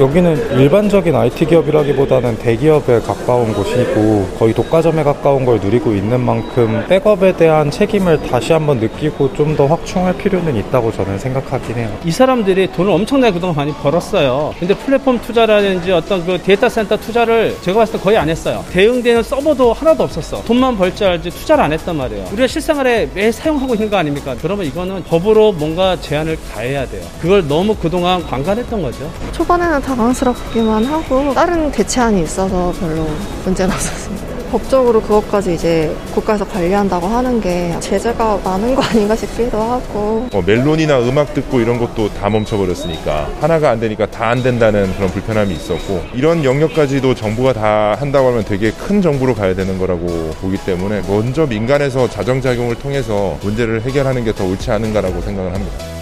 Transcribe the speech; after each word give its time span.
여기는 0.00 0.58
일반적인 0.58 1.14
IT 1.14 1.44
기업이라기보다는 1.44 2.38
대기업에 2.38 3.00
가까운 3.00 3.52
곳이고 3.52 4.30
거의 4.38 4.54
독과점에 4.54 5.02
가까운 5.02 5.44
걸 5.44 5.60
누리고 5.60 5.92
있는 5.92 6.18
만큼 6.20 6.82
백업에 6.88 7.36
대한 7.36 7.70
책임을 7.70 8.22
다시 8.22 8.54
한번 8.54 8.78
느끼고 8.78 9.34
좀 9.34 9.50
더 9.50 9.66
확충할 9.66 10.16
필요는 10.16 10.54
있다고 10.56 10.92
저는 10.92 11.18
생각하긴 11.18 11.74
해요. 11.76 11.90
이 12.04 12.10
사람들이 12.12 12.70
돈을 12.72 12.92
엄청나게 12.92 13.34
그동안 13.34 13.56
많이 13.56 13.72
벌었어요. 13.74 14.54
근데 14.60 14.74
플랫폼 14.74 15.20
투자라든지 15.20 15.90
어떤 15.90 16.24
그 16.24 16.38
데이터 16.40 16.68
센터 16.68 16.96
투자를 16.96 17.56
제가 17.60 17.80
봤을 17.80 17.98
때 17.98 17.98
거의 18.04 18.16
안 18.16 18.28
했어요. 18.28 18.64
대응되는 18.70 19.24
서버도 19.24 19.72
하나도 19.72 20.04
없었어. 20.04 20.42
돈만 20.44 20.78
벌줄 20.78 21.08
알지 21.08 21.30
투자를 21.30 21.64
안 21.64 21.72
했단 21.72 21.94
말이에요. 21.96 22.26
우리가 22.32 22.46
실생활에 22.46 23.10
매 23.12 23.30
사용하고 23.32 23.74
있는 23.74 23.90
거 23.90 23.96
아닙니까? 23.96 24.36
그러면 24.40 24.64
이거는 24.64 25.02
법으로 25.02 25.52
뭔가 25.52 26.00
제한을 26.00 26.38
가해야 26.54 26.86
돼요. 26.86 27.02
그걸 27.20 27.46
너무 27.48 27.74
그동안 27.74 28.24
관간했던 28.24 28.80
거죠. 28.80 29.10
초반에는 29.32 29.82
당황스럽기만 29.96 30.84
하고 30.84 31.34
다른 31.34 31.70
대체안이 31.70 32.22
있어서 32.22 32.72
별로 32.78 33.06
문제는 33.44 33.74
없었습니다. 33.74 34.30
법적으로 34.50 35.00
그것까지 35.00 35.54
이제 35.54 35.94
국가에서 36.12 36.44
관리한다고 36.44 37.06
하는 37.06 37.40
게 37.40 37.72
제재가 37.78 38.40
많은 38.42 38.74
거 38.74 38.82
아닌가 38.82 39.14
싶기도 39.14 39.56
하고 39.60 40.28
뭐 40.32 40.42
멜론이나 40.44 40.98
음악 41.02 41.34
듣고 41.34 41.60
이런 41.60 41.78
것도 41.78 42.12
다 42.14 42.28
멈춰버렸으니까 42.28 43.30
하나가 43.40 43.70
안 43.70 43.78
되니까 43.78 44.06
다 44.06 44.30
안 44.30 44.42
된다는 44.44 44.92
그런 44.96 45.08
불편함이 45.10 45.52
있었고 45.54 46.02
이런 46.14 46.44
영역까지도 46.44 47.14
정부가 47.16 47.52
다 47.52 47.96
한다고 47.98 48.28
하면 48.28 48.44
되게 48.44 48.70
큰 48.72 49.00
정부로 49.02 49.34
가야 49.34 49.54
되는 49.54 49.76
거라고 49.78 50.06
보기 50.40 50.56
때문에 50.64 51.02
먼저 51.08 51.46
민간에서 51.46 52.08
자정작용을 52.08 52.76
통해서 52.76 53.36
문제를 53.42 53.82
해결하는 53.82 54.24
게 54.24 54.32
더 54.32 54.44
옳지 54.44 54.70
않은가라고 54.70 55.20
생각을 55.20 55.52
합니다. 55.54 55.99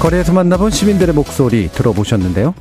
거리에서 0.00 0.32
만나본 0.32 0.70
시민들의 0.70 1.12
목소리 1.12 1.68
들어보셨는데요. 1.68 2.54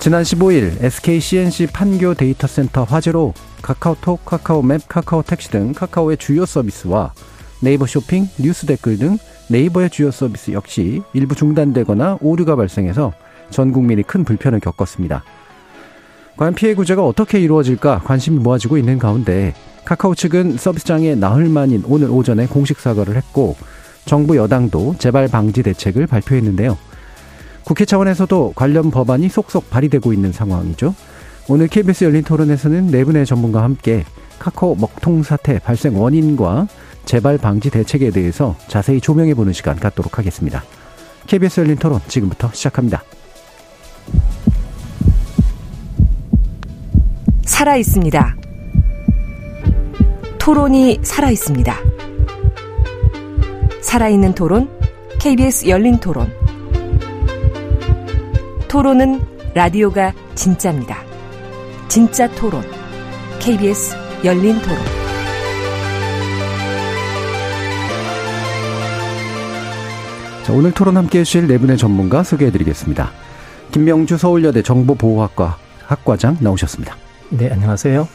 지난 0.00 0.22
15일 0.22 0.84
SK 0.84 1.18
C&C 1.18 1.68
판교 1.68 2.12
데이터 2.12 2.46
센터 2.46 2.84
화재로 2.84 3.32
카카오톡, 3.62 4.22
카카오맵, 4.26 4.82
카카오택시 4.88 5.50
등 5.50 5.72
카카오의 5.72 6.18
주요 6.18 6.44
서비스와 6.44 7.14
네이버 7.60 7.86
쇼핑, 7.86 8.28
뉴스 8.38 8.66
댓글 8.66 8.98
등 8.98 9.16
네이버의 9.48 9.88
주요 9.88 10.10
서비스 10.10 10.50
역시 10.52 11.00
일부 11.14 11.34
중단되거나 11.34 12.18
오류가 12.20 12.54
발생해서 12.54 13.14
전 13.48 13.72
국민이 13.72 14.02
큰 14.02 14.22
불편을 14.22 14.60
겪었습니다. 14.60 15.24
과연 16.36 16.54
피해 16.54 16.74
구제가 16.74 17.02
어떻게 17.02 17.40
이루어질까 17.40 18.00
관심이 18.00 18.38
모아지고 18.40 18.76
있는 18.76 18.98
가운데 18.98 19.54
카카오 19.86 20.14
측은 20.14 20.58
서비스 20.58 20.84
장애 20.84 21.14
나흘 21.14 21.48
만인 21.48 21.82
오늘 21.86 22.10
오전에 22.10 22.46
공식 22.46 22.78
사과를 22.78 23.16
했고 23.16 23.56
정부 24.04 24.36
여당도 24.36 24.96
재발 24.98 25.28
방지 25.28 25.62
대책을 25.62 26.06
발표했는데요. 26.06 26.76
국회 27.64 27.84
차원에서도 27.84 28.52
관련 28.54 28.90
법안이 28.90 29.28
속속 29.28 29.70
발의되고 29.70 30.12
있는 30.12 30.32
상황이죠. 30.32 30.94
오늘 31.48 31.68
KBS 31.68 32.04
열린 32.04 32.22
토론에서는 32.22 32.88
네 32.88 33.04
분의 33.04 33.26
전문가와 33.26 33.64
함께 33.64 34.04
카카오 34.38 34.74
먹통 34.74 35.22
사태 35.22 35.58
발생 35.58 35.98
원인과 36.00 36.68
재발 37.04 37.38
방지 37.38 37.70
대책에 37.70 38.10
대해서 38.10 38.56
자세히 38.68 39.00
조명해 39.00 39.34
보는 39.34 39.52
시간 39.52 39.76
갖도록 39.76 40.18
하겠습니다. 40.18 40.62
KBS 41.26 41.60
열린 41.60 41.76
토론 41.76 42.00
지금부터 42.08 42.50
시작합니다. 42.52 43.02
살아 47.44 47.76
있습니다. 47.76 48.36
토론이 50.38 51.00
살아 51.02 51.30
있습니다. 51.30 51.93
살아있는 53.94 54.34
토론, 54.34 54.68
KBS 55.20 55.68
열린 55.68 56.00
토론. 56.00 56.28
토론은 58.66 59.20
라디오가 59.54 60.12
진짜입니다. 60.34 60.96
진짜 61.86 62.28
토론, 62.32 62.64
KBS 63.38 63.94
열린 64.24 64.60
토론. 64.62 64.78
자, 70.42 70.52
오늘 70.52 70.72
토론 70.72 70.96
함께 70.96 71.20
해주실 71.20 71.46
네 71.46 71.56
분의 71.56 71.78
전문가 71.78 72.24
소개해 72.24 72.50
드리겠습니다. 72.50 73.12
김명주 73.70 74.18
서울여대 74.18 74.62
정보보호학과 74.62 75.56
학과장 75.86 76.38
나오셨습니다. 76.40 76.96
네, 77.30 77.48
안녕하세요. 77.48 78.08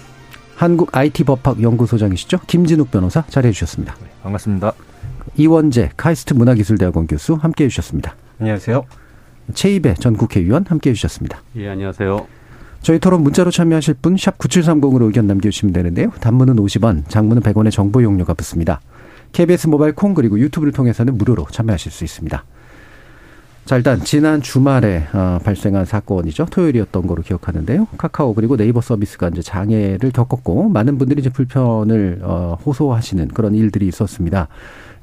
한국 0.58 0.90
IT법학 0.94 1.62
연구소장이시죠? 1.62 2.40
김진욱 2.48 2.92
변호사 2.92 3.24
자리해 3.30 3.54
주셨습니다. 3.54 3.96
네, 4.02 4.10
반갑습니다. 4.24 4.74
이원재 5.40 5.92
카이스트 5.96 6.34
문화기술대학원 6.34 7.08
교수 7.08 7.36
함께 7.36 7.64
해 7.64 7.70
주셨습니다. 7.70 8.14
안녕하세요. 8.40 8.84
최이배 9.54 9.94
전 9.94 10.18
국회의원 10.18 10.66
함께 10.68 10.90
해 10.90 10.94
주셨습니다. 10.94 11.42
예, 11.56 11.70
안녕하세요. 11.70 12.28
저희 12.82 13.00
토론 13.00 13.24
문자로 13.24 13.50
참여하실 13.50 13.96
분 14.02 14.18
샵 14.18 14.38
9730으로 14.38 15.04
의견 15.04 15.28
남겨주시면 15.28 15.72
되는데요. 15.72 16.12
단문은 16.20 16.58
50원, 16.58 17.08
장문은 17.08 17.42
100원의 17.42 17.72
정보 17.72 18.04
용료가 18.04 18.34
붙습니다. 18.34 18.82
KBS 19.32 19.68
모바일 19.68 19.96
콩 19.96 20.14
그리고 20.14 20.38
유튜브를 20.38 20.74
통해서는 20.74 21.18
무료로 21.18 21.48
참여하실 21.52 21.92
수 21.92 22.04
있습니다. 22.04 22.44
자, 23.64 23.78
일단 23.78 24.04
지난 24.04 24.42
주말에 24.42 25.08
어, 25.14 25.40
발생한 25.44 25.86
사건이죠. 25.86 26.48
토요일이었던 26.48 27.08
거로 27.08 27.22
기억하는데요. 27.22 27.88
카카오 27.98 28.34
그리고 28.34 28.58
네이버 28.58 28.82
서비스가 28.82 29.30
이제 29.30 29.42
장애를 29.42 30.12
겪었고 30.12 30.68
많은 30.70 30.98
분들이 30.98 31.22
이제 31.22 31.30
불편을 31.30 32.20
어, 32.24 32.58
호소하시는 32.66 33.30
그런 33.30 33.56
일들이 33.56 33.88
있었습니다. 33.88 34.48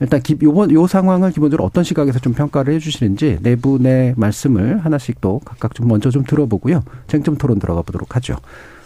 일단 0.00 0.20
기, 0.22 0.36
요번 0.42 0.70
요 0.72 0.86
상황을 0.86 1.30
기본적으로 1.30 1.64
어떤 1.64 1.84
시각에서 1.84 2.18
좀 2.18 2.32
평가를 2.34 2.74
해주시는지 2.74 3.38
네 3.42 3.56
분의 3.56 4.14
말씀을 4.16 4.84
하나씩 4.84 5.20
또 5.20 5.40
각각 5.44 5.74
좀 5.74 5.88
먼저 5.88 6.10
좀 6.10 6.24
들어보고요. 6.24 6.82
쟁점 7.06 7.36
토론 7.36 7.58
들어가 7.58 7.82
보도록 7.82 8.16
하죠. 8.16 8.36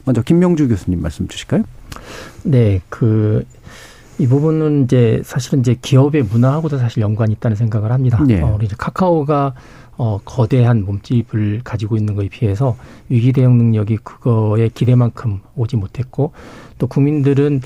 먼저 0.04 0.22
김명주 0.22 0.68
교수님 0.68 1.02
말씀 1.02 1.28
주실까요? 1.28 1.64
네, 2.44 2.80
그. 2.88 3.44
이 4.18 4.26
부분은 4.26 4.84
이제 4.84 5.22
사실은 5.24 5.60
이제 5.60 5.74
기업의 5.80 6.24
문화하고도 6.24 6.76
사실 6.76 7.00
연관이 7.00 7.32
있다는 7.32 7.56
생각을 7.56 7.90
합니다. 7.90 8.22
네. 8.26 8.42
어, 8.42 8.54
우리 8.54 8.66
이제 8.66 8.76
카카오가 8.76 9.54
어, 9.96 10.18
거대한 10.24 10.84
몸집을 10.84 11.60
가지고 11.64 11.96
있는 11.96 12.14
것에 12.14 12.28
비해서 12.28 12.76
위기 13.08 13.32
대응 13.32 13.56
능력이 13.56 13.98
그거의 13.98 14.68
기대만큼 14.70 15.40
오지 15.56 15.76
못했고 15.76 16.32
또 16.78 16.86
국민들은 16.86 17.62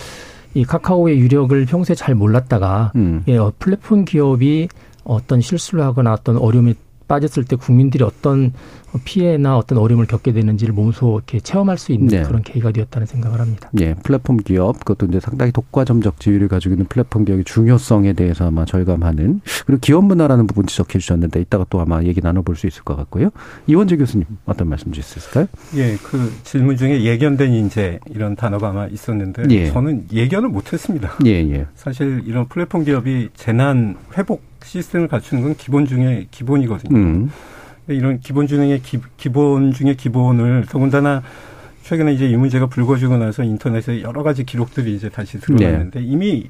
이 0.54 0.64
카카오의 0.64 1.18
유력을 1.18 1.66
평소에 1.66 1.94
잘 1.94 2.14
몰랐다가 2.14 2.92
음. 2.96 3.22
예, 3.28 3.36
어, 3.36 3.52
플랫폼 3.58 4.04
기업이 4.04 4.68
어떤 5.04 5.40
실수를 5.40 5.84
하거나 5.84 6.12
어떤 6.12 6.36
어려움에 6.36 6.74
빠졌을 7.06 7.44
때 7.44 7.56
국민들이 7.56 8.04
어떤 8.04 8.52
피해나 9.04 9.56
어떤 9.56 9.78
어려움을 9.78 10.06
겪게 10.06 10.32
되는지를 10.32 10.72
몸소 10.72 11.16
이렇게 11.16 11.40
체험할 11.40 11.78
수 11.78 11.92
있는 11.92 12.08
네. 12.08 12.22
그런 12.22 12.42
계기가 12.42 12.70
되었다는 12.70 13.06
생각을 13.06 13.40
합니다. 13.40 13.70
예, 13.80 13.94
플랫폼 13.94 14.36
기업 14.36 14.78
그것도 14.84 15.06
이제 15.06 15.18
상당히 15.18 15.50
독과점적 15.50 16.20
지위를 16.20 16.48
가지고 16.48 16.74
있는 16.74 16.86
플랫폼 16.86 17.24
기업의 17.24 17.44
중요성에 17.44 18.12
대해서 18.12 18.46
아마 18.46 18.64
절감하는 18.64 19.40
그리고 19.66 19.80
기업 19.80 20.04
문화라는 20.04 20.46
부분 20.46 20.66
지적해 20.66 20.98
주셨는데 20.98 21.40
이따가 21.40 21.66
또 21.70 21.80
아마 21.80 22.02
얘기 22.04 22.20
나눠볼 22.20 22.56
수 22.56 22.66
있을 22.66 22.84
것 22.84 22.96
같고요. 22.96 23.30
이원재 23.66 23.96
교수님 23.96 24.26
어떤 24.44 24.68
말씀 24.68 24.92
주실 24.92 25.02
수 25.02 25.18
있을까요? 25.18 25.46
예, 25.76 25.96
그 25.96 26.32
질문 26.44 26.76
중에 26.76 27.02
예견된 27.02 27.52
인재 27.52 27.98
이런 28.10 28.36
단어가 28.36 28.68
아마 28.68 28.86
있었는데 28.86 29.44
예. 29.50 29.70
저는 29.72 30.06
예견을 30.12 30.48
못했습니다. 30.50 31.14
예, 31.26 31.30
예. 31.30 31.66
사실 31.74 32.22
이런 32.26 32.46
플랫폼 32.46 32.84
기업이 32.84 33.30
재난 33.34 33.96
회복 34.16 34.53
시스템을 34.64 35.08
갖추는 35.08 35.42
건 35.42 35.54
기본 35.56 35.86
중에 35.86 36.26
기본이거든요. 36.30 36.96
음. 36.96 37.30
이런 37.88 38.18
기본 38.20 38.46
중에 38.46 38.80
기, 38.82 38.98
기본 39.16 39.72
중에 39.72 39.94
기본을 39.94 40.66
더군다나 40.68 41.22
최근에 41.82 42.14
이제 42.14 42.26
이 42.28 42.36
문제가 42.36 42.66
불거지고 42.66 43.18
나서 43.18 43.42
인터넷에 43.42 44.02
여러 44.02 44.22
가지 44.22 44.44
기록들이 44.44 44.94
이제 44.94 45.10
다시 45.10 45.38
드러났는데 45.38 46.00
네. 46.00 46.06
이미 46.06 46.48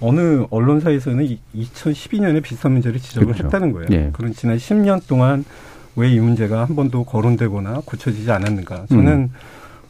어느 0.00 0.44
언론사에서는 0.50 1.38
2012년에 1.56 2.42
비슷한 2.42 2.72
문제를 2.72 3.00
지적을 3.00 3.28
그렇죠. 3.28 3.44
했다는 3.44 3.72
거예요. 3.72 3.88
예. 3.92 4.10
그런 4.12 4.32
지난 4.34 4.58
10년 4.58 5.06
동안 5.06 5.44
왜 5.96 6.10
이 6.10 6.18
문제가 6.18 6.64
한 6.64 6.74
번도 6.76 7.04
거론되거나 7.04 7.82
고쳐지지 7.84 8.30
않았는가. 8.30 8.86
저는 8.88 9.12
음. 9.12 9.30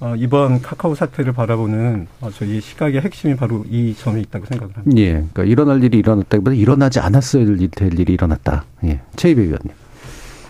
어, 0.04 0.14
이번 0.18 0.60
카카오 0.60 0.94
사태를 0.94 1.32
바라보는 1.32 2.06
어, 2.20 2.28
저희 2.30 2.60
시각의 2.60 3.00
핵심이 3.00 3.34
바로 3.36 3.64
이 3.70 3.94
점에 3.94 4.20
있다고 4.20 4.44
생각을 4.44 4.76
합니다. 4.76 5.00
예. 5.00 5.12
그러니까 5.12 5.44
일어날 5.44 5.82
일이 5.82 5.96
일어났다기보다 5.96 6.54
일어나지 6.54 7.00
않았어야 7.00 7.46
될 7.70 7.98
일이 7.98 8.12
일어났다. 8.12 8.64
예. 8.84 9.00
최이배 9.16 9.40
의원님. 9.40 9.72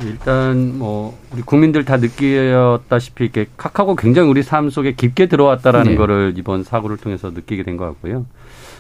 일단 0.03 0.77
뭐 0.77 1.17
우리 1.33 1.43
국민들 1.43 1.85
다 1.85 1.99
느끼었다시피 1.99 3.25
이렇게 3.25 3.47
카카오가 3.57 3.95
굉장히 3.97 4.29
우리 4.29 4.43
삶 4.43 4.71
속에 4.71 4.95
깊게 4.95 5.27
들어왔다라는 5.29 5.93
네. 5.93 5.97
거를 5.97 6.35
이번 6.37 6.65
사고를 6.65 6.97
통해서 6.97 7.31
느끼게 7.31 7.63
된 7.63 7.77
것 7.77 7.85
같고요. 7.85 8.27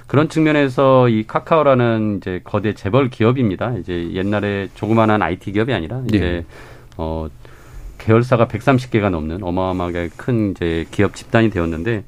그런 0.08 0.28
측면에서 0.28 1.08
이 1.08 1.22
카카오라는 1.24 2.18
이제 2.20 2.40
거대 2.42 2.74
재벌 2.74 3.10
기업입니다. 3.10 3.74
이제 3.78 4.10
옛날에 4.12 4.68
조그만한 4.74 5.22
IT 5.22 5.52
기업이 5.52 5.72
아니라 5.72 6.02
이제 6.08 6.18
네. 6.18 6.44
어 6.96 7.28
계열사가 8.04 8.48
130개가 8.48 9.10
넘는 9.10 9.42
어마어마하게 9.42 10.10
큰 10.16 10.50
이제 10.50 10.86
기업 10.90 11.14
집단이 11.14 11.50
되었는데 11.50 12.04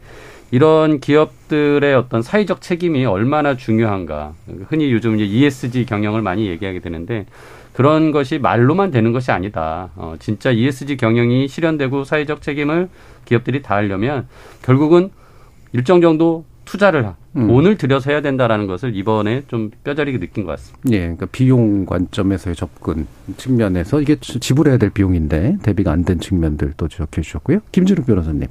이런 0.50 1.00
기업들의 1.00 1.94
어떤 1.94 2.22
사회적 2.22 2.60
책임이 2.60 3.04
얼마나 3.04 3.56
중요한가. 3.56 4.34
흔히 4.69 4.93
요즘 4.93 5.19
이제 5.19 5.25
ESG 5.25 5.87
경영을 5.87 6.22
많이 6.22 6.46
얘기하게 6.46 6.81
되는데 6.81 7.26
그런 7.72 8.12
것이 8.12 8.38
말로만 8.38 8.90
되는 8.90 9.12
것이 9.12 9.31
아니다. 9.32 9.90
어, 9.96 10.14
진짜 10.19 10.50
ESG 10.50 10.96
경영이 10.96 11.48
실현되고 11.48 12.04
사회적 12.04 12.43
책임을 12.43 12.88
기업들이 13.25 13.60
다하려면 13.62 14.28
결국은 14.62 15.10
일정 15.72 16.00
정도 16.00 16.44
투자를 16.66 17.12
음. 17.36 17.46
돈을 17.46 17.78
들여서 17.78 18.10
해야 18.10 18.20
된다라는 18.20 18.66
것을 18.66 18.94
이번에 18.94 19.44
좀 19.48 19.70
뼈저리게 19.84 20.18
느낀 20.18 20.44
것 20.44 20.50
같습니다. 20.52 20.90
예, 20.90 20.98
그러니까 20.98 21.26
비용 21.32 21.86
관점에서의 21.86 22.54
접근 22.54 23.06
측면에서 23.38 24.02
이게 24.02 24.16
지불해야 24.20 24.76
될 24.76 24.90
비용인데 24.90 25.56
대비가 25.62 25.92
안 25.92 26.04
된 26.04 26.20
측면들도 26.20 26.88
지적해 26.88 27.22
주셨고요. 27.22 27.60
김준욱 27.72 28.04
변호사님. 28.06 28.48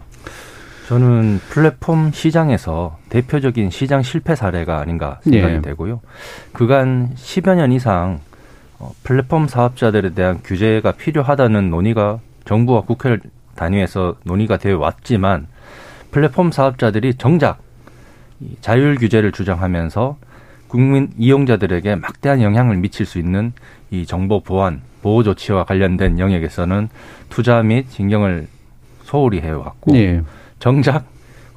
저는 0.88 1.40
플랫폼 1.50 2.12
시장에서 2.12 2.98
대표적인 3.10 3.70
시장 3.70 4.02
실패 4.04 4.36
사례가 4.36 4.80
아닌가 4.80 5.20
생각이 5.24 5.56
예. 5.56 5.62
되고요. 5.62 6.02
그간 6.54 7.10
10여 7.16 7.56
년 7.56 7.72
이상 7.72 8.20
어, 8.78 8.94
플랫폼 9.04 9.48
사업자들에 9.48 10.14
대한 10.14 10.40
규제가 10.44 10.92
필요하다는 10.94 11.70
논의가 11.70 12.20
정부와 12.46 12.82
국회를 12.82 13.22
단위해서 13.56 14.16
논의가 14.26 14.58
되어 14.58 14.78
왔지만 14.78 15.48
플랫폼 16.12 16.52
사업자들이 16.52 17.16
정작 17.16 17.60
이 17.60 17.75
자율 18.62 18.96
규제를 18.96 19.32
주장하면서 19.32 20.18
국민 20.68 21.10
이용자들에게 21.18 21.96
막대한 21.96 22.42
영향을 22.42 22.78
미칠 22.78 23.06
수 23.06 23.20
있는 23.20 23.54
이 23.92 24.06
정보 24.06 24.42
보안 24.42 24.82
보호 25.02 25.24
조치와 25.24 25.66
관련된 25.66 26.20
영역에서는 26.20 26.90
투자 27.30 27.62
및 27.62 27.90
진경을 27.90 28.48
소홀히 29.04 29.40
해왔고 29.40 29.96
예. 29.96 30.24
정작 30.60 31.06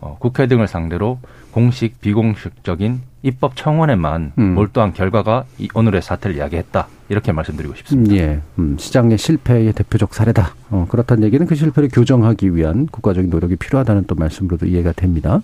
어, 0.00 0.16
국회 0.20 0.46
등을 0.46 0.68
상대로 0.68 1.18
공식 1.50 2.00
비공식적인 2.00 3.00
입법 3.22 3.56
청원에만 3.56 4.32
음. 4.38 4.54
몰두한 4.54 4.92
결과가 4.92 5.44
이 5.58 5.68
오늘의 5.74 6.02
사태를 6.02 6.36
이야기했다 6.36 6.86
이렇게 7.08 7.32
말씀드리고 7.32 7.74
싶습니다. 7.74 8.14
예, 8.14 8.40
음, 8.58 8.76
시장의 8.78 9.18
실패의 9.18 9.72
대표적 9.72 10.14
사례다. 10.14 10.54
어, 10.70 10.86
그렇다는 10.88 11.24
얘기는 11.24 11.44
그 11.46 11.54
실패를 11.54 11.88
교정하기 11.92 12.54
위한 12.54 12.86
국가적인 12.86 13.30
노력이 13.30 13.56
필요하다는 13.56 14.04
또 14.06 14.14
말씀으로도 14.14 14.66
이해가 14.66 14.92
됩니다. 14.92 15.40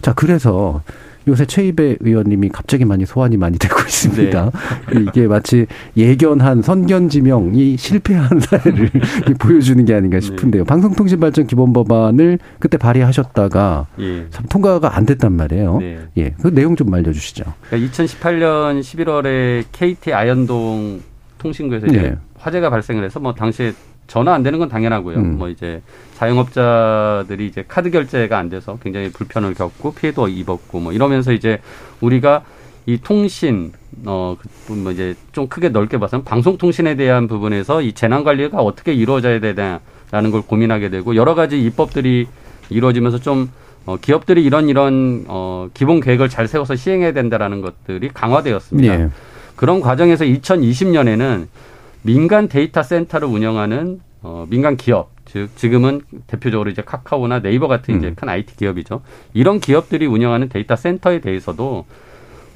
자, 0.00 0.12
그래서 0.14 0.82
요새 1.28 1.44
최이배 1.44 1.98
의원님이 2.00 2.48
갑자기 2.48 2.84
많이 2.84 3.04
소환이 3.06 3.36
많이 3.36 3.58
되고 3.58 3.78
있습니다. 3.80 4.50
이게 5.00 5.26
마치 5.26 5.66
예견한 5.96 6.62
선견 6.62 7.10
지명이 7.10 7.76
실패한 7.76 8.40
사례를 8.40 8.90
보여주는 9.38 9.84
게 9.84 9.94
아닌가 9.94 10.18
싶은데요. 10.20 10.64
방송통신발전 10.64 11.46
기본법안을 11.46 12.38
그때 12.58 12.78
발의하셨다가 12.78 13.86
예. 14.00 14.26
참 14.30 14.46
통과가 14.48 14.96
안 14.96 15.04
됐단 15.04 15.32
말이에요. 15.32 15.78
네. 15.78 15.98
예, 16.16 16.34
그 16.40 16.48
내용 16.48 16.74
좀 16.76 16.92
알려주시죠. 16.92 17.44
그러니까 17.68 17.92
2018년 17.92 18.80
11월에 18.80 19.64
KT 19.70 20.12
아현동 20.14 21.00
통신구에서 21.38 21.86
네. 21.86 22.16
화재가 22.38 22.70
발생을 22.70 23.04
해서 23.04 23.20
뭐 23.20 23.34
당시에 23.34 23.72
전화 24.08 24.32
안 24.34 24.42
되는 24.42 24.58
건 24.58 24.68
당연하고요. 24.68 25.18
음. 25.18 25.38
뭐 25.38 25.48
이제 25.48 25.80
자영업자들이 26.16 27.46
이제 27.46 27.64
카드 27.68 27.90
결제가 27.90 28.36
안 28.36 28.48
돼서 28.48 28.78
굉장히 28.82 29.12
불편을 29.12 29.54
겪고 29.54 29.92
피해도 29.94 30.26
입었고 30.26 30.80
뭐 30.80 30.92
이러면서 30.92 31.32
이제 31.32 31.60
우리가 32.00 32.42
이 32.86 32.98
통신 32.98 33.72
어뭐 34.06 34.90
이제 34.92 35.14
좀 35.32 35.46
크게 35.46 35.68
넓게 35.68 35.98
봐서는 35.98 36.24
방송통신에 36.24 36.96
대한 36.96 37.28
부분에서 37.28 37.82
이 37.82 37.92
재난 37.92 38.24
관리가 38.24 38.58
어떻게 38.58 38.94
이루어져야 38.94 39.40
되냐라는 39.40 40.30
걸 40.32 40.42
고민하게 40.42 40.88
되고 40.88 41.14
여러 41.14 41.34
가지 41.34 41.62
입법들이 41.62 42.26
이루어지면서 42.70 43.18
좀 43.18 43.50
어, 43.84 43.96
기업들이 43.96 44.42
이런 44.42 44.68
이런 44.68 45.24
어, 45.28 45.68
기본 45.74 46.00
계획을 46.00 46.28
잘 46.28 46.48
세워서 46.48 46.76
시행해야 46.76 47.12
된다라는 47.12 47.60
것들이 47.60 48.08
강화되었습니다. 48.08 49.00
예. 49.00 49.10
그런 49.56 49.80
과정에서 49.80 50.24
2020년에는 50.24 51.46
민간 52.08 52.48
데이터 52.48 52.82
센터를 52.82 53.28
운영하는 53.28 54.00
어, 54.22 54.46
민간 54.48 54.78
기업, 54.78 55.10
즉 55.26 55.50
지금은 55.56 56.00
대표적으로 56.26 56.70
이제 56.70 56.80
카카오나 56.80 57.42
네이버 57.42 57.68
같은 57.68 57.98
이제 57.98 58.08
음. 58.08 58.14
큰 58.14 58.30
IT 58.30 58.56
기업이죠. 58.56 59.02
이런 59.34 59.60
기업들이 59.60 60.06
운영하는 60.06 60.48
데이터 60.48 60.74
센터에 60.74 61.20
대해서도 61.20 61.84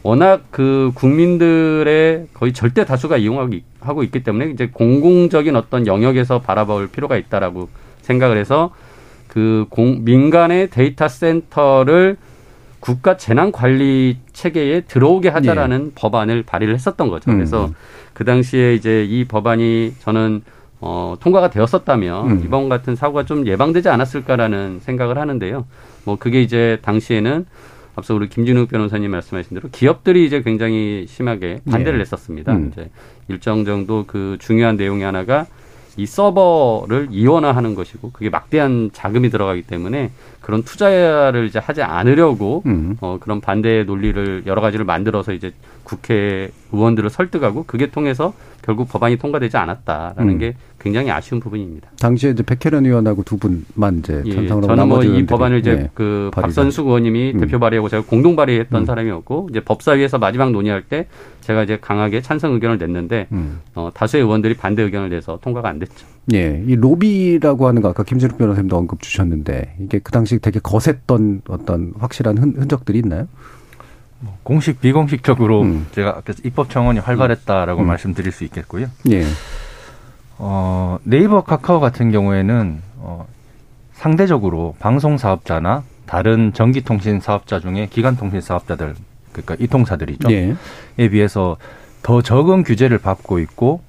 워낙 0.03 0.45
그 0.51 0.91
국민들의 0.95 2.29
거의 2.33 2.55
절대 2.55 2.87
다수가 2.87 3.19
이용하고 3.19 3.53
하고 3.81 4.03
있기 4.03 4.23
때문에 4.23 4.47
이제 4.53 4.71
공공적인 4.73 5.55
어떤 5.55 5.87
영역에서 5.87 6.41
바라볼 6.41 6.89
필요가 6.89 7.19
있다라고 7.19 7.69
생각을 8.01 8.39
해서 8.39 8.73
그 9.29 9.67
공, 9.69 10.03
민간의 10.03 10.71
데이터 10.71 11.09
센터를 11.09 12.17
국가 12.83 13.17
재난 13.17 13.53
관리 13.53 14.17
체계에 14.33 14.81
들어오게 14.81 15.29
하자라는 15.29 15.93
법안을 15.95 16.43
발의를 16.43 16.75
했었던 16.75 17.09
거죠. 17.09 17.31
음. 17.31 17.37
그래서 17.37 17.71
그 18.13 18.25
당시에 18.25 18.75
이제 18.75 19.05
이 19.05 19.25
법안이 19.25 19.95
저는 20.01 20.43
어, 20.81 21.15
통과가 21.21 21.51
되었었다면 21.51 22.31
음. 22.31 22.43
이번 22.45 22.69
같은 22.69 22.97
사고가 22.97 23.25
좀 23.25 23.47
예방되지 23.47 23.89
않았을까라는 23.89 24.81
생각을 24.81 25.17
하는데요. 25.17 25.65
뭐 26.03 26.17
그게 26.19 26.43
이제 26.43 26.81
당시에는 26.83 27.47
앞서 27.95 28.17
우리 28.17 28.29
김진욱 28.29 28.69
변호사님 28.69 29.13
말씀하신 29.13 29.55
대로 29.55 29.69
기업들이 29.71 30.27
이제 30.27 30.43
굉장히 30.43 31.07
심하게 31.09 31.61
반대를 31.71 32.01
예. 32.01 32.01
했었습니다. 32.01 32.53
음. 32.53 32.73
이제 32.73 32.91
일정 33.29 33.65
정도 33.65 34.03
그 34.09 34.39
중요한 34.41 34.75
내용이 34.75 35.05
하나가 35.05 35.47
이 35.97 36.07
서버를 36.07 37.09
이원화하는 37.11 37.75
것이고 37.75 38.11
그게 38.13 38.31
막대한 38.31 38.91
자금이 38.93 39.31
들어가기 39.31 39.63
때문에 39.63 40.11
그런 40.41 40.63
투자를 40.63 41.47
이제 41.47 41.59
하지 41.59 41.83
않으려고 41.83 42.63
음. 42.67 42.97
어, 43.01 43.19
그런 43.21 43.41
반대 43.41 43.85
논리를 43.85 44.45
여러 44.47 44.61
가지를 44.61 44.85
만들어서 44.85 45.33
이제 45.33 45.53
국회 45.85 46.51
의원들을 46.73 47.11
설득하고 47.11 47.65
그게 47.67 47.91
통해서 47.91 48.33
결국 48.63 48.89
법안이 48.89 49.17
통과되지 49.17 49.57
않았다라는 49.57 50.35
음. 50.35 50.39
게 50.39 50.55
굉장히 50.81 51.11
아쉬운 51.11 51.41
부분입니다. 51.41 51.91
당시에 52.01 52.31
이제 52.31 52.43
백혜련 52.43 52.87
의원하고 52.87 53.23
두 53.23 53.37
분만 53.37 53.99
이제 53.99 54.23
예, 54.27 54.49
하고 54.49 54.63
저는 54.63 54.89
뭐 54.89 55.03
이 55.03 55.27
법안을 55.27 55.59
이제 55.59 55.71
예. 55.71 55.91
그 55.95 56.31
박선수 56.33 56.83
의원님이 56.83 57.33
음. 57.35 57.41
대표 57.41 57.59
발의하고 57.59 57.89
제가 57.89 58.05
공동 58.07 58.37
발의했던 58.37 58.83
음. 58.83 58.87
사람이었고 58.87 59.49
이제 59.51 59.61
법사위에서 59.61 60.19
마지막 60.19 60.51
논의할 60.51 60.83
때 60.83 61.07
제가 61.41 61.65
이제 61.65 61.79
강하게 61.81 62.21
찬성 62.23 62.53
의견을 62.55 62.79
냈는데 62.79 63.27
음. 63.33 63.61
어, 63.75 63.91
다수의 63.93 64.23
의원들이 64.23 64.55
반대 64.55 64.83
의견을 64.83 65.11
내서 65.11 65.39
통과가 65.43 65.69
안 65.69 65.79
됐죠. 65.79 66.07
예, 66.35 66.63
이 66.67 66.77
로비라고 66.77 67.67
하는 67.67 67.83
거 67.83 67.89
아까 67.89 68.05
김진욱 68.05 68.39
변호사님도 68.39 68.77
언급 68.77 69.03
주셨는데 69.03 69.75
이게 69.81 69.99
그 69.99 70.13
당시 70.13 70.39
되게 70.39 70.61
거셌던 70.61 71.43
어떤 71.49 71.93
확실한 71.99 72.39
흔, 72.39 72.55
흔적들이 72.57 72.99
있나요? 73.01 73.27
공식 74.43 74.81
비공식적으로 74.81 75.63
음. 75.63 75.87
제가 75.93 76.11
아까 76.11 76.33
입법 76.45 76.71
청원이 76.71 77.01
활발했다라고 77.01 77.83
음. 77.83 77.87
말씀드릴 77.87 78.33
수 78.33 78.45
있겠고요. 78.45 78.87
예, 79.11 79.25
어, 80.39 80.99
네이버 81.05 81.43
카카오 81.43 81.81
같은 81.81 82.11
경우에는 82.11 82.83
어, 82.99 83.27
상대적으로 83.95 84.75
방송 84.79 85.19
사업자나 85.19 85.85
다른 86.07 86.53
전기통신 86.53 87.21
사업자 87.21 87.61
중에 87.61 87.89
기간통신 87.91 88.41
사업자들 88.41 88.95
그러니까 89.33 89.57
이통사들이죠. 89.59 90.31
예, 90.33 90.55
에 90.99 91.09
비해서 91.09 91.57
더 92.03 92.21
적은 92.21 92.65
규제를 92.65 92.99
받고 92.99 93.39
있고 93.39 93.81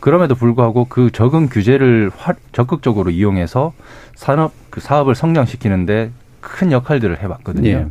그럼에도 0.00 0.34
불구하고 0.34 0.86
그 0.88 1.10
적은 1.10 1.48
규제를 1.48 2.10
화- 2.16 2.34
적극적으로 2.52 3.10
이용해서 3.10 3.72
산업 4.14 4.52
그 4.70 4.80
사업을 4.80 5.14
성장시키는데 5.14 6.10
큰 6.40 6.72
역할들을 6.72 7.22
해봤거든요. 7.22 7.68
예. 7.68 7.86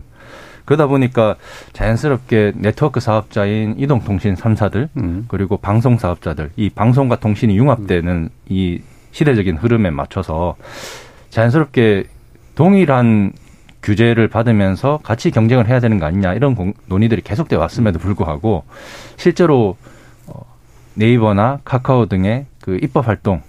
그러다 0.67 0.85
보니까 0.87 1.37
자연스럽게 1.71 2.51
네트워크 2.55 2.99
사업자인 2.99 3.75
이동통신 3.79 4.35
3사들 4.35 4.89
음. 4.97 5.25
그리고 5.29 5.55
방송 5.55 5.97
사업자들 5.97 6.51
이 6.57 6.69
방송과 6.69 7.21
통신이 7.21 7.57
융합되는 7.57 8.29
이 8.49 8.81
시대적인 9.11 9.55
흐름에 9.57 9.89
맞춰서 9.91 10.57
자연스럽게 11.29 12.03
동일한 12.55 13.31
규제를 13.81 14.27
받으면서 14.27 14.99
같이 15.03 15.31
경쟁을 15.31 15.67
해야 15.69 15.79
되는 15.79 15.99
거 15.99 16.05
아니냐 16.05 16.33
이런 16.33 16.53
공- 16.53 16.73
논의들이 16.87 17.21
계속돼 17.21 17.55
왔음에도 17.55 17.97
불구하고 17.99 18.65
실제로 19.15 19.77
어, 20.27 20.41
네이버나 20.95 21.59
카카오 21.63 22.07
등의 22.07 22.45
그 22.61 22.77
입법 22.81 23.07
활동 23.07 23.41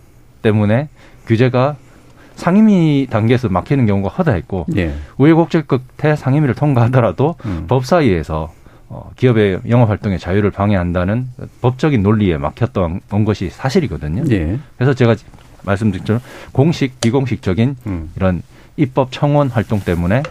때문에 0.42 0.88
규제가 1.26 1.74
상임위 2.38 3.08
단계에서 3.10 3.48
막히는 3.48 3.86
경우가 3.86 4.10
허다했고 4.10 4.66
예, 4.76 4.94
우회곡절 5.16 5.64
끝에 5.66 6.14
상임위를 6.14 6.54
통과하더라도 6.54 7.34
음. 7.44 7.64
법사위에서 7.66 8.52
어, 8.88 9.10
기업의 9.16 9.60
영업 9.68 9.90
활동의 9.90 10.20
자유를 10.20 10.52
방해한다는 10.52 11.26
법적인 11.60 12.02
논리에 12.02 12.38
막혔던 12.38 13.00
건 13.10 13.24
것이 13.24 13.50
사실이거든요. 13.50 14.22
예, 14.30 14.58
그래서 14.76 14.94
제가 14.94 15.16
말씀드린 15.64 16.04
것처럼 16.04 16.22
공식, 16.52 17.00
비공식적인 17.00 17.76
음. 17.86 18.10
이런 18.14 18.42
입법 18.76 19.10
청원 19.10 19.48
활동 19.48 19.80
때문에 19.80 20.18
어, 20.18 20.22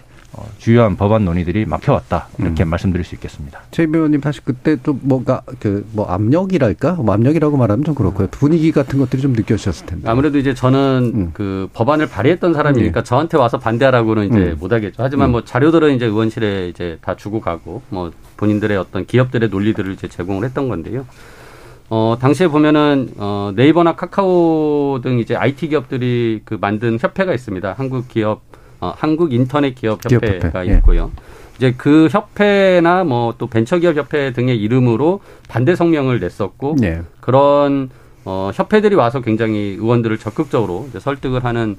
주요한 0.60 0.96
법안 0.98 1.25
논의들이 1.25 1.65
막혀왔다 1.65 2.27
이렇게 2.38 2.63
음. 2.63 2.69
말씀드릴 2.69 3.03
수 3.03 3.15
있겠습니다. 3.15 3.62
최 3.72 3.84
의원님 3.84 4.22
사실 4.22 4.43
그때 4.46 4.77
좀 4.84 5.00
뭔가 5.03 5.41
그 5.60 5.88
뭐 5.93 6.05
압력이랄까 6.05 6.93
뭐 6.93 7.13
압력이라고 7.13 7.57
말하면 7.57 7.84
좀 7.84 7.96
그렇고요 7.96 8.27
분위기 8.29 8.72
같은 8.72 9.00
것들이 9.00 9.22
좀 9.22 9.34
느껴지셨을 9.34 9.86
텐데 9.86 10.10
아무래도 10.10 10.38
이제 10.38 10.53
저는 10.53 11.12
음. 11.13 11.29
그 11.34 11.69
법안을 11.74 12.07
발의했던 12.10 12.53
사람이니까 12.53 13.03
저한테 13.03 13.38
와서 13.38 13.57
반대하라고는 13.57 14.27
이제 14.27 14.38
음. 14.38 14.57
못하겠죠. 14.60 15.01
하지만 15.01 15.29
음. 15.29 15.31
뭐 15.31 15.43
자료들은 15.43 15.96
이제 15.96 16.05
의원실에 16.05 16.69
이제 16.69 16.98
다 17.01 17.15
주고 17.15 17.41
가고 17.41 17.81
뭐 17.89 18.12
본인들의 18.38 18.77
어떤 18.77 19.05
기업들의 19.05 19.50
논리들을 19.50 19.93
이제 19.93 20.07
제공을 20.07 20.46
했던 20.46 20.69
건데요. 20.69 21.05
어, 21.89 22.17
당시에 22.19 22.50
보면은, 22.50 23.12
어, 23.15 23.53
네이버나 23.55 23.96
카카오 23.96 25.00
등 25.01 25.19
이제 25.19 25.38
IT 25.38 25.69
기업들이 25.69 26.41
그 26.43 26.57
만든 26.60 26.98
협회가 27.00 27.34
있습니다. 27.34 27.75
한국 27.77 28.10
기업, 28.10 28.41
어, 28.79 28.93
한국 28.96 29.34
인터넷 29.34 29.74
기업 29.75 30.03
협회가 30.03 30.38
기업협회, 30.39 30.72
예. 30.72 30.77
있고요. 30.77 31.12
이제 31.57 31.74
그 31.75 32.07
협회나 32.12 33.03
뭐 33.03 33.34
또 33.38 33.48
벤처기업 33.48 33.98
협회 33.98 34.31
등의 34.34 34.57
이름으로 34.62 35.22
반대 35.48 35.75
성명을 35.75 36.19
냈었고, 36.19 36.75
네. 36.79 37.01
그런, 37.19 37.89
어, 38.25 38.51
협회들이 38.53 38.96
와서 38.96 39.22
굉장히 39.22 39.77
의원들을 39.79 40.17
적극적으로 40.17 40.88
설득을 40.98 41.46
하는 41.46 41.77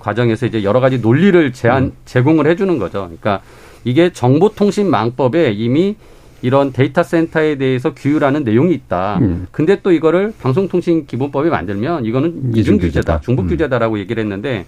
과정에서 0.00 0.44
이제 0.46 0.62
여러 0.64 0.80
가지 0.80 0.98
논리를 1.00 1.52
제안, 1.52 1.92
제공을 2.04 2.46
해주는 2.46 2.78
거죠. 2.78 3.04
그러니까 3.04 3.40
이게 3.84 4.12
정보통신망법에 4.12 5.52
이미 5.52 5.96
이런 6.42 6.72
데이터 6.72 7.02
센터에 7.02 7.56
대해서 7.56 7.94
규율하는 7.94 8.44
내용이 8.44 8.74
있다. 8.74 9.18
음. 9.22 9.46
근데 9.50 9.80
또 9.82 9.92
이거를 9.92 10.34
방송통신기본법에 10.42 11.48
만들면 11.48 12.04
이거는 12.04 12.52
이중 12.54 12.76
규제다. 12.76 13.20
중복 13.20 13.46
음. 13.46 13.48
규제다라고 13.48 13.98
얘기를 13.98 14.22
했는데 14.22 14.66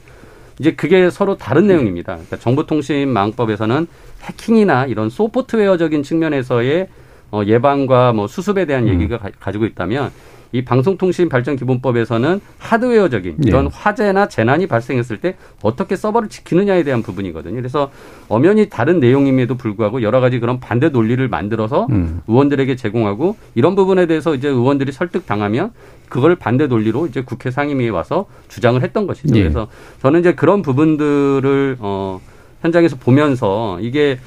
이제 0.59 0.75
그게 0.75 1.11
서로 1.11 1.37
다른 1.37 1.67
내용입니다. 1.67 2.15
그러니까 2.15 2.37
정보통신망법에서는 2.39 3.87
해킹이나 4.23 4.87
이런 4.87 5.11
소프트웨어적인 5.11 6.03
측면에서의 6.03 6.89
어, 7.33 7.43
예방과 7.45 8.13
뭐 8.13 8.27
수습에 8.27 8.63
음. 8.63 8.67
대한 8.67 8.89
얘기가 8.89 9.19
가, 9.19 9.31
가지고 9.39 9.67
있다면 9.67 10.11
이 10.53 10.65
방송통신발전기본법에서는 10.65 12.41
하드웨어적인 12.59 13.33
예. 13.33 13.49
이런 13.49 13.67
화재나 13.67 14.29
재난이 14.29 14.67
발생했을 14.67 15.19
때 15.19 15.37
어떻게 15.63 15.97
서버를 15.97 16.29
지키느냐에 16.29 16.83
대한 16.83 17.03
부분이거든요. 17.03 17.57
그래서 17.57 17.91
엄연히 18.29 18.69
다른 18.69 19.01
내용임에도 19.01 19.57
불구하고 19.57 20.03
여러 20.03 20.21
가지 20.21 20.39
그런 20.39 20.61
반대 20.61 20.89
논리를 20.89 21.27
만들어서 21.29 21.87
음. 21.91 22.21
의원들에게 22.27 22.77
제공하고 22.77 23.37
이런 23.55 23.75
부분에 23.75 24.07
대해서 24.07 24.35
이제 24.35 24.49
의원들이 24.49 24.93
설득 24.93 25.27
당하면 25.27 25.73
그걸 26.09 26.37
반대 26.37 26.67
논리로 26.67 27.07
이제 27.07 27.23
국회 27.23 27.51
상임위에 27.51 27.89
와서 27.89 28.27
주장을 28.49 28.81
했던 28.83 29.07
것이죠. 29.07 29.37
예. 29.37 29.43
그래서 29.43 29.69
저는 30.03 30.21
이제 30.21 30.35
그런 30.35 30.63
부분들을 30.63 31.77
어 31.81 32.21
현장에서 32.63 32.97
보면서 32.97 33.79
이게 33.81 34.19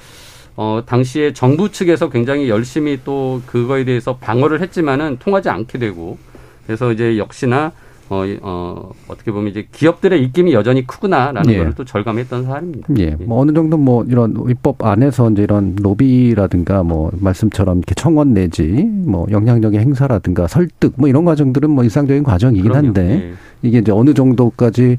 어 0.62 0.84
당시에 0.86 1.32
정부 1.32 1.72
측에서 1.72 2.10
굉장히 2.10 2.50
열심히 2.50 3.00
또 3.06 3.42
그거에 3.46 3.86
대해서 3.86 4.18
방어를 4.18 4.60
했지만은 4.60 5.16
통하지 5.18 5.48
않게 5.48 5.78
되고 5.78 6.18
그래서 6.66 6.92
이제 6.92 7.18
역시나 7.18 7.72
어, 8.10 8.24
어 8.42 8.92
어떻게 9.08 9.32
보면 9.32 9.52
이제 9.52 9.68
기업들의 9.72 10.22
입김이 10.24 10.54
여전히 10.54 10.88
크구나라는 10.88 11.54
예. 11.54 11.58
걸또 11.60 11.86
절감했던 11.86 12.46
사안입니다. 12.46 12.88
예, 12.98 13.12
뭐 13.20 13.40
어느 13.40 13.52
정도 13.54 13.78
뭐 13.78 14.04
이런 14.04 14.36
입법 14.50 14.84
안에서 14.84 15.30
이제 15.32 15.44
이런 15.44 15.76
로비라든가 15.80 16.82
뭐 16.84 17.12
말씀처럼 17.14 17.78
이렇게 17.78 17.94
청원 17.96 18.34
내지 18.34 18.64
뭐 18.64 19.28
영향력의 19.30 19.80
행사라든가 19.80 20.48
설득 20.48 20.94
뭐 20.96 21.08
이런 21.08 21.24
과정들은 21.26 21.70
뭐 21.70 21.84
일상적인 21.84 22.24
과정이긴 22.24 22.64
그럼요. 22.72 22.88
한데 22.88 23.02
예. 23.12 23.34
이게 23.62 23.80
이제 23.80 23.92
어느 23.92 24.14
정도까지 24.14 24.98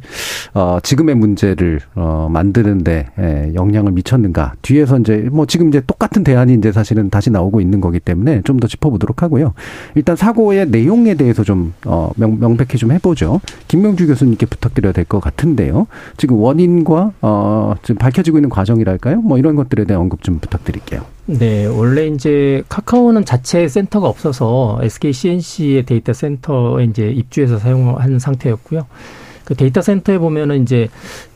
어 0.54 0.78
지금의 0.82 1.14
문제를 1.14 1.80
어 1.94 2.28
만드는데 2.30 3.06
예, 3.18 3.52
영향을 3.54 3.90
미쳤는가 3.92 4.54
뒤에서 4.62 4.98
이제 4.98 5.28
뭐 5.32 5.46
지금 5.46 5.68
이제 5.68 5.80
똑같은 5.86 6.22
대안이 6.22 6.54
이제 6.54 6.70
사실은 6.70 7.08
다시 7.10 7.30
나오고 7.30 7.60
있는 7.60 7.80
거기 7.80 7.98
때문에 7.98 8.42
좀 8.44 8.60
더 8.60 8.68
짚어보도록 8.68 9.22
하고요. 9.22 9.54
일단 9.94 10.16
사고의 10.16 10.68
내용에 10.68 11.14
대해서 11.14 11.42
좀 11.42 11.72
어, 11.86 12.10
명, 12.16 12.38
명백히 12.38 12.76
좀 12.76 12.90
해 12.92 12.98
보죠. 13.00 13.40
김명주 13.68 14.06
교수님께 14.06 14.46
부탁드려야 14.46 14.92
될 14.92 15.04
것 15.04 15.18
같은데요. 15.20 15.86
지금 16.16 16.36
원인과 16.38 17.12
어, 17.22 17.74
지금 17.82 17.96
밝혀지고 17.98 18.38
있는 18.38 18.48
과정이랄까요? 18.48 19.20
뭐 19.22 19.38
이런 19.38 19.56
것들에 19.56 19.84
대한 19.84 20.02
언급 20.02 20.22
좀 20.22 20.38
부탁드릴게요. 20.38 21.02
네, 21.26 21.66
원래 21.66 22.06
이제 22.06 22.62
카카오는 22.68 23.24
자체 23.24 23.66
센터가 23.68 24.08
없어서 24.08 24.78
SK 24.82 25.12
C&C의 25.12 25.86
데이터 25.86 26.12
센터에 26.12 26.84
이제 26.84 27.08
입주해서 27.10 27.58
사용한 27.58 28.18
상태였고요. 28.18 28.86
그 29.44 29.54
데이터 29.56 29.80
센터에 29.82 30.18
보면은 30.18 30.62
이제 30.62 30.88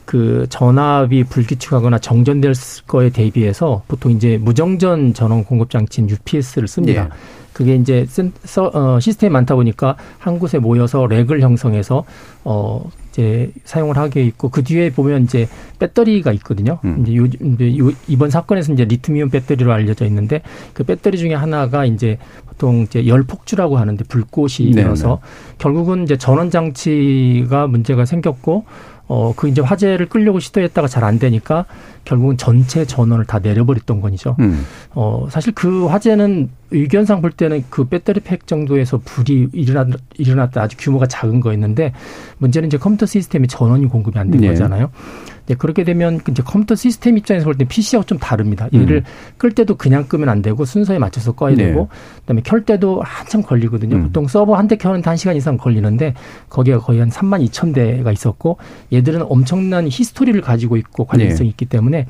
그 0.05 0.45
전압이 0.49 1.25
불규칙하거나 1.25 1.99
정전될 1.99 2.53
거에 2.87 3.09
대비해서 3.09 3.83
보통 3.87 4.11
이제 4.13 4.37
무정전 4.37 5.13
전원 5.13 5.43
공급 5.43 5.69
장치인 5.69 6.09
UPS를 6.09 6.67
씁니다. 6.67 7.05
예. 7.05 7.09
그게 7.55 7.75
이제 7.75 8.05
센, 8.09 8.33
서, 8.43 8.69
어, 8.73 8.99
시스템이 8.99 9.31
많다 9.31 9.55
보니까 9.55 9.95
한 10.19 10.39
곳에 10.39 10.59
모여서 10.59 11.07
렉을 11.07 11.39
형성해서 11.39 12.03
어 12.45 12.89
이제 13.09 13.51
사용을 13.63 13.97
하게 13.97 14.23
있고 14.25 14.49
그 14.49 14.63
뒤에 14.63 14.91
보면 14.91 15.23
이제 15.23 15.47
배터리가 15.79 16.31
있거든요. 16.33 16.79
음. 16.85 17.01
이제 17.01 17.15
요, 17.15 17.25
이제 17.25 17.77
요 17.79 17.91
이번 18.07 18.29
사건에서 18.29 18.73
이제 18.73 18.85
리튬이온 18.85 19.29
배터리로 19.29 19.73
알려져 19.73 20.05
있는데 20.05 20.41
그 20.73 20.83
배터리 20.83 21.17
중에 21.17 21.33
하나가 21.33 21.85
이제 21.85 22.17
보통 22.47 22.81
이제 22.81 23.07
열 23.07 23.23
폭주라고 23.23 23.77
하는데 23.77 24.03
불꽃이 24.05 24.71
네네. 24.71 24.81
일어서 24.81 25.19
결국은 25.57 26.03
이제 26.03 26.17
전원 26.17 26.51
장치가 26.51 27.67
문제가 27.67 28.05
생겼고 28.05 28.65
어, 29.07 29.33
그 29.35 29.47
이제 29.47 29.61
화재를 29.61 30.07
끌려고 30.07 30.39
시도했다가 30.39 30.87
잘 30.87 31.05
안 31.05 31.19
되니까 31.19 31.65
결국은 32.05 32.37
전체 32.37 32.85
전원을 32.85 33.25
다 33.25 33.37
내려버렸던 33.39 34.01
건이죠. 34.01 34.35
음. 34.39 34.65
어, 34.95 35.27
사실 35.29 35.53
그 35.53 35.85
화재는 35.85 36.49
외견상 36.71 37.21
볼 37.21 37.31
때는 37.31 37.63
그 37.69 37.85
배터리 37.85 38.19
팩 38.19 38.47
정도에서 38.47 38.99
불이 39.05 39.49
일어났, 39.53 39.99
일어났다 40.17 40.63
아주 40.63 40.77
규모가 40.79 41.05
작은 41.05 41.41
거였는데 41.41 41.93
문제는 42.37 42.67
이제 42.67 42.77
컴퓨터 42.77 43.05
시스템이 43.05 43.47
전원이 43.47 43.87
공급이 43.87 44.17
안된 44.17 44.41
네. 44.41 44.47
거잖아요. 44.49 44.89
네, 44.91 45.33
그렇게 45.53 45.83
되면 45.83 46.19
이제 46.27 46.41
컴퓨터 46.43 46.73
시스템 46.73 47.17
입장에서 47.19 47.45
볼 47.45 47.55
때 47.55 47.65
PC하고 47.65 48.05
좀 48.05 48.17
다릅니다. 48.17 48.67
얘를 48.73 48.97
음. 48.97 49.03
끌 49.37 49.51
때도 49.51 49.75
그냥 49.75 50.05
끄면 50.07 50.27
안 50.27 50.41
되고 50.41 50.65
순서에 50.65 50.97
맞춰서 50.97 51.33
꺼야 51.33 51.55
네. 51.55 51.67
되고 51.67 51.87
그다음에 52.21 52.41
켤 52.43 52.61
때도 52.65 53.01
한참 53.03 53.43
걸리거든요. 53.43 53.95
음. 53.97 54.03
보통 54.03 54.27
서버 54.27 54.55
한 54.55 54.67
대 54.67 54.75
켜는데 54.77 55.07
한 55.07 55.15
시간 55.17 55.35
이상 55.35 55.57
걸리는데 55.57 56.15
거기가 56.49 56.79
거의 56.79 56.99
한 56.99 57.09
3만 57.11 57.47
2천 57.47 57.75
대가 57.75 58.11
있었고 58.11 58.57
얘들은 58.91 59.23
엄청난 59.29 59.87
history를 59.87 60.41
가지고 60.41 60.77
있고 60.77 61.05
관련성이 61.05 61.49
네. 61.49 61.51
있기 61.51 61.65
때문에 61.65 62.07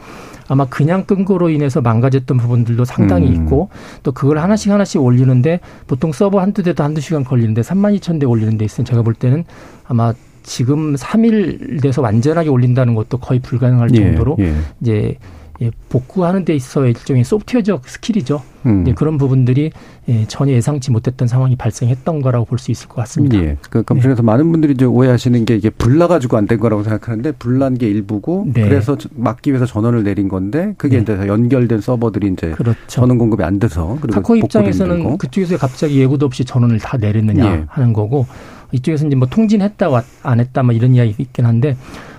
아마 0.48 0.66
그냥 0.66 1.04
끈 1.06 1.26
거로 1.26 1.50
인해서 1.50 1.82
망가졌던 1.82 2.38
부분들도 2.38 2.86
상당히 2.86 3.28
음. 3.28 3.34
있고 3.44 3.70
또 4.04 4.12
그걸 4.14 4.38
하나씩 4.38 4.72
하나씩 4.72 5.02
올리는데 5.02 5.60
보통 5.88 6.12
서버 6.14 6.40
한두 6.40 6.64
대도 6.64 6.84
한두 6.84 7.02
시간 7.02 7.24
걸리는데 7.26 7.62
3만 7.62 8.00
2천 8.00 8.20
대 8.20 8.26
올리는 8.26 8.58
데 8.58 8.64
있으면 8.64 8.86
제가 8.86 9.02
볼 9.02 9.14
때는 9.14 9.44
아마 9.88 10.14
지금 10.46 10.96
3일 10.96 11.82
돼서 11.82 12.02
완전하게 12.02 12.50
올린다는 12.50 12.94
것도 12.96 13.18
거의 13.18 13.40
불가능할 13.40 13.90
예, 13.94 13.98
정도로 13.98 14.38
예. 14.40 14.54
이제 14.82 15.18
예, 15.62 15.72
복구하는 15.88 16.44
데 16.44 16.54
있어 16.54 16.86
일종의 16.86 17.24
소프트웨어적 17.24 17.88
skill이죠. 17.88 18.42
음. 18.66 18.84
예, 18.88 18.94
그런 18.94 19.18
부분들이 19.18 19.72
예, 20.10 20.26
전혀 20.28 20.52
예상치 20.52 20.92
못했던 20.92 21.30
상황이 21.30 21.56
발생했던 21.56 22.22
거라고 22.22 22.44
볼 22.46 22.60
수 22.60 22.72
있을 22.72 22.90
것 22.90 22.96
같습니다. 22.96 23.38
예. 23.38 23.56
그 23.70 23.82
검증에서 23.84 24.22
많은 24.22 24.52
분들이 24.52 24.74
이제 24.74 24.84
오해하시는 24.84 25.46
게 25.46 25.56
이게 25.56 25.70
불나가지고 25.70 26.36
안 26.36 26.46
된 26.48 26.60
거라고 26.60 26.84
생각하는데 26.84 27.32
불난 27.40 27.78
게 27.78 27.88
일부고 27.88 28.48
네. 28.54 28.64
그래서 28.64 28.98
저- 28.98 29.08
막기 29.16 29.52
위해서 29.52 29.66
전원을 29.66 30.04
내린 30.04 30.28
건데 30.28 30.74
그게 30.78 30.98
네. 30.98 31.04
이제 31.04 31.26
연결된 31.26 31.80
서버들이 31.80 32.34
이제 32.34 32.52
그렇죠. 32.52 32.78
전원 32.88 33.18
공급이 33.18 33.42
안 33.44 33.58
돼서 33.58 33.98
그리고 34.02 34.16
복구도 34.22 34.36
입장에서는. 34.46 35.18
그쪽에서 35.18 35.58
갑자기 35.58 36.02
예고도 36.02 36.26
없이 36.26 36.44
전원을 36.44 36.80
다 36.80 36.98
내렸느냐 36.98 37.46
예. 37.46 37.64
하는 37.70 37.94
거고 37.94 38.26
이쪽에서 38.72 39.08
이제 39.08 39.16
뭐 39.16 39.28
통진했다 39.28 39.90
왔- 39.90 40.06
안 40.24 40.40
했다 40.40 40.64
뭐 40.64 40.74
이런 40.74 40.96
이야기 40.96 41.14
있긴 41.18 41.46
한데 41.46 41.76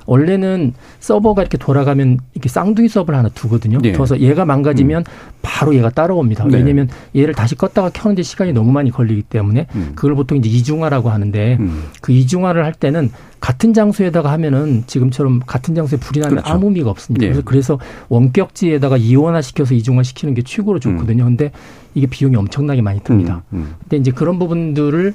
원래는 0.09 0.73
서버가 1.00 1.43
이렇게 1.43 1.59
돌아가면 1.59 2.19
이렇게 2.35 2.49
쌍둥이 2.49 2.88
서버를 2.88 3.19
하나 3.19 3.29
두거든요. 3.29 3.79
예. 3.83 3.91
둬서 3.93 4.21
얘가 4.21 4.45
망가지면 4.45 5.05
바로 5.43 5.75
얘가 5.75 5.91
따라옵니다. 5.91 6.45
네. 6.47 6.59
왜냐하면 6.59 6.88
얘를 7.17 7.35
다시 7.35 7.57
껐다가 7.57 7.91
켜는데 7.93 8.23
시간이 8.23 8.53
너무 8.53 8.71
많이 8.71 8.93
걸리기 8.93 9.23
때문에 9.23 9.67
음. 9.75 9.93
그걸 9.97 10.15
보통 10.15 10.38
이제 10.38 10.49
이중화라고 10.49 11.11
하는데 11.11 11.57
음. 11.59 11.85
그 12.00 12.12
이중화를 12.12 12.65
할 12.65 12.73
때는 12.73 13.11
같은 13.41 13.75
장소에다가 13.75 14.31
하면은 14.33 14.85
지금처럼 14.87 15.41
같은 15.45 15.75
장소에 15.75 15.99
불이 15.99 16.21
나면 16.21 16.37
그렇죠. 16.37 16.53
아무 16.55 16.67
의미가 16.67 16.88
없습니다. 16.91 17.26
예. 17.26 17.31
그래서 17.31 17.43
그래서 17.45 17.79
원격지에다가 18.09 18.97
이원화 18.97 19.43
시켜서 19.43 19.75
이중화 19.75 20.05
시키는 20.05 20.35
게 20.35 20.43
최고로 20.43 20.79
좋거든요. 20.79 21.25
근데 21.25 21.50
이게 21.95 22.07
비용이 22.07 22.37
엄청나게 22.37 22.81
많이 22.83 23.00
듭니다. 23.00 23.43
음, 23.53 23.59
음. 23.59 23.75
근데 23.81 23.97
이제 23.97 24.11
그런 24.12 24.38
부분들을 24.38 25.15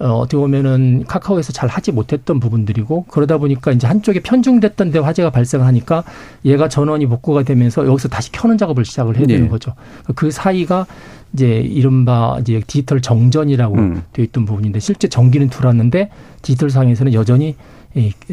어, 0.00 0.12
어떻게 0.18 0.36
보면은 0.36 1.04
카카오에서 1.06 1.52
잘 1.52 1.68
하지 1.68 1.90
못했던 1.92 2.38
부분들이고 2.38 3.06
그러다 3.08 3.38
보니까 3.38 3.72
이제 3.72 3.86
한쪽에 3.86 4.20
편중됐던 4.20 4.92
데 4.92 4.98
화재가 4.98 5.30
발생하니까 5.30 6.04
얘가 6.44 6.68
전원이 6.68 7.06
복구가 7.06 7.42
되면서 7.42 7.86
여기서 7.86 8.08
다시 8.08 8.30
켜는 8.30 8.58
작업을 8.58 8.84
시작을 8.84 9.16
해야 9.16 9.26
되는 9.26 9.46
예. 9.46 9.48
거죠. 9.48 9.74
그 10.14 10.30
사이가 10.30 10.86
이제 11.32 11.58
이른바 11.58 12.38
이제 12.40 12.62
디지털 12.66 13.00
정전이라고 13.00 13.74
음. 13.74 14.02
되어 14.12 14.24
있던 14.24 14.44
부분인데 14.44 14.78
실제 14.80 15.08
전기는 15.08 15.48
들어왔는데 15.50 16.10
디지털 16.42 16.70
상에서는 16.70 17.12
여전히 17.12 17.48
이 17.48 17.54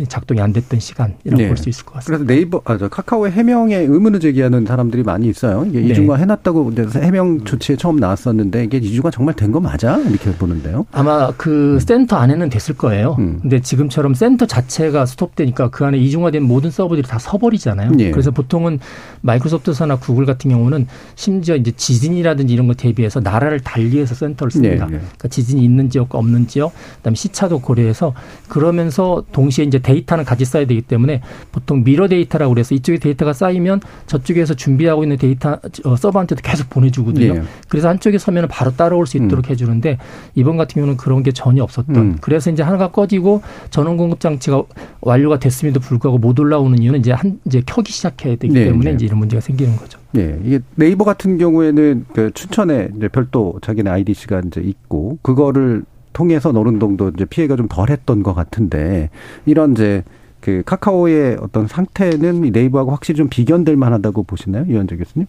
작동이 0.07 0.41
안 0.41 0.53
됐던 0.53 0.79
시간이라고 0.79 1.37
네. 1.37 1.47
볼수 1.47 1.69
있을 1.69 1.85
것 1.85 1.95
같습니다. 1.95 2.23
그래서 2.23 2.25
네이버, 2.27 2.61
아, 2.65 2.77
저 2.77 2.87
카카오의 2.87 3.31
해명에 3.31 3.75
의문을 3.77 4.19
제기하는 4.19 4.65
사람들이 4.65 5.01
많이 5.03 5.27
있어요. 5.27 5.65
이게 5.67 5.79
네. 5.79 5.87
이중화 5.87 6.17
해놨다고 6.17 6.73
해명 6.95 7.43
조치에 7.43 7.75
처음 7.77 7.95
나왔었는데 7.97 8.63
이게 8.65 8.77
이중화 8.77 9.11
정말 9.11 9.33
된 9.35 9.51
거 9.51 9.59
맞아? 9.59 9.97
이렇게 9.99 10.31
보는데요. 10.33 10.85
아마 10.91 11.31
그 11.37 11.79
센터 11.79 12.17
안에는 12.17 12.49
됐을 12.49 12.75
거예요. 12.75 13.15
음. 13.19 13.39
근데 13.41 13.61
지금처럼 13.61 14.13
센터 14.13 14.45
자체가 14.45 15.05
스톱되니까 15.05 15.69
그 15.69 15.85
안에 15.85 15.97
이중화된 15.97 16.43
모든 16.43 16.69
서버들이 16.71 17.07
다 17.07 17.17
서버리잖아요. 17.19 17.91
예. 17.99 18.11
그래서 18.11 18.31
보통은 18.31 18.79
마이크로소프트사나 19.21 19.97
구글 19.99 20.25
같은 20.25 20.51
경우는 20.51 20.87
심지어 21.15 21.55
이제 21.55 21.71
지진이라든지 21.71 22.53
이런 22.53 22.67
거 22.67 22.73
대비해서 22.73 23.19
나라를 23.19 23.59
달리해서 23.61 24.13
센터를 24.15 24.51
씁니다. 24.51 24.87
예, 24.89 24.95
예. 24.95 24.97
그러니까 24.99 25.27
지진이 25.29 25.63
있는 25.63 25.89
지역과 25.89 26.17
없는 26.19 26.47
지역, 26.47 26.73
그다음에 26.97 27.15
시차도 27.15 27.59
고려해서 27.61 28.13
그러면서 28.49 29.23
동 29.31 29.44
시에 29.49 29.65
이제 29.65 29.79
데이터는 29.79 30.25
같이 30.25 30.45
쌓여야 30.45 30.67
되기 30.67 30.81
때문에 30.81 31.21
보통 31.51 31.83
mirror 31.83 32.07
data라고 32.07 32.53
그래서 32.53 32.75
이쪽에 32.75 32.99
데이터가 32.99 33.33
쌓이면 33.33 33.81
저쪽에서 34.07 34.53
준비하고 34.53 35.03
있는 35.03 35.17
데이터 35.17 35.59
어, 35.83 35.95
서버한테도 35.95 36.41
계속 36.41 36.69
보내주거든요. 36.69 37.35
예. 37.35 37.43
그래서 37.69 37.89
한쪽에 37.89 38.17
서면 38.17 38.47
바로 38.47 38.71
따라올 38.75 39.07
수 39.07 39.17
있도록 39.17 39.49
해주는데 39.49 39.97
이번 40.35 40.57
같은 40.57 40.75
경우는 40.75 40.97
그런 40.97 41.23
게 41.23 41.31
전혀 41.31 41.63
없었던. 41.63 41.95
음. 41.95 42.17
그래서 42.21 42.51
이제 42.51 42.63
하나가 42.63 42.91
꺼지고 42.91 43.41
전원 43.69 43.97
공급 43.97 44.19
장치가 44.19 44.63
완료가 45.01 45.39
됐음에도 45.39 45.79
불구하고 45.79 46.17
못 46.17 46.39
올라오는 46.39 46.77
이유는 46.81 46.99
이제 46.99 47.11
한 47.11 47.39
이제 47.45 47.61
켜기 47.65 47.91
시작해야 47.91 48.35
되기 48.35 48.53
네, 48.53 48.65
때문에 48.65 48.91
네. 48.91 48.95
이제 48.95 49.05
이런 49.05 49.19
문제가 49.19 49.41
생기는 49.41 49.75
거죠. 49.75 49.99
예, 50.17 50.39
이게 50.43 50.59
네이버 50.75 51.03
같은 51.03 51.37
경우에는 51.37 52.05
그 52.13 52.31
춘천에 52.33 52.89
이제 52.95 53.07
별도 53.07 53.59
자기네 53.61 53.89
IDC가 53.89 54.41
이제 54.47 54.61
있고 54.61 55.17
그거를 55.21 55.83
통해서 56.15 56.53
노른동도 56.53 57.09
이제 57.09 57.25
피해가 57.25 57.57
좀 57.57 57.67
덜했던 57.67 58.23
것 58.23 58.33
같은데 58.33 59.09
이런 59.45 59.73
이제 59.73 60.03
그 60.39 60.63
카카오의 60.65 61.37
어떤 61.41 61.67
상태는 61.67 62.45
이 62.45 62.51
네이버하고 62.51 62.91
확실히 62.91 63.17
좀 63.17 63.27
비견될 63.29 63.75
만하다고 63.75 64.23
보시나요, 64.23 64.65
이현재 64.67 64.95
교수님? 64.95 65.27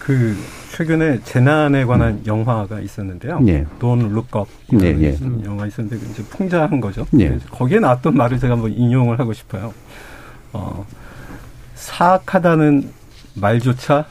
그 0.00 0.36
최근에 0.72 1.20
재난에 1.22 1.84
관한 1.84 2.20
영화가 2.26 2.80
있었는데요. 2.80 3.40
예. 3.46 3.66
돈 3.78 4.12
룩업 4.12 4.48
예, 4.80 4.86
예. 4.86 5.16
영화 5.44 5.66
있었는데 5.66 6.04
그 6.04 6.10
이제 6.10 6.22
풍자한 6.24 6.80
거죠. 6.80 7.06
예. 7.20 7.38
거기에 7.52 7.78
나왔던 7.78 8.16
말을 8.16 8.40
제가 8.40 8.54
한번 8.54 8.72
인용을 8.72 9.20
하고 9.20 9.32
싶어요. 9.32 9.72
어, 10.52 10.84
사악하다는 11.74 12.90
말조차 13.34 14.06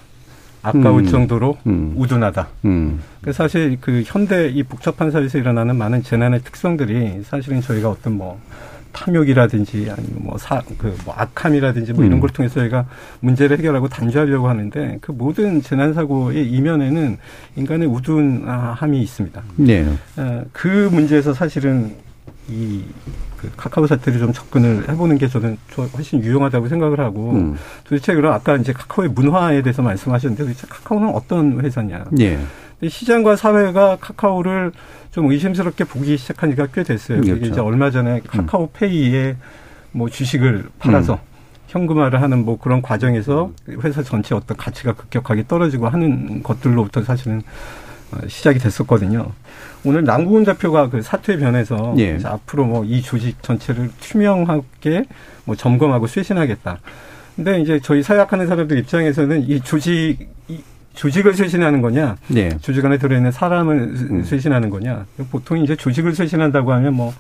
아까울 0.64 1.02
음. 1.04 1.08
정도로 1.08 1.58
음. 1.66 1.94
우둔하다. 1.96 2.48
음. 2.66 3.02
그 3.22 3.34
사실 3.34 3.78
그 3.82 4.04
현대 4.06 4.48
이 4.50 4.64
복잡한 4.64 5.12
사회에서 5.12 5.38
일어나는 5.38 5.76
많은 5.76 6.04
재난의 6.04 6.42
특성들이 6.44 7.22
사실은 7.24 7.62
저희가 7.62 7.90
어떤 7.90 8.14
뭐 8.18 8.40
탐욕이라든지 8.94 9.88
아니면 9.90 10.16
뭐 10.24 10.38
사 10.38 10.62
그 10.78 10.94
뭐 11.06 11.14
악함이라든지 11.18 11.94
뭐 11.94 12.04
이런 12.04 12.18
음. 12.18 12.20
걸 12.22 12.30
통해서 12.30 12.56
저희가 12.60 12.86
문제를 13.22 13.58
해결하고 13.58 13.88
단죄하려고 13.88 14.50
하는데 14.50 14.98
그 15.02 15.12
모든 15.12 15.62
재난 15.62 15.94
사고의 15.94 16.50
이면에는 16.52 17.18
인간의 17.56 17.88
우둔함이 17.88 19.02
있습니다. 19.02 19.42
네. 19.56 19.86
어, 20.18 20.44
그 20.52 20.90
문제에서 20.92 21.34
사실은 21.34 21.96
이 22.50 22.84
그 23.42 23.50
카카오 23.58 23.88
사태를 23.88 24.20
좀 24.20 24.32
접근을 24.34 24.88
해보는 24.88 25.18
게 25.18 25.28
저는 25.28 25.58
저 25.72 25.84
훨씬 25.84 26.24
유용하다고 26.24 26.68
생각을 26.68 27.00
하고 27.00 27.32
음. 27.32 27.58
도대체 27.84 28.14
그럼 28.14 28.34
아까 28.34 28.56
이제 28.56 28.72
카카오의 28.72 29.10
문화에 29.12 29.64
대해서 29.64 29.82
말씀하셨는데 29.82 30.44
도대체 30.44 30.68
카카오는 30.68 31.10
어떤 31.10 31.60
회사냐? 31.60 32.06
예. 32.20 32.40
시장과 32.88 33.36
사회가 33.36 33.98
카카오를 34.00 34.72
좀 35.12 35.32
의심스럽게 35.32 35.84
보기 35.86 36.18
시작한 36.18 36.52
지가 36.52 36.68
꽤 36.68 36.84
됐어요. 36.84 37.22
그렇죠. 37.22 37.46
이제 37.46 37.60
얼마 37.60 37.92
전에 37.92 38.22
카카오페이에 38.28 39.36
뭐 39.92 40.10
주식을 40.10 40.70
팔아서 40.80 41.14
음. 41.14 41.20
현금화를 41.68 42.22
하는 42.22 42.46
뭐 42.46 42.60
그런 42.60 42.82
과정에서 42.82 43.52
회사 43.84 44.04
전체 44.04 44.36
어떤 44.36 44.58
가치가 44.58 44.94
급격하게 44.94 45.46
떨어지고 45.48 45.88
하는 45.88 46.44
것들로부터 46.44 47.04
사실은 47.04 47.40
어, 47.40 47.44
시작이 48.28 48.60
됐었거든요. 48.60 49.32
오늘 49.84 50.04
남궁훈 50.04 50.44
대표가 50.44 50.90
그 50.90 51.02
사퇴 51.02 51.38
변에서 51.38 51.96
예. 51.98 52.18
앞으로 52.24 52.66
뭐 52.66 52.84
이 52.86 53.02
조직 53.02 53.42
전체를 53.42 53.90
투명하게 54.00 55.06
뭐 55.46 55.56
점검하고 55.56 56.08
쇄신하겠다. 56.08 56.80
근데 57.36 57.62
이제 57.62 57.80
저희 57.82 58.04
사약하는 58.04 58.48
사람들 58.48 58.78
입장에서는 58.80 59.44
이 59.50 59.62
조직 59.62 60.18
이 60.48 60.60
조직을 60.94 61.34
쇄신하는 61.34 61.82
거냐, 61.82 62.18
예. 62.36 62.50
조직 62.62 62.84
안에 62.86 62.98
들어있는 62.98 63.32
사람을 63.32 63.76
음. 64.12 64.24
쇄신하는 64.24 64.70
거냐. 64.70 65.06
보통 65.32 65.58
이제 65.60 65.76
조직을 65.76 66.14
쇄신한다고 66.14 66.74
하면 66.74 66.94
뭐, 66.94 67.14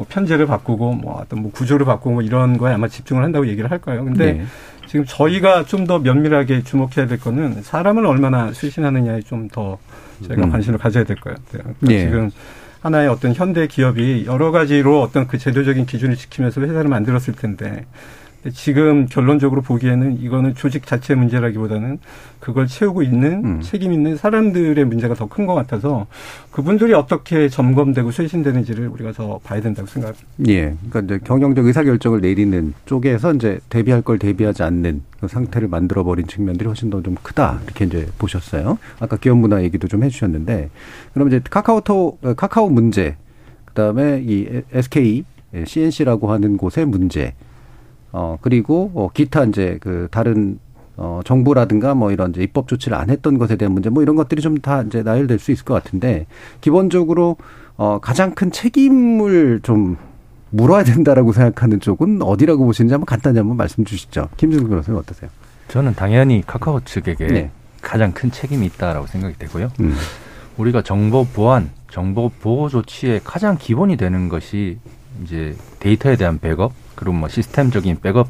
뭐 0.00 0.06
편제를 0.08 0.46
바꾸고 0.46 0.94
뭐 0.94 1.20
어떤 1.20 1.42
뭐 1.42 1.52
구조를 1.52 1.84
바꾸고 1.84 2.10
뭐 2.12 2.22
이런 2.22 2.56
거에 2.56 2.72
아마 2.72 2.88
집중을 2.88 3.22
한다고 3.22 3.46
얘기를 3.48 3.70
할 3.70 3.78
거예요. 3.78 4.02
근데 4.04 4.32
네. 4.32 4.44
지금 4.86 5.04
저희가 5.06 5.64
좀 5.66 5.86
더 5.86 5.98
면밀하게 5.98 6.62
주목해야 6.62 7.06
될 7.06 7.20
거는 7.20 7.62
사람을 7.62 8.06
얼마나 8.06 8.50
쇄신하느냐에 8.52 9.20
좀 9.22 9.48
더 9.48 9.78
저희가 10.26 10.44
음. 10.46 10.50
관심을 10.50 10.78
가져야 10.78 11.04
될 11.04 11.16
거예요. 11.18 11.36
그러니까 11.50 11.74
네. 11.80 11.98
지금 12.06 12.30
하나의 12.80 13.08
어떤 13.08 13.34
현대 13.34 13.66
기업이 13.66 14.24
여러 14.26 14.50
가지로 14.52 15.02
어떤 15.02 15.26
그 15.26 15.36
제도적인 15.36 15.84
기준을 15.84 16.16
지키면서 16.16 16.62
회사를 16.62 16.88
만들었을 16.88 17.34
텐데 17.34 17.84
지금 18.54 19.04
결론적으로 19.06 19.60
보기에는 19.60 20.20
이거는 20.22 20.54
조직 20.54 20.86
자체 20.86 21.14
문제라기보다는 21.14 21.98
그걸 22.40 22.66
채우고 22.66 23.02
있는 23.02 23.44
음. 23.44 23.60
책임 23.60 23.92
있는 23.92 24.16
사람들의 24.16 24.82
문제가 24.86 25.14
더 25.14 25.26
큰 25.26 25.46
것 25.46 25.54
같아서 25.54 26.06
그분들이 26.50 26.94
어떻게 26.94 27.48
점검되고 27.50 28.10
쇄신되는지를 28.10 28.88
우리가 28.88 29.12
더 29.12 29.38
봐야 29.44 29.60
된다고 29.60 29.86
생각합니다. 29.86 30.26
예. 30.48 30.74
그러니까 30.90 31.00
이제 31.16 31.24
경영적 31.24 31.66
의사 31.66 31.84
결정을 31.84 32.20
내리는 32.22 32.72
쪽에서 32.86 33.34
이제 33.34 33.60
대비할 33.68 34.00
걸 34.00 34.18
대비하지 34.18 34.62
않는 34.62 35.02
그 35.20 35.28
상태를 35.28 35.68
만들어 35.68 36.02
버린 36.02 36.26
측면들이 36.26 36.66
훨씬 36.66 36.88
더 36.88 37.02
좀 37.02 37.14
크다. 37.22 37.60
이렇게 37.64 37.84
이제 37.84 38.06
보셨어요. 38.18 38.78
아까 39.00 39.16
기업 39.18 39.36
문화 39.38 39.62
얘기도 39.62 39.86
좀 39.86 40.02
해주셨는데, 40.02 40.70
그럼 41.12 41.28
이제 41.28 41.40
카카오톡 41.48 42.18
어, 42.22 42.34
카카오 42.34 42.70
문제, 42.70 43.16
그 43.66 43.74
다음에 43.74 44.22
이 44.26 44.62
SK 44.72 45.24
CNC라고 45.64 46.30
하는 46.32 46.56
곳의 46.56 46.86
문제, 46.86 47.34
어 48.12 48.38
그리고 48.40 48.90
어, 48.94 49.08
기타 49.12 49.44
이제 49.44 49.78
그 49.80 50.08
다른 50.10 50.58
어 50.96 51.20
정부라든가 51.24 51.94
뭐 51.94 52.10
이런 52.12 52.30
이제 52.30 52.42
입법 52.42 52.68
조치를 52.68 52.96
안 52.96 53.08
했던 53.10 53.38
것에 53.38 53.56
대한 53.56 53.72
문제, 53.72 53.88
뭐 53.90 54.02
이런 54.02 54.16
것들이 54.16 54.42
좀 54.42 54.58
다 54.60 54.82
이제 54.82 55.02
나열될 55.02 55.38
수 55.38 55.52
있을 55.52 55.64
것 55.64 55.74
같은데 55.74 56.26
기본적으로 56.60 57.36
어 57.76 57.98
가장 58.00 58.34
큰 58.34 58.50
책임을 58.50 59.60
좀 59.62 59.96
물어야 60.50 60.82
된다라고 60.84 61.32
생각하는 61.32 61.78
쪽은 61.80 62.22
어디라고 62.22 62.64
보시는지 62.66 62.92
한번 62.92 63.06
간단히 63.06 63.38
한번 63.38 63.56
말씀 63.56 63.84
주시죠. 63.84 64.28
김승근 64.36 64.68
변호사님 64.68 64.98
어떠세요? 64.98 65.30
저는 65.68 65.94
당연히 65.94 66.42
카카오 66.44 66.80
측에게 66.80 67.26
네. 67.28 67.50
가장 67.80 68.12
큰 68.12 68.30
책임이 68.32 68.66
있다라고 68.66 69.06
생각이 69.06 69.36
되고요. 69.38 69.70
음. 69.80 69.94
우리가 70.58 70.82
정보 70.82 71.24
보안, 71.24 71.70
정보 71.90 72.28
보호 72.28 72.68
조치의 72.68 73.20
가장 73.24 73.56
기본이 73.56 73.96
되는 73.96 74.28
것이 74.28 74.78
이제 75.24 75.56
데이터에 75.78 76.16
대한 76.16 76.38
백업, 76.40 76.72
그리고 77.00 77.14
뭐 77.14 77.28
시스템적인 77.28 78.00
백업 78.02 78.28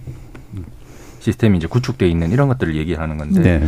시스템이 1.18 1.58
이제 1.58 1.66
구축돼 1.66 2.08
있는 2.08 2.30
이런 2.30 2.48
것들을 2.48 2.76
얘기하는 2.76 3.18
건데 3.18 3.58
네. 3.58 3.66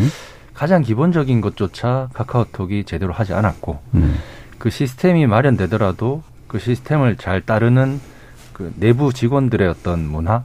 가장 0.55 0.83
기본적인 0.83 1.41
것조차 1.41 2.09
카카오톡이 2.15 2.85
제대로 2.85 3.13
하지 3.13 3.35
않았고 3.35 3.81
음. 3.95 4.17
그 4.59 4.71
시스템이 4.71 5.27
마련되더라도 5.27 6.23
그 6.47 6.59
시스템을 6.59 7.17
잘 7.17 7.41
따르는 7.41 8.01
그 8.53 8.73
내부 8.77 9.13
직원들의 9.13 9.69
어떤 9.69 10.07
문화 10.07 10.45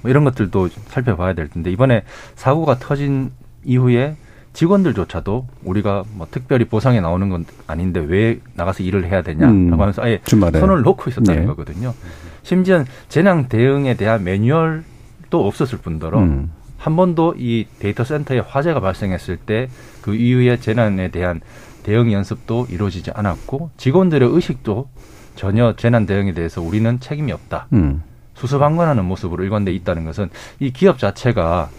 뭐 0.00 0.10
이런 0.10 0.24
것들도 0.24 0.70
살펴봐야 0.88 1.34
될 1.34 1.48
텐데 1.48 1.70
이번에 1.70 2.02
사고가 2.34 2.78
터진 2.78 3.30
이후에 3.64 4.16
직원들조차도 4.54 5.46
우리가 5.64 6.04
뭐 6.14 6.26
특별히 6.30 6.64
보상에 6.64 7.00
나오는 7.00 7.28
건 7.28 7.44
아닌데 7.66 8.00
왜 8.00 8.40
나가서 8.54 8.82
일을 8.82 9.06
해야 9.06 9.22
되냐라고 9.22 9.54
음. 9.54 9.72
하면서 9.72 10.02
아예. 10.02 10.20
손을 10.60 10.82
놓고 10.82 11.10
있었다는 11.10 11.42
네. 11.42 11.46
거거든요. 11.46 11.94
심지어 12.42 12.84
재난 13.08 13.48
대응에 13.48 13.94
대한 13.94 14.24
매뉴얼도 14.24 15.46
없었을 15.46 15.78
뿐더러 15.78 16.18
음. 16.20 16.52
한 16.78 16.96
번도 16.96 17.34
이 17.38 17.66
데이터 17.78 18.02
센터에 18.04 18.40
화재가 18.40 18.80
발생했을 18.80 19.36
때 19.36 19.68
그 20.02 20.14
이후에 20.14 20.58
재난에 20.58 21.08
대한 21.08 21.40
대응 21.84 22.12
연습도 22.12 22.66
이루어지지 22.68 23.12
않았고 23.14 23.70
직원들의 23.78 24.28
의식도 24.30 24.90
전혀 25.36 25.74
재난 25.76 26.04
대응에 26.04 26.34
대해서 26.34 26.60
우리는 26.60 27.00
책임이 27.00 27.32
없다. 27.32 27.68
음. 27.72 28.02
수수방관하는 28.34 29.04
모습으로 29.04 29.44
일관돼 29.44 29.72
있다는 29.72 30.04
것은 30.04 30.28
이 30.60 30.72
기업 30.72 30.98
자체가 30.98 31.70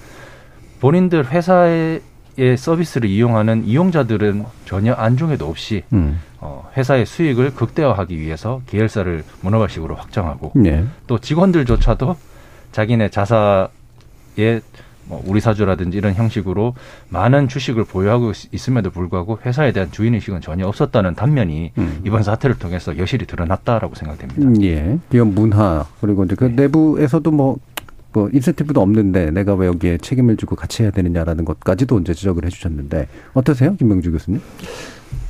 본인들 0.79 1.29
회사의 1.31 2.01
서비스를 2.57 3.09
이용하는 3.09 3.65
이용자들은 3.65 4.45
전혀 4.65 4.93
안중에도 4.93 5.47
없이 5.47 5.83
음. 5.93 6.19
어, 6.43 6.69
회사의 6.75 7.05
수익을 7.05 7.55
극대화하기 7.55 8.19
위해서 8.19 8.61
계열사를 8.67 9.23
문어발식으로 9.41 9.95
확정하고 9.95 10.51
네. 10.55 10.83
또 11.07 11.17
직원들조차도 11.17 12.17
자기네 12.73 13.09
자사의 13.09 13.69
뭐 15.05 15.23
우리 15.25 15.39
사주라든지 15.39 15.97
이런 15.97 16.13
형식으로 16.13 16.75
많은 17.07 17.47
주식을 17.47 17.85
보유하고 17.85 18.33
있음에도 18.51 18.89
불구하고 18.89 19.39
회사에 19.45 19.71
대한 19.71 19.89
주인 19.91 20.15
의식은 20.15 20.41
전혀 20.41 20.67
없었다는 20.67 21.15
단면이 21.15 21.71
음. 21.77 22.01
이번 22.05 22.23
사태를 22.23 22.59
통해서 22.59 22.97
여실히 22.97 23.25
드러났다라고 23.25 23.95
생각됩니다. 23.95 24.41
음, 24.41 24.61
예. 24.63 24.99
기업 25.09 25.29
문화 25.29 25.85
그리고 26.01 26.25
이제 26.25 26.35
그 26.35 26.45
내부에서도 26.45 27.31
뭐, 27.31 27.57
뭐 28.11 28.29
인센티브도 28.33 28.81
없는데 28.81 29.31
내가 29.31 29.53
왜 29.55 29.67
여기에 29.67 29.99
책임을 29.99 30.35
지고 30.35 30.57
같이 30.57 30.83
해야 30.83 30.91
되느냐라는 30.91 31.45
것까지도 31.45 31.99
이제 31.99 32.13
지적을 32.13 32.45
해주셨는데 32.45 33.07
어떠세요, 33.33 33.77
김명주 33.77 34.11
교수님? 34.11 34.41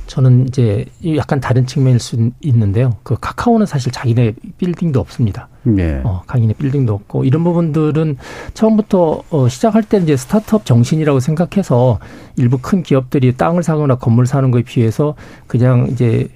저는 0.06 0.48
이제 0.48 0.84
약간 1.16 1.40
다른 1.40 1.66
측면일 1.66 1.98
수 1.98 2.30
있는데요. 2.40 2.96
그 3.02 3.16
카카오는 3.20 3.66
사실 3.66 3.90
자기네 3.92 4.34
빌딩도 4.58 5.00
없습니다. 5.00 5.48
네. 5.62 6.00
어, 6.04 6.22
강인의 6.26 6.56
빌딩도 6.58 6.92
없고 6.92 7.24
이런 7.24 7.42
부분들은 7.44 8.16
처음부터 8.52 9.22
어, 9.30 9.48
시작할 9.48 9.82
때 9.82 9.98
이제 9.98 10.16
스타트업 10.16 10.66
정신이라고 10.66 11.20
생각해서 11.20 11.98
일부 12.36 12.58
큰 12.58 12.82
기업들이 12.82 13.36
땅을 13.36 13.62
사거나 13.62 13.96
건물 13.96 14.26
사는 14.26 14.50
거에 14.50 14.62
비해서 14.62 15.14
그냥 15.46 15.88
이제 15.90 16.28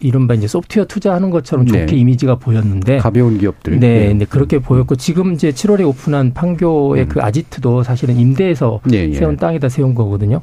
이른바 0.00 0.34
이제 0.34 0.46
소프트웨어 0.46 0.86
투자하는 0.86 1.30
것처럼 1.30 1.66
좋게 1.66 1.86
네. 1.86 1.96
이미지가 1.96 2.36
보였는데 2.36 2.98
가벼운 2.98 3.38
기업들 3.38 3.78
네, 3.78 4.14
네. 4.14 4.24
그렇게 4.24 4.56
음. 4.56 4.62
보였고 4.62 4.96
지금 4.96 5.34
이제 5.34 5.50
7월에 5.50 5.86
오픈한 5.86 6.32
판교의 6.32 7.04
음. 7.04 7.08
그 7.08 7.20
아지트도 7.20 7.82
사실은 7.82 8.16
임대해서 8.16 8.80
네, 8.84 9.12
세운 9.12 9.36
땅에다 9.36 9.68
세운 9.68 9.94
거거든요. 9.94 10.40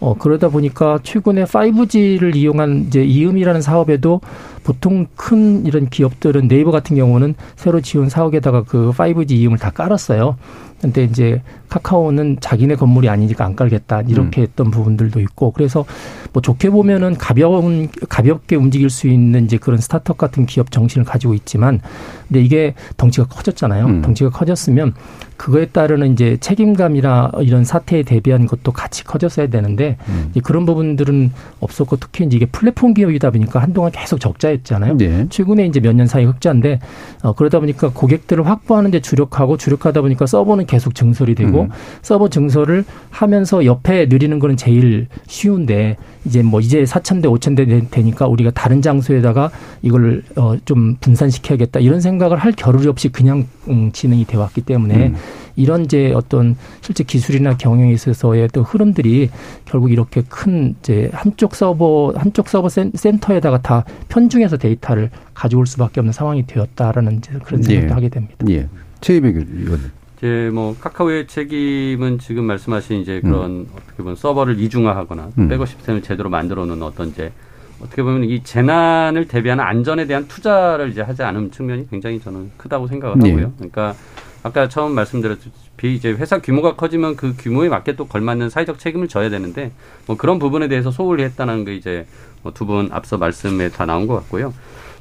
어, 0.00 0.14
그러다 0.18 0.48
보니까 0.48 0.98
최근에 1.02 1.44
5G를 1.44 2.36
이용한 2.36 2.86
이제 2.88 3.02
이음이라는 3.02 3.62
사업에도 3.62 4.20
보통 4.62 5.06
큰 5.16 5.64
이런 5.64 5.88
기업들은 5.88 6.48
네이버 6.48 6.70
같은 6.70 6.96
경우는 6.96 7.34
새로 7.54 7.80
지은 7.80 8.08
사옥에다가 8.08 8.64
그 8.64 8.90
5G 8.92 9.32
이음을 9.32 9.58
다 9.58 9.70
깔았어요. 9.70 10.36
근데 10.80 11.04
이제 11.04 11.42
카카오는 11.68 12.38
자기네 12.40 12.76
건물이 12.76 13.08
아니니까 13.08 13.44
안 13.44 13.56
깔겠다 13.56 14.02
이렇게 14.02 14.40
음. 14.40 14.42
했던 14.42 14.70
부분들도 14.70 15.20
있고 15.20 15.50
그래서 15.50 15.84
뭐 16.32 16.40
좋게 16.40 16.70
보면은 16.70 17.16
가벼운 17.16 17.88
가볍게 18.08 18.56
움직일 18.56 18.88
수 18.90 19.08
있는 19.08 19.46
이제 19.46 19.56
그런 19.56 19.78
스타트업 19.78 20.16
같은 20.16 20.46
기업 20.46 20.70
정신을 20.70 21.04
가지고 21.04 21.34
있지만 21.34 21.80
근데 22.28 22.42
이게 22.42 22.74
덩치가 22.96 23.26
커졌잖아요. 23.26 23.86
음. 23.86 24.02
덩치가 24.02 24.30
커졌으면 24.30 24.94
그거에 25.36 25.66
따르는 25.66 26.12
이제 26.12 26.38
책임감이나 26.40 27.32
이런 27.40 27.64
사태에 27.64 28.02
대비한 28.02 28.46
것도 28.46 28.72
같이 28.72 29.04
커졌어야 29.04 29.48
되는데 29.48 29.96
음. 30.08 30.32
그런 30.44 30.64
부분들은 30.66 31.32
없었고 31.60 31.96
특히 31.96 32.24
이제 32.24 32.36
이게 32.36 32.46
플랫폼 32.46 32.94
기업이다 32.94 33.30
보니까 33.30 33.60
한동안 33.60 33.90
계속 33.92 34.18
적자였잖아요. 34.20 34.96
네. 34.96 35.26
최근에 35.30 35.66
이제 35.66 35.80
몇 35.80 35.96
년 35.96 36.06
사이 36.06 36.24
흑자인데 36.24 36.78
어, 37.22 37.32
그러다 37.32 37.58
보니까 37.60 37.90
고객들을 37.92 38.46
확보하는 38.46 38.90
데 38.90 39.00
주력하고 39.00 39.56
주력하다 39.56 40.02
보니까 40.02 40.26
서버는 40.26 40.65
계속 40.66 40.94
증설이 40.94 41.34
되고 41.34 41.62
음. 41.62 41.68
서버 42.02 42.28
증설을 42.28 42.84
하면서 43.10 43.64
옆에 43.64 44.06
늘리는 44.06 44.38
거는 44.38 44.56
제일 44.56 45.06
쉬운데 45.26 45.96
이제 46.24 46.42
뭐 46.42 46.60
이제 46.60 46.84
4천 46.84 47.22
대 47.22 47.28
5천 47.28 47.56
대 47.56 47.66
되니까 47.90 48.26
우리가 48.26 48.50
다른 48.50 48.82
장소에다가 48.82 49.50
이걸 49.82 50.22
어, 50.36 50.56
좀 50.64 50.96
분산시켜야겠다 51.00 51.80
이런 51.80 52.00
생각을 52.00 52.36
할 52.36 52.52
겨를이 52.52 52.88
없이 52.88 53.08
그냥 53.08 53.46
음, 53.68 53.90
진행이 53.92 54.24
되어 54.24 54.40
왔기 54.40 54.62
때문에 54.62 55.08
음. 55.08 55.16
이런 55.56 55.84
이제 55.84 56.12
어떤 56.14 56.56
실제 56.82 57.02
기술이나 57.02 57.56
경영에 57.56 57.92
있어서의 57.92 58.48
또 58.52 58.62
흐름들이 58.62 59.30
결국 59.64 59.90
이렇게 59.90 60.22
큰 60.28 60.74
이제 60.80 61.10
한쪽 61.12 61.54
서버 61.54 62.12
한쪽 62.14 62.48
서버 62.48 62.68
센터에다가 62.68 63.62
다 63.62 63.84
편중해서 64.08 64.58
데이터를 64.58 65.10
가져올 65.34 65.66
수밖에 65.66 66.00
없는 66.00 66.12
상황이 66.12 66.46
되었다라는 66.46 67.18
이제 67.18 67.32
그런 67.42 67.62
생각도 67.62 67.90
예. 67.90 67.92
하게 67.92 68.08
됩니다. 68.08 68.36
예. 68.48 68.68
최희백 69.00 69.36
의원님. 69.36 69.90
이제 70.16 70.50
뭐 70.52 70.74
카카오의 70.80 71.26
책임은 71.26 72.18
지금 72.18 72.44
말씀하신 72.44 73.00
이제 73.00 73.20
그런 73.20 73.50
음. 73.50 73.66
어떻게 73.72 73.98
보면 73.98 74.16
서버를 74.16 74.58
이중화하거나 74.58 75.30
음. 75.38 75.48
백업 75.48 75.68
시스템을 75.68 76.02
제대로 76.02 76.30
만들어 76.30 76.64
놓은 76.64 76.82
어떤 76.82 77.08
이제 77.08 77.32
어떻게 77.80 78.02
보면 78.02 78.24
이 78.24 78.42
재난을 78.42 79.28
대비하는 79.28 79.62
안전에 79.62 80.06
대한 80.06 80.26
투자를 80.26 80.90
이제 80.90 81.02
하지 81.02 81.22
않은 81.22 81.50
측면이 81.50 81.90
굉장히 81.90 82.18
저는 82.18 82.50
크다고 82.56 82.86
생각을 82.86 83.18
네. 83.18 83.30
하고요. 83.30 83.52
그러니까 83.56 83.94
아까 84.42 84.68
처음 84.68 84.94
말씀드렸듯이 84.94 85.50
이제 85.82 86.12
회사 86.12 86.38
규모가 86.40 86.76
커지면 86.76 87.16
그 87.16 87.34
규모에 87.36 87.68
맞게 87.68 87.96
또 87.96 88.06
걸맞는 88.06 88.48
사회적 88.48 88.78
책임을 88.78 89.08
져야 89.08 89.28
되는데 89.28 89.72
뭐 90.06 90.16
그런 90.16 90.38
부분에 90.38 90.68
대해서 90.68 90.90
소홀히 90.90 91.24
했다는 91.24 91.64
게 91.66 91.74
이제 91.74 92.06
뭐 92.42 92.54
두분 92.54 92.88
앞서 92.92 93.18
말씀에 93.18 93.68
다 93.68 93.84
나온 93.84 94.06
것 94.06 94.14
같고요. 94.14 94.54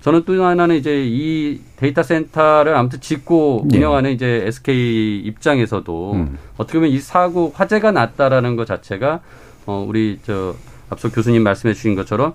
저는 0.06 0.22
또 0.24 0.44
하나는 0.44 0.76
이제 0.76 1.04
이 1.04 1.60
데이터 1.78 2.04
센터를 2.04 2.76
아무튼 2.76 3.02
짓고 3.02 3.66
네. 3.66 3.78
운영하는 3.78 4.12
이제 4.12 4.44
SK 4.46 5.22
입장에서도 5.22 6.14
음. 6.14 6.38
어떻게 6.58 6.78
보면 6.78 6.92
이 6.92 7.00
사고 7.00 7.52
화재가 7.56 7.92
났다라는 7.92 8.56
것 8.56 8.68
자체가 8.68 9.22
어 9.66 9.84
우리 9.90 10.20
저 10.24 10.54
앞서 10.92 11.10
교수님 11.10 11.42
말씀해 11.42 11.74
주신 11.74 11.96
것처럼 11.96 12.34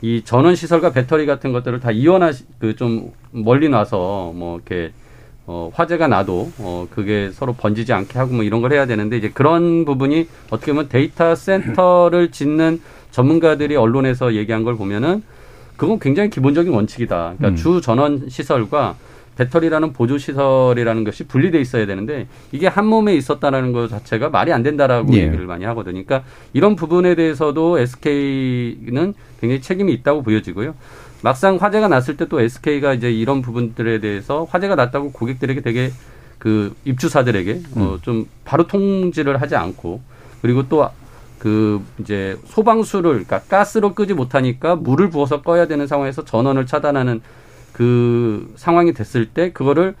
이 0.00 0.22
전원 0.24 0.54
시설과 0.54 0.92
배터리 0.92 1.26
같은 1.26 1.52
것들을 1.52 1.80
다 1.80 1.90
이원화 1.90 2.32
그좀 2.58 3.12
멀리 3.32 3.68
놔서 3.68 4.32
뭐 4.34 4.56
이렇게 4.56 4.94
어 5.46 5.70
화재가 5.74 6.08
나도 6.08 6.50
어 6.56 6.88
그게 6.90 7.30
서로 7.34 7.52
번지지 7.52 7.92
않게 7.92 8.18
하고 8.18 8.32
뭐 8.32 8.44
이런 8.44 8.62
걸 8.62 8.72
해야 8.72 8.86
되는데 8.86 9.18
이제 9.18 9.28
그런 9.28 9.84
부분이 9.84 10.26
어떻게 10.48 10.72
보면 10.72 10.88
데이터 10.88 11.34
센터를 11.34 12.30
짓는 12.30 12.80
전문가들이 13.10 13.76
언론에서 13.76 14.32
얘기한 14.36 14.64
걸 14.64 14.76
보면은 14.76 15.22
그건 15.80 15.98
굉장히 15.98 16.28
기본적인 16.28 16.74
원칙이다. 16.74 17.36
그러니까 17.38 17.48
음. 17.48 17.56
주 17.56 17.80
전원 17.80 18.28
시설과 18.28 18.96
배터리라는 19.38 19.94
보조 19.94 20.18
시설이라는 20.18 21.04
것이 21.04 21.24
분리돼 21.24 21.58
있어야 21.58 21.86
되는데 21.86 22.26
이게 22.52 22.66
한 22.66 22.84
몸에 22.84 23.14
있었다라는 23.14 23.72
것 23.72 23.88
자체가 23.88 24.28
말이 24.28 24.52
안 24.52 24.62
된다라고 24.62 25.10
예. 25.14 25.22
얘기를 25.22 25.46
많이 25.46 25.64
하거든요. 25.64 26.04
그러니까 26.04 26.22
이런 26.52 26.76
부분에 26.76 27.14
대해서도 27.14 27.78
SK는 27.78 29.14
굉장히 29.40 29.62
책임이 29.62 29.90
있다고 29.94 30.22
보여지고요. 30.22 30.74
막상 31.22 31.56
화재가 31.56 31.88
났을 31.88 32.18
때 32.18 32.26
또 32.26 32.42
SK가 32.42 32.92
이제 32.92 33.10
이런 33.10 33.40
부분들에 33.40 34.00
대해서 34.00 34.46
화재가 34.50 34.74
났다고 34.74 35.12
고객들에게 35.12 35.62
되게 35.62 35.92
그 36.38 36.74
입주사들에게 36.84 37.52
어, 37.52 37.78
음. 37.78 37.92
어좀 37.94 38.26
바로 38.44 38.66
통지를 38.66 39.40
하지 39.40 39.56
않고 39.56 40.02
그리고 40.42 40.68
또 40.68 40.86
그 41.40 41.82
이제 41.98 42.38
소방수를 42.44 43.24
그러니까 43.24 43.40
가스로 43.40 43.94
끄지 43.94 44.12
못하니까 44.12 44.76
물을 44.76 45.08
부어서 45.08 45.40
꺼야 45.40 45.66
되는 45.66 45.86
상황에서 45.86 46.24
전원을 46.24 46.66
차단하는 46.66 47.22
그 47.72 48.52
상황이 48.56 48.92
됐을 48.92 49.30
때 49.30 49.50
그거를 49.50 49.94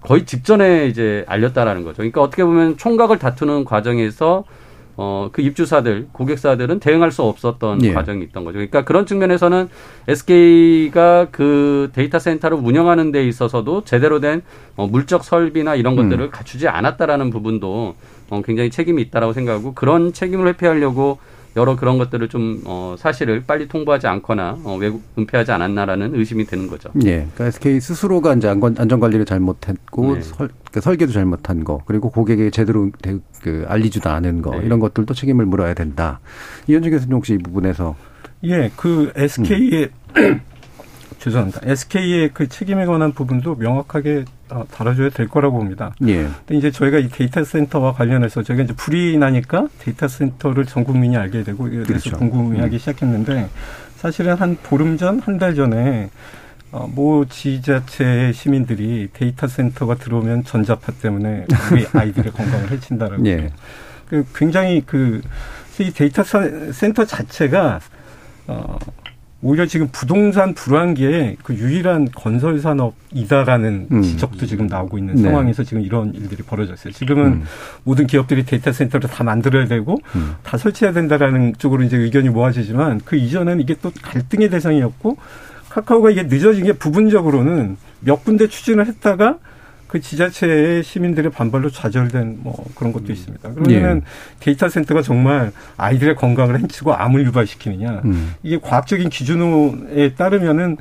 거의 0.00 0.24
직전에 0.24 0.86
이제 0.86 1.24
알렸다라는 1.26 1.82
거죠. 1.82 1.96
그러니까 1.96 2.22
어떻게 2.22 2.44
보면 2.44 2.76
총각을 2.76 3.18
다투는 3.18 3.64
과정에서 3.64 4.44
어, 4.96 5.28
그 5.32 5.42
입주사들, 5.42 6.08
고객사들은 6.12 6.80
대응할 6.80 7.10
수 7.10 7.22
없었던 7.22 7.84
예. 7.84 7.92
과정이 7.92 8.22
있던 8.24 8.44
거죠. 8.44 8.54
그러니까 8.54 8.84
그런 8.84 9.06
측면에서는 9.06 9.68
SK가 10.06 11.28
그 11.30 11.90
데이터 11.92 12.18
센터를 12.18 12.56
운영하는 12.56 13.10
데 13.10 13.26
있어서도 13.26 13.84
제대로 13.84 14.20
된 14.20 14.42
어, 14.76 14.86
물적 14.86 15.24
설비나 15.24 15.74
이런 15.74 15.94
음. 15.94 16.08
것들을 16.08 16.26
음. 16.26 16.30
갖추지 16.30 16.68
않았다라는 16.68 17.30
부분도 17.30 17.94
어, 18.30 18.42
굉장히 18.44 18.70
책임이 18.70 19.02
있다라고 19.02 19.32
생각하고 19.32 19.74
그런 19.74 20.12
책임을 20.12 20.48
회피하려고 20.48 21.18
여러 21.56 21.76
그런 21.76 21.98
것들을 21.98 22.28
좀 22.28 22.62
어, 22.64 22.96
사실을 22.98 23.44
빨리 23.46 23.68
통보하지 23.68 24.06
않거나 24.06 24.58
어, 24.64 24.76
외국 24.76 25.02
은폐하지 25.16 25.52
않았나라는 25.52 26.14
의심이 26.14 26.44
되는 26.44 26.66
거죠. 26.66 26.90
예, 27.04 27.28
그러니까 27.34 27.46
SK 27.46 27.80
스스로가 27.80 28.34
이제 28.34 28.48
안전, 28.48 28.74
안전 28.78 29.00
관리를 29.00 29.24
잘못했고 29.24 30.14
네. 30.14 30.22
설, 30.22 30.48
그 30.72 30.80
설계도 30.80 31.12
잘못한 31.12 31.62
거 31.64 31.80
그리고 31.86 32.10
고객에게 32.10 32.50
제대로 32.50 32.90
대, 33.00 33.18
그 33.42 33.64
알리지도 33.68 34.10
않은 34.10 34.42
거 34.42 34.58
네. 34.58 34.66
이런 34.66 34.80
것들도 34.80 35.14
책임을 35.14 35.46
물어야 35.46 35.74
된다. 35.74 36.20
이현주 36.66 36.90
교수님 36.90 37.16
혹시 37.16 37.34
이 37.34 37.38
부분에서 37.38 37.94
예, 38.44 38.70
그 38.76 39.12
SK의 39.14 39.90
음. 40.16 40.40
죄송합니다. 41.18 41.60
SK의 41.62 42.30
그 42.34 42.48
책임에 42.48 42.84
관한 42.84 43.12
부분도 43.12 43.54
명확하게 43.54 44.24
어, 44.26 44.33
다뤄줘야 44.70 45.10
될 45.10 45.28
거라고 45.28 45.58
봅니다. 45.58 45.94
예. 46.06 46.24
근데 46.24 46.56
이제 46.56 46.70
저희가 46.70 46.98
이 46.98 47.08
데이터 47.08 47.42
센터와 47.44 47.92
관련해서 47.92 48.42
저희가 48.42 48.64
이제 48.64 48.74
불이 48.74 49.16
나니까 49.18 49.68
데이터 49.80 50.06
센터를 50.08 50.66
전 50.66 50.84
국민이 50.84 51.16
알게 51.16 51.42
되고 51.44 51.68
대해서 51.70 51.86
그렇죠. 51.86 52.16
궁금해하기 52.18 52.76
음. 52.76 52.78
시작했는데 52.78 53.48
사실은 53.96 54.34
한 54.34 54.56
보름 54.62 54.96
전, 54.96 55.20
한 55.20 55.38
달 55.38 55.54
전에 55.54 56.10
어, 56.72 56.90
모 56.92 57.24
지자체의 57.24 58.32
시민들이 58.34 59.08
데이터 59.12 59.46
센터가 59.46 59.94
들어오면 59.94 60.44
전자파 60.44 60.92
때문에 61.00 61.46
우리 61.72 61.86
아이들의 61.94 62.32
건강을 62.32 62.70
해친다라고. 62.72 63.24
예. 63.26 63.50
그 64.08 64.24
굉장히 64.34 64.82
그 64.84 65.20
이 65.80 65.90
데이터 65.90 66.22
센터 66.22 67.04
자체가 67.04 67.80
어 68.46 68.78
오히려 69.44 69.66
지금 69.66 69.88
부동산 69.92 70.54
불황기에 70.54 71.36
그 71.42 71.54
유일한 71.54 72.08
건설 72.14 72.58
산업이다라는 72.58 73.88
음. 73.92 74.02
지적도 74.02 74.46
지금 74.46 74.66
나오고 74.66 74.96
있는 74.96 75.16
네. 75.16 75.22
상황에서 75.22 75.62
지금 75.62 75.82
이런 75.82 76.14
일들이 76.14 76.42
벌어졌어요. 76.42 76.94
지금은 76.94 77.26
음. 77.26 77.44
모든 77.84 78.06
기업들이 78.06 78.46
데이터 78.46 78.72
센터를 78.72 79.10
다 79.10 79.22
만들어야 79.22 79.66
되고 79.66 79.98
음. 80.16 80.36
다 80.42 80.56
설치해야 80.56 80.94
된다라는 80.94 81.56
쪽으로 81.58 81.82
이제 81.82 81.98
의견이 81.98 82.30
모아지지만 82.30 83.02
그 83.04 83.16
이전에는 83.16 83.60
이게 83.60 83.76
또 83.82 83.92
갈등의 84.02 84.48
대상이었고 84.48 85.18
카카오가 85.68 86.10
이게 86.10 86.22
늦어진 86.22 86.64
게 86.64 86.72
부분적으로는 86.72 87.76
몇 88.00 88.24
군데 88.24 88.48
추진을 88.48 88.86
했다가 88.86 89.36
그 89.86 90.00
지자체의 90.00 90.82
시민들의 90.82 91.30
반발로 91.30 91.70
좌절된 91.70 92.38
뭐 92.40 92.64
그런 92.74 92.92
것도 92.92 93.12
있습니다. 93.12 93.54
그러면은 93.54 94.02
예. 94.04 94.40
데이터 94.40 94.68
센터가 94.68 95.02
정말 95.02 95.52
아이들의 95.76 96.16
건강을 96.16 96.60
해치고 96.60 96.94
암을 96.94 97.24
유발시키느냐 97.26 98.02
음. 98.04 98.34
이게 98.42 98.58
과학적인 98.58 99.08
기준에 99.10 100.14
따르면은 100.14 100.76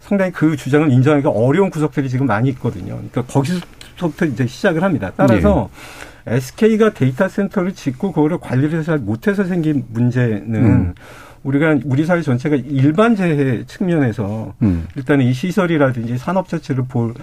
상당히 0.00 0.32
그 0.32 0.56
주장을 0.56 0.90
인정하기가 0.90 1.30
어려운 1.30 1.70
구석들이 1.70 2.08
지금 2.08 2.26
많이 2.26 2.50
있거든요. 2.50 2.96
그러니까 2.96 3.22
거기서부터 3.22 4.26
이제 4.26 4.46
시작을 4.46 4.82
합니다. 4.82 5.12
따라서 5.16 5.70
SK가 6.26 6.94
데이터 6.94 7.28
센터를 7.28 7.72
짓고 7.74 8.12
그거를 8.12 8.38
관리를 8.38 8.82
잘 8.82 8.98
못해서 8.98 9.44
생긴 9.44 9.84
문제는 9.88 10.54
음. 10.54 10.94
우리가 11.42 11.78
우리 11.84 12.06
사회 12.06 12.22
전체가 12.22 12.56
일반 12.56 13.14
재해 13.14 13.64
측면에서 13.66 14.54
음. 14.62 14.86
일단은 14.96 15.26
이 15.26 15.32
시설이라든지 15.32 16.16
산업 16.18 16.48
자체를 16.48 16.84
볼 16.88 17.14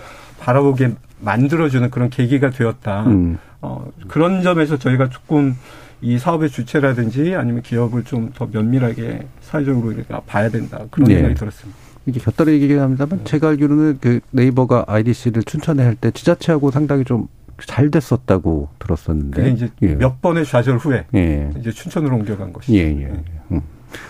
바라보게 0.42 0.94
만들어주는 1.22 1.90
그런 1.92 2.10
계기가 2.10 2.50
되었다. 2.50 3.04
음. 3.06 3.38
어, 3.62 3.88
그런 4.08 4.42
점에서 4.42 4.78
저희가 4.78 5.10
조금 5.10 5.56
이 6.02 6.18
사업의 6.18 6.50
주체라든지 6.50 7.36
아니면 7.36 7.62
기업을 7.62 8.04
좀 8.04 8.32
더 8.34 8.48
면밀하게 8.52 9.28
사회적으로 9.42 9.92
이렇게 9.92 10.14
봐야 10.26 10.50
된다. 10.50 10.80
그런 10.90 11.08
네. 11.08 11.16
생각이 11.16 11.36
들었습니다. 11.36 11.80
이게 12.08 12.20
곁다리 12.20 12.54
얘기긴 12.54 12.80
합니다만 12.80 13.24
제가 13.24 13.50
알기로는 13.50 14.00
그 14.02 14.20
네이버가 14.32 14.86
IDC를 14.88 15.44
춘천에 15.44 15.84
할 15.84 15.96
때 15.96 16.10
지자체하고 16.12 16.72
상당히 16.72 17.04
좀 17.06 17.28
잘 17.68 17.92
됐었다고 17.92 18.70
들었었는데. 18.80 19.38
그게 19.40 19.52
이제 19.54 19.70
예. 19.84 19.94
몇 19.94 20.20
번의 20.20 20.46
좌절 20.46 20.78
후에 20.78 21.06
예. 21.14 21.52
이제 21.60 21.70
춘천으로 21.70 22.16
옮겨간 22.16 22.52
것이죠. 22.54 22.74
예, 22.76 22.86
예. 23.04 23.12
음. 23.52 23.62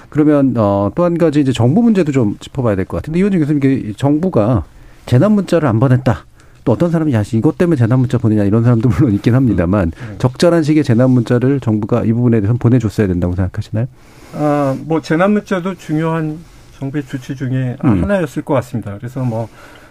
그러면 0.08 0.54
어, 0.56 0.90
또 0.96 1.04
한 1.04 1.18
가지 1.18 1.42
이제 1.42 1.52
정부 1.52 1.82
문제도 1.84 2.10
좀 2.14 2.38
짚어봐야 2.40 2.78
될 2.78 2.86
것 2.86 2.96
같은데 2.96 3.20
이원준 3.20 3.42
교수님 3.42 3.94
정부가 3.98 4.64
재난 5.06 5.32
문자를 5.34 5.68
안 5.68 5.80
보냈다. 5.80 6.26
또 6.64 6.72
어떤 6.74 6.92
사람이 6.92 7.14
야 7.14 7.24
이것 7.34 7.58
때문에 7.58 7.76
재난 7.76 8.00
문자 8.00 8.18
보내냐 8.20 8.44
이런 8.44 8.64
사람도 8.64 8.90
물론 8.90 9.14
있긴 9.14 9.34
합니다만 9.34 9.92
음. 10.00 10.16
적절한 10.20 10.62
식의 10.64 10.84
재난 10.84 11.10
문자를 11.10 11.60
정부가 11.60 12.04
이 12.04 12.14
부분에 12.14 12.40
대해서 12.40 12.56
보내줬어야 12.60 13.08
된다고 13.08 13.36
생각하시나요? 13.36 13.88
아, 14.36 14.78
뭐 14.86 15.02
재난 15.02 15.32
문자도 15.34 15.76
중요한 15.76 16.38
정부의 16.78 17.04
조치 17.06 17.36
중에 17.36 17.78
음. 17.84 18.04
하나였을 18.04 18.44
것 18.44 18.54
같습니다. 18.56 18.96
그래서 18.98 19.24
뭐 19.24 19.50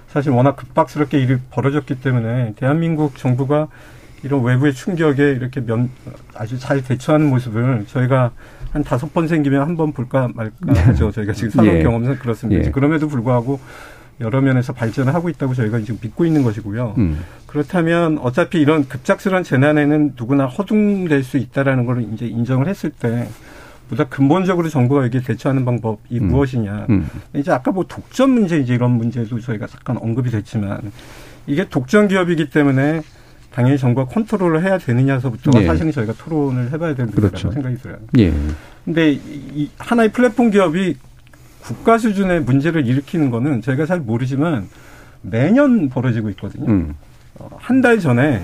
사실 0.09 0.31
워낙 0.31 0.55
급박스럽게 0.57 1.19
일이 1.21 1.39
벌어졌기 1.51 2.01
때문에 2.01 2.55
대한민국 2.57 3.17
정부가 3.17 3.67
이런 4.23 4.43
외부의 4.45 4.73
충격에 4.75 5.31
이렇게 5.33 5.61
면 5.61 5.91
아주 6.35 6.59
잘 6.59 6.83
대처하는 6.83 7.29
모습을 7.31 7.87
저희가 7.89 8.31
한 8.73 8.85
다섯 8.85 9.13
번 9.13 9.27
생기면 9.27 9.63
한 9.63 9.77
번 9.77 9.93
볼까 9.93 10.29
말까 10.35 10.55
하죠. 10.87 11.11
저희가 11.11 11.33
지금 11.33 11.51
산업 11.51 11.75
예. 11.75 11.83
경험상 11.83 12.19
그렇습니다. 12.19 12.67
예. 12.67 12.71
그럼에도 12.71 13.09
불구하고 13.09 13.59
여러 14.21 14.41
면에서 14.41 14.73
발전을 14.73 15.15
하고 15.15 15.29
있다고 15.29 15.55
저희가 15.55 15.81
지금 15.81 15.99
믿고 16.01 16.25
있는 16.25 16.43
것이고요. 16.43 16.95
음. 16.99 17.21
그렇다면 17.47 18.19
어차피 18.19 18.61
이런 18.61 18.87
급작스러운 18.87 19.43
재난에는 19.43 20.15
누구나 20.17 20.47
허둥될 20.47 21.25
수 21.25 21.37
있다라는 21.39 21.87
걸 21.87 22.03
이제 22.13 22.27
인정을 22.27 22.69
했을 22.69 22.91
때 22.91 23.29
보다 23.89 24.05
근본적으로 24.05 24.69
정부가 24.69 25.05
여기에 25.05 25.23
대처하는 25.23 25.65
방법이 25.65 26.19
음. 26.19 26.29
무엇이냐. 26.29 26.87
음. 26.91 27.09
이제 27.35 27.51
아까 27.51 27.73
뭐 27.73 27.85
독점 27.89 28.31
문제 28.31 28.59
이제 28.59 28.75
이런 28.75 28.93
문제도 28.93 29.41
저희가 29.41 29.67
잠깐 29.67 29.97
언급이 29.97 30.31
됐지만 30.31 30.93
이게 31.47 31.69
독점 31.69 32.09
기업이기 32.09 32.51
때문에 32.51 33.03
당연히 33.53 33.79
정부가 33.79 34.07
컨트롤을 34.13 34.63
해야 34.63 34.79
되느냐서부터가 34.79 35.59
네. 35.59 35.67
사실은 35.67 35.91
저희가 35.91 36.13
토론을 36.13 36.73
해봐야 36.73 36.95
되는 36.95 37.11
문제라고 37.11 37.29
그렇죠. 37.29 37.51
생각이 37.51 37.77
들어요. 37.79 37.99
예. 38.19 38.33
근데 38.85 39.13
이, 39.13 39.19
이 39.55 39.71
하나의 39.79 40.13
플랫폼 40.13 40.51
기업이 40.51 40.95
국가 41.71 41.99
수준의 41.99 42.41
문제를 42.43 42.85
일으키는 42.85 43.31
거는 43.31 43.63
저희가 43.63 43.87
잘 43.87 44.01
모르지만 44.01 44.69
매년 45.23 45.89
벌어지고 45.89 46.29
있거든요. 46.31 46.67
음. 46.69 46.95
한달 47.59 48.01
전에 48.01 48.43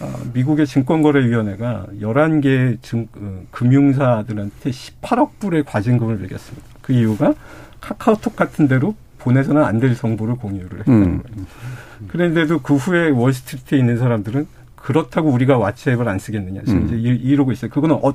어, 0.00 0.12
미국의 0.34 0.66
증권거래위원회가 0.66 1.86
11개 2.02 2.76
증, 2.82 3.08
어, 3.16 3.42
금융사들한테 3.50 4.70
18억 4.70 5.30
불의 5.40 5.64
과징금을 5.64 6.18
매겼습니다. 6.18 6.66
그 6.82 6.92
이유가 6.92 7.32
카카오톡 7.80 8.36
같은 8.36 8.68
데로 8.68 8.94
보내서는 9.18 9.64
안 9.64 9.80
될 9.80 9.96
정보를 9.96 10.36
공유를 10.36 10.80
했다는 10.80 11.02
음. 11.02 11.22
거예요. 11.22 11.46
그런데도 12.08 12.60
그 12.60 12.76
후에 12.76 13.08
월스트리트에 13.10 13.78
있는 13.78 13.96
사람들은 13.96 14.46
그렇다고 14.92 15.28
우리가 15.28 15.58
왓츠앱을 15.58 16.08
안 16.08 16.18
쓰겠느냐. 16.18 16.62
지금 16.64 16.80
음. 16.80 16.86
이제 16.86 16.96
이- 16.96 17.16
이러고 17.30 17.52
있어요. 17.52 17.70
그거는 17.70 17.96
어, 17.96 18.14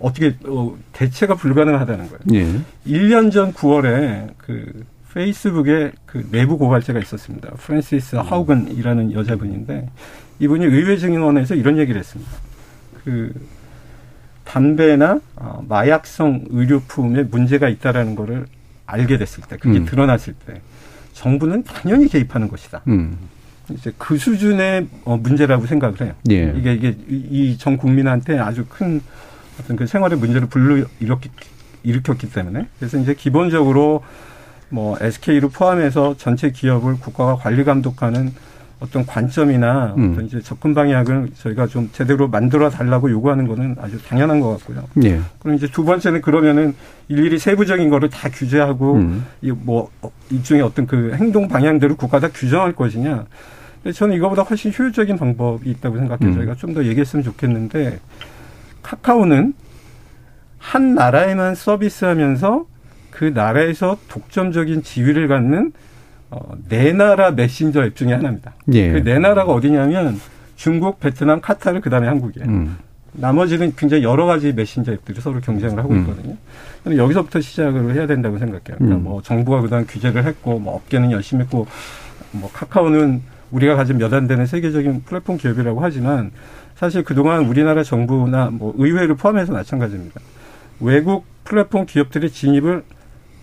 어떻게 0.00 0.36
어, 0.44 0.76
대체가 0.92 1.34
불가능하다는 1.34 2.08
거예요. 2.10 2.20
예. 2.34 2.60
1년 2.86 3.32
전 3.32 3.54
9월에 3.54 4.34
그 4.36 4.84
페이스북에 5.14 5.92
그 6.04 6.28
내부 6.30 6.58
고발자가 6.58 6.98
있었습니다. 6.98 7.52
프랜시스 7.56 8.16
하우건이라는 8.16 9.14
여자분인데 9.14 9.88
이분이 10.40 10.66
의회 10.66 10.98
증인원에서 10.98 11.54
이런 11.54 11.78
얘기를 11.78 11.98
했습니다. 11.98 12.30
그 13.02 13.32
담배나 14.44 15.20
어, 15.36 15.64
마약성 15.66 16.48
의료품에 16.50 17.22
문제가 17.24 17.70
있다라는 17.70 18.14
거를 18.14 18.44
알게 18.84 19.16
됐을 19.16 19.42
때, 19.48 19.56
그게 19.56 19.78
음. 19.78 19.84
드러났을 19.86 20.34
때 20.46 20.60
정부는 21.14 21.62
당연히 21.62 22.08
개입하는 22.08 22.48
것이다. 22.48 22.82
음. 22.88 23.16
이제 23.74 23.92
그 23.98 24.18
수준의 24.18 24.86
어, 25.04 25.16
문제라고 25.16 25.66
생각을 25.66 26.00
해요. 26.00 26.12
예. 26.30 26.52
이게 26.56 26.74
이게 26.74 26.96
이 27.08 27.56
전 27.58 27.76
국민한테 27.76 28.38
아주 28.38 28.64
큰 28.68 29.00
어떤 29.60 29.76
그 29.76 29.86
생활의 29.86 30.18
문제를 30.18 30.48
불러 30.48 30.84
일으켰기, 31.00 31.30
일으켰기 31.82 32.30
때문에 32.30 32.66
그래서 32.78 32.98
이제 32.98 33.14
기본적으로 33.14 34.02
뭐 34.70 34.96
SK를 35.00 35.48
포함해서 35.50 36.16
전체 36.16 36.50
기업을 36.50 36.98
국가가 37.00 37.36
관리 37.36 37.64
감독하는 37.64 38.32
어떤 38.78 39.04
관점이나 39.04 39.94
음. 39.98 40.12
어떤 40.12 40.24
이제 40.24 40.40
접근 40.40 40.72
방향을 40.72 41.30
저희가 41.36 41.66
좀 41.66 41.90
제대로 41.92 42.28
만들어 42.28 42.70
달라고 42.70 43.10
요구하는 43.10 43.46
거는 43.46 43.76
아주 43.78 44.02
당연한 44.02 44.40
것 44.40 44.56
같고요. 44.56 44.84
예. 45.04 45.20
그럼 45.38 45.56
이제 45.56 45.66
두 45.66 45.84
번째는 45.84 46.22
그러면은 46.22 46.74
일일이 47.08 47.38
세부적인 47.38 47.90
거를 47.90 48.08
다 48.08 48.30
규제하고 48.30 48.94
음. 48.94 49.26
이뭐 49.42 49.90
일종의 50.30 50.62
어떤 50.62 50.86
그 50.86 51.12
행동 51.14 51.46
방향대로 51.46 51.96
국가 51.96 52.20
다 52.20 52.28
규정할 52.32 52.72
것이냐. 52.72 53.26
근데 53.82 53.92
저는 53.92 54.16
이거보다 54.16 54.42
훨씬 54.42 54.72
효율적인 54.76 55.16
방법이 55.16 55.70
있다고 55.70 55.96
생각해요. 55.96 56.30
음. 56.30 56.34
저희가 56.34 56.54
좀 56.54 56.74
더 56.74 56.84
얘기했으면 56.84 57.24
좋겠는데 57.24 57.98
카카오는 58.82 59.54
한 60.58 60.94
나라에만 60.94 61.54
서비스하면서 61.54 62.66
그 63.10 63.24
나라에서 63.24 63.98
독점적인 64.08 64.82
지위를 64.82 65.28
갖는 65.28 65.72
어, 66.30 66.38
네 66.68 66.92
나라 66.92 67.32
메신저 67.32 67.84
앱 67.84 67.96
중에 67.96 68.12
하나입니다. 68.12 68.52
예. 68.72 68.92
그네 68.92 69.18
나라가 69.18 69.52
어디냐면 69.52 70.20
중국, 70.54 71.00
베트남, 71.00 71.40
카타르, 71.40 71.80
그 71.80 71.90
다음에 71.90 72.06
한국이에요. 72.06 72.48
음. 72.48 72.76
나머지는 73.12 73.74
굉장히 73.74 74.04
여러 74.04 74.26
가지 74.26 74.52
메신저 74.52 74.92
앱들이 74.92 75.20
서로 75.20 75.40
경쟁을 75.40 75.78
하고 75.78 75.92
음. 75.92 76.00
있거든요. 76.00 76.36
저는 76.84 76.98
여기서부터 76.98 77.40
시작을 77.40 77.94
해야 77.94 78.06
된다고 78.06 78.38
생각해요. 78.38 78.76
그러니까 78.78 78.96
음. 78.96 79.02
뭐 79.02 79.22
정부가 79.22 79.62
그다음 79.62 79.84
규제를 79.86 80.24
했고, 80.24 80.60
뭐 80.60 80.76
업계는 80.76 81.10
열심히 81.10 81.42
했고, 81.42 81.66
뭐 82.30 82.48
카카오는 82.52 83.22
우리가 83.50 83.74
가진 83.76 83.98
몇 83.98 84.12
안 84.12 84.26
되는 84.26 84.46
세계적인 84.46 85.02
플랫폼 85.04 85.36
기업이라고 85.36 85.80
하지만 85.80 86.30
사실 86.76 87.02
그동안 87.04 87.44
우리나라 87.46 87.82
정부나 87.82 88.50
뭐 88.50 88.74
의회를 88.78 89.14
포함해서 89.16 89.52
마찬가지입니다. 89.52 90.20
외국 90.80 91.24
플랫폼 91.44 91.86
기업들의 91.86 92.30
진입을 92.30 92.82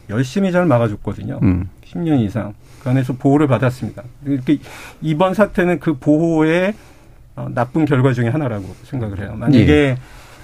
열심히 0.09 0.51
잘 0.51 0.65
막아줬거든요. 0.65 1.39
음. 1.43 1.69
10년 1.85 2.19
이상. 2.21 2.53
그 2.83 2.89
안에서 2.89 3.13
보호를 3.13 3.47
받았습니다. 3.47 4.03
이렇게 4.25 4.57
이번 5.01 5.33
사태는 5.33 5.79
그 5.79 5.97
보호의 5.97 6.73
어, 7.35 7.47
나쁜 7.53 7.85
결과 7.85 8.13
중에 8.13 8.29
하나라고 8.29 8.65
생각을 8.85 9.19
해요. 9.19 9.35
만약에 9.37 9.67
예. 9.71 9.97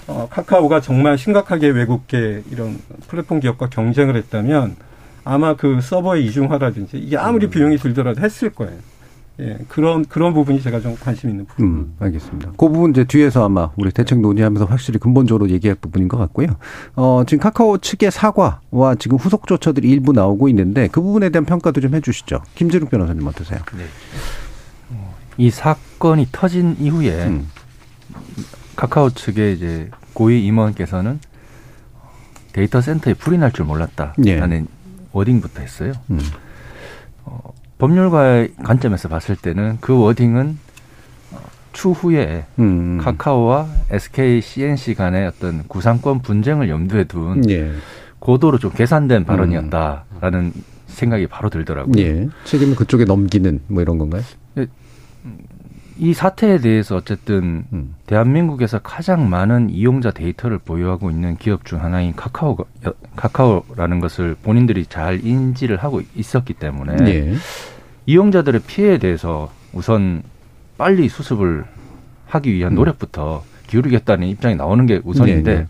어, 0.06 0.28
카카오가 0.30 0.80
정말 0.80 1.16
심각하게 1.18 1.68
외국계 1.68 2.42
이런 2.50 2.78
플랫폼 3.08 3.40
기업과 3.40 3.68
경쟁을 3.70 4.16
했다면 4.16 4.76
아마 5.24 5.56
그 5.56 5.80
서버의 5.80 6.26
이중화라든지 6.26 6.98
이게 6.98 7.16
아무리 7.16 7.48
비용이 7.48 7.78
들더라도 7.78 8.20
했을 8.20 8.50
거예요. 8.50 8.76
예, 9.40 9.58
그런 9.68 10.04
그런 10.04 10.32
부분이 10.32 10.62
제가 10.62 10.80
좀 10.80 10.96
관심 11.00 11.28
있는 11.30 11.44
부분. 11.44 11.66
음, 11.66 11.94
알겠습니다. 11.98 12.50
그 12.56 12.68
부분 12.68 12.92
이제 12.92 13.02
뒤에서 13.04 13.44
아마 13.44 13.70
우리 13.76 13.90
대책 13.90 14.20
논의하면서 14.20 14.66
확실히 14.66 15.00
근본적으로 15.00 15.50
얘기할 15.50 15.74
부분인 15.74 16.06
것 16.06 16.16
같고요. 16.18 16.48
어, 16.94 17.24
지금 17.26 17.42
카카오 17.42 17.78
측의 17.78 18.12
사과와 18.12 18.94
지금 18.98 19.16
후속 19.18 19.46
조처들이 19.48 19.90
일부 19.90 20.12
나오고 20.12 20.48
있는데 20.50 20.86
그 20.88 21.00
부분에 21.00 21.30
대한 21.30 21.44
평가도 21.44 21.80
좀 21.80 21.94
해주시죠. 21.96 22.42
김지룩 22.54 22.90
변호사님 22.90 23.26
어떠세요? 23.26 23.58
이 25.36 25.50
사건이 25.50 26.28
터진 26.30 26.76
이후에 26.78 27.26
음. 27.26 27.48
카카오 28.76 29.10
측의 29.10 29.54
이제 29.56 29.90
고위 30.12 30.44
임원께서는 30.46 31.18
데이터 32.52 32.80
센터에 32.80 33.14
불이 33.14 33.38
날 33.38 33.50
줄 33.50 33.64
몰랐다라는 33.64 34.68
워딩부터 35.10 35.60
했어요. 35.60 35.92
음. 36.10 36.20
어, 37.74 37.78
법률가의 37.78 38.54
관점에서 38.62 39.08
봤을 39.08 39.36
때는 39.36 39.78
그 39.80 39.98
워딩은 39.98 40.58
어, 41.32 41.38
추후에 41.72 42.44
음. 42.58 42.98
카카오와 43.00 43.66
SK 43.90 44.40
CNC 44.40 44.94
간의 44.94 45.26
어떤 45.26 45.64
구상권 45.68 46.22
분쟁을 46.22 46.68
염두에 46.68 47.04
둔 47.04 47.48
예. 47.50 47.72
고도로 48.18 48.58
좀 48.58 48.70
계산된 48.72 49.24
발언이었다라는 49.24 50.52
생각이 50.86 51.26
바로 51.26 51.50
들더라고요. 51.50 52.02
예. 52.02 52.28
책임을 52.44 52.76
그쪽에 52.76 53.04
넘기는 53.04 53.60
뭐 53.66 53.82
이런 53.82 53.98
건가요? 53.98 54.22
이 55.96 56.12
사태에 56.12 56.58
대해서 56.58 56.96
어쨌든 56.96 57.64
음. 57.72 57.94
대한민국에서 58.06 58.80
가장 58.80 59.30
많은 59.30 59.70
이용자 59.70 60.10
데이터를 60.10 60.58
보유하고 60.58 61.10
있는 61.10 61.36
기업 61.36 61.64
중 61.64 61.82
하나인 61.84 62.14
카카오 62.16 62.56
카카오라는 63.14 64.00
것을 64.00 64.34
본인들이 64.42 64.86
잘 64.86 65.24
인지를 65.24 65.76
하고 65.76 66.02
있었기 66.16 66.54
때문에 66.54 66.96
예. 67.08 67.34
이용자들의 68.06 68.62
피해에 68.66 68.98
대해서 68.98 69.52
우선 69.72 70.22
빨리 70.76 71.08
수습을 71.08 71.64
하기 72.26 72.52
위한 72.52 72.72
음. 72.72 72.74
노력부터 72.74 73.44
기울이겠다는 73.68 74.26
입장이 74.28 74.56
나오는 74.56 74.86
게 74.86 75.00
우선인데 75.04 75.54
네, 75.54 75.60
네. 75.60 75.66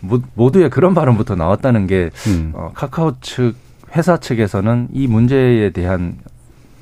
모- 0.00 0.20
모두의 0.34 0.68
그런 0.68 0.92
발언부터 0.94 1.34
나왔다는 1.34 1.86
게 1.86 2.10
음. 2.26 2.52
어, 2.54 2.72
카카오 2.74 3.18
측 3.20 3.54
회사 3.96 4.18
측에서는 4.18 4.88
이 4.92 5.06
문제에 5.06 5.70
대한 5.70 6.16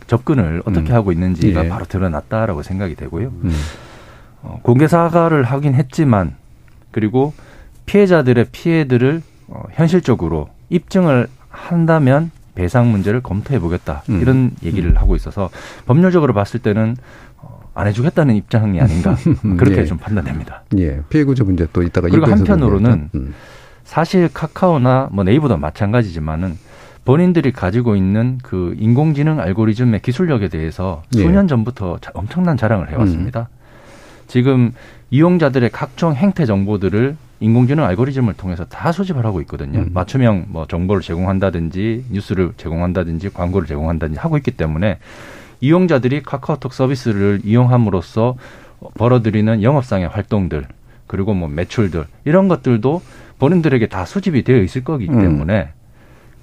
접근을 0.09 0.63
어떻게 0.65 0.93
음. 0.93 0.97
하고 0.97 1.13
있는지가 1.13 1.67
예. 1.67 1.69
바로 1.69 1.85
드러났다라고 1.85 2.63
생각이 2.63 2.97
되고요. 2.97 3.29
음. 3.29 3.53
어, 4.43 4.59
공개 4.63 4.89
사과를 4.89 5.45
하긴 5.45 5.75
했지만 5.75 6.35
그리고 6.91 7.33
피해자들의 7.87 8.47
피해들을 8.51 9.23
어, 9.49 9.63
현실적으로 9.73 10.49
입증을 10.71 11.29
한다면 11.49 12.31
배상 12.55 12.91
문제를 12.91 13.23
검토해 13.23 13.61
보겠다 13.61 14.03
음. 14.09 14.21
이런 14.21 14.51
얘기를 14.65 14.97
하고 14.97 15.15
있어서 15.15 15.51
법률적으로 15.87 16.35
봤을 16.35 16.61
때는 16.61 16.97
어, 17.37 17.61
안 17.75 17.87
해주겠다는 17.87 18.35
입장이 18.35 18.81
아닌가 18.81 19.17
그렇게 19.59 19.83
예. 19.83 19.85
좀 19.85 19.99
판단됩니다. 19.99 20.65
예. 20.79 21.01
피해 21.09 21.23
구제 21.25 21.45
문제 21.45 21.67
또 21.73 21.83
이따가 21.83 22.09
그리고 22.09 22.27
한편으로는. 22.27 23.11
음. 23.15 23.35
사실 23.85 24.29
카카오나 24.33 25.09
뭐 25.13 25.25
네이버도 25.25 25.57
마찬가지지만은 25.57 26.59
본인들이 27.09 27.53
가지고 27.53 27.97
있는 27.97 28.37
그 28.43 28.77
인공지능 28.79 29.41
알고리즘의 29.41 30.01
기술력에 30.03 30.49
대해서 30.49 31.03
예. 31.17 31.21
수년 31.23 31.49
전부터 31.49 31.97
자- 32.03 32.11
엄청난 32.13 32.59
자랑을 32.59 32.91
해왔습니다. 32.91 33.49
지금 34.27 34.73
이용자들의 35.11 35.71
각종 35.71 36.13
행태 36.13 36.45
정보들을 36.45 37.17
인공지능 37.41 37.85
알고리즘을 37.85 38.35
통해서 38.35 38.67
다 38.67 38.93
수집을 38.93 39.25
하고 39.25 39.41
있거든요. 39.41 39.79
음. 39.79 39.91
맞춤형 39.95 40.49
뭐 40.49 40.67
정보를 40.67 41.01
제공한다든지 41.01 42.05
뉴스를 42.11 42.53
제공한다든지 42.59 43.31
광고를 43.31 43.67
제공한다든지 43.67 44.21
하고 44.21 44.37
있기 44.37 44.51
때문에 44.51 44.99
이용자들이 45.63 46.23
카카오톡 46.25 46.75
서비스를 46.75 47.41
이용함으로써 47.43 48.37
벌어들이는 48.99 49.63
영업상의 49.63 50.09
활동들 50.09 50.67
그리고 51.07 51.33
뭐 51.33 51.49
매출들 51.49 52.05
이런 52.27 52.49
것들도 52.49 53.01
본인들에게 53.39 53.87
다 53.87 54.05
수집이 54.05 54.45
되어 54.45 54.59
있을 54.59 54.85
거기 54.85 55.09
음. 55.09 55.19
때문에 55.23 55.71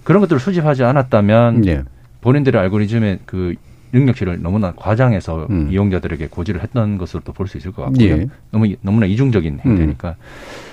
그런 0.06 0.22
것들을 0.22 0.40
수집하지 0.40 0.84
않았다면 0.86 1.68
예. 1.68 1.84
본인들의 2.22 2.60
알고리즘의 2.62 3.20
그 3.26 3.56
능력치를 3.92 4.42
너무나 4.42 4.72
과장해서 4.76 5.48
음. 5.50 5.68
이용자들에게 5.72 6.28
고지를 6.28 6.62
했던 6.62 6.98
것으로도 6.98 7.34
볼 7.34 7.48
수 7.48 7.58
있을 7.58 7.72
것 7.72 7.84
같고요. 7.84 8.08
예. 8.08 8.28
너무 8.52 8.74
너무나 8.82 9.06
이중적인 9.06 9.60
행태니까 9.64 10.16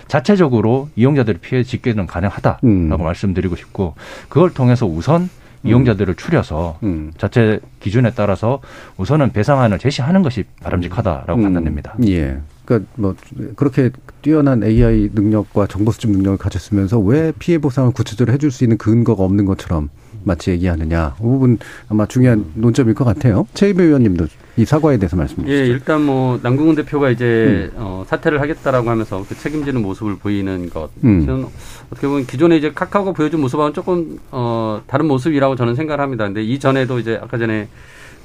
자체적으로 0.09 0.88
이용자들의 0.97 1.40
피해 1.40 1.62
집계는 1.62 2.07
가능하다라고 2.07 2.66
음. 2.66 2.88
말씀드리고 2.88 3.57
싶고 3.57 3.95
그걸 4.29 4.51
통해서 4.53 4.87
우선 4.87 5.29
이용자들을 5.64 6.14
추려서 6.16 6.79
음. 6.83 7.12
자체 7.16 7.61
기준에 7.81 8.11
따라서 8.14 8.61
우선은 8.97 9.33
배상안을 9.33 9.79
제시하는 9.79 10.23
것이 10.23 10.45
바람직하다라고 10.62 11.35
음. 11.35 11.42
판단됩니다. 11.42 11.95
예. 12.09 12.38
그러니까 12.64 12.90
뭐 12.94 13.14
그렇게 13.57 13.90
뛰어난 14.22 14.62
AI 14.62 15.11
능력과 15.12 15.66
정보 15.66 15.90
수집 15.90 16.11
능력을 16.11 16.38
가졌으면서 16.38 16.98
왜 17.01 17.33
피해 17.38 17.59
보상을 17.59 17.92
구체적으로 17.92 18.33
해줄 18.33 18.51
수 18.51 18.64
있는 18.64 18.79
근거가 18.79 19.22
없는 19.25 19.44
것처럼 19.44 19.90
마치 20.25 20.51
얘기하느냐. 20.51 21.14
그 21.16 21.22
부분 21.22 21.59
아마 21.88 22.07
중요한 22.07 22.44
논점일 22.55 22.94
것 22.94 23.05
같아요. 23.05 23.46
최이배 23.55 23.83
의원님도 23.83 24.27
이 24.57 24.64
사과에 24.64 24.98
대해서 24.98 25.16
말씀해 25.16 25.48
예, 25.48 25.59
주시죠. 25.59 25.72
일단 25.72 26.03
뭐 26.03 26.38
남궁훈 26.42 26.77
대표가 26.77 27.11
이제 27.11 27.70
음. 27.75 27.77
어, 27.77 28.05
사퇴를 28.07 28.40
하겠다라고 28.40 28.88
하면서 28.90 29.25
그 29.29 29.37
책임지는 29.37 29.83
모습을 29.83 30.16
보이는 30.18 30.70
것. 30.70 30.90
음. 31.05 31.27
저는 31.27 31.46
어떻게 31.90 32.07
보면 32.07 32.27
기존에 32.27 32.57
이제 32.59 32.70
카카오가 32.72 33.12
보여준 33.12 33.40
모습하고는 33.40 33.75
조금 33.75 34.18
어, 34.31 34.83
다른 34.87 35.07
모습이라고 35.07 35.57
저는 35.57 35.75
생각을 35.75 36.01
합니다. 36.01 36.25
근데 36.25 36.42
이전에도 36.44 36.98
이제 36.98 37.18
아까 37.20 37.38
전에 37.38 37.68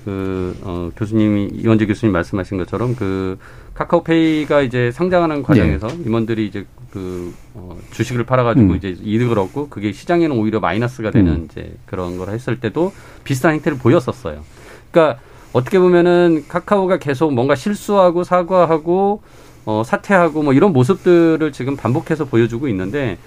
그 0.08 0.56
어, 0.62 0.90
교수님이 0.96 1.50
이원재 1.54 1.86
교수님 1.86 2.14
말씀하신 2.14 2.58
것처럼 2.60 2.96
그 2.96 3.38
카카오페이가 3.74 4.62
이제 4.62 4.90
상장하는 4.90 5.44
과정에서 5.44 5.90
임원들이 5.90 6.48
이제 6.48 6.66
그 6.92 7.34
어, 7.54 7.78
주식을 7.92 8.24
팔아가지고 8.24 8.68
음. 8.72 8.76
이제 8.78 8.96
이득을 9.04 9.38
얻고 9.38 9.68
그게 9.68 9.92
시장에는 9.92 10.34
오히려 10.38 10.62
마이너스가 10.62 11.12
되는 11.12 11.34
음. 11.34 11.48
이제 11.52 11.74
그런 11.86 12.18
걸 12.18 12.30
했을 12.30 12.62
때도 12.62 12.94
비슷한 13.26 13.56
행태를 13.56 13.78
보였었어요. 13.80 14.44
그러니까 14.92 15.20
어떻게 15.52 15.78
보면은 15.78 16.46
카카오가 16.48 17.00
계속 17.00 17.34
뭔가 17.34 17.56
실수하고 17.56 18.24
사과하고 18.24 19.22
어, 19.66 19.84
사퇴하고 19.86 20.42
뭐 20.42 20.54
이런 20.54 20.72
모습들을 20.72 21.52
지금 21.52 21.76
반복해서 21.76 22.24
보여주고 22.24 22.70
있는데 22.70 23.18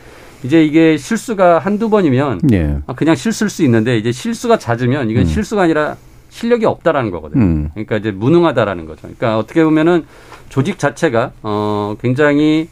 이제 0.45 0.65
이게 0.65 0.97
실수가 0.97 1.59
한두 1.59 1.91
번이면 1.91 2.41
예. 2.53 2.79
아, 2.87 2.95
그냥 2.95 3.17
실수일 3.17 3.51
수 3.51 3.63
있는데 3.65 3.99
이제 3.99 4.13
실수가 4.13 4.59
잦으면 4.59 5.11
이건 5.11 5.25
음. 5.25 5.27
실수가 5.27 5.61
아니라 5.61 5.99
실력이 6.31 6.65
없다라는 6.65 7.11
거거든요. 7.11 7.43
음. 7.43 7.71
그러니까 7.75 7.97
이제 7.97 8.11
무능하다라는 8.11 8.87
거죠. 8.87 9.03
그러니까 9.03 9.39
어떻게 9.39 9.63
보면은 9.63 10.07
조직 10.49 10.79
자체가 10.79 11.33
어 11.43 11.97
굉장히 12.01 12.69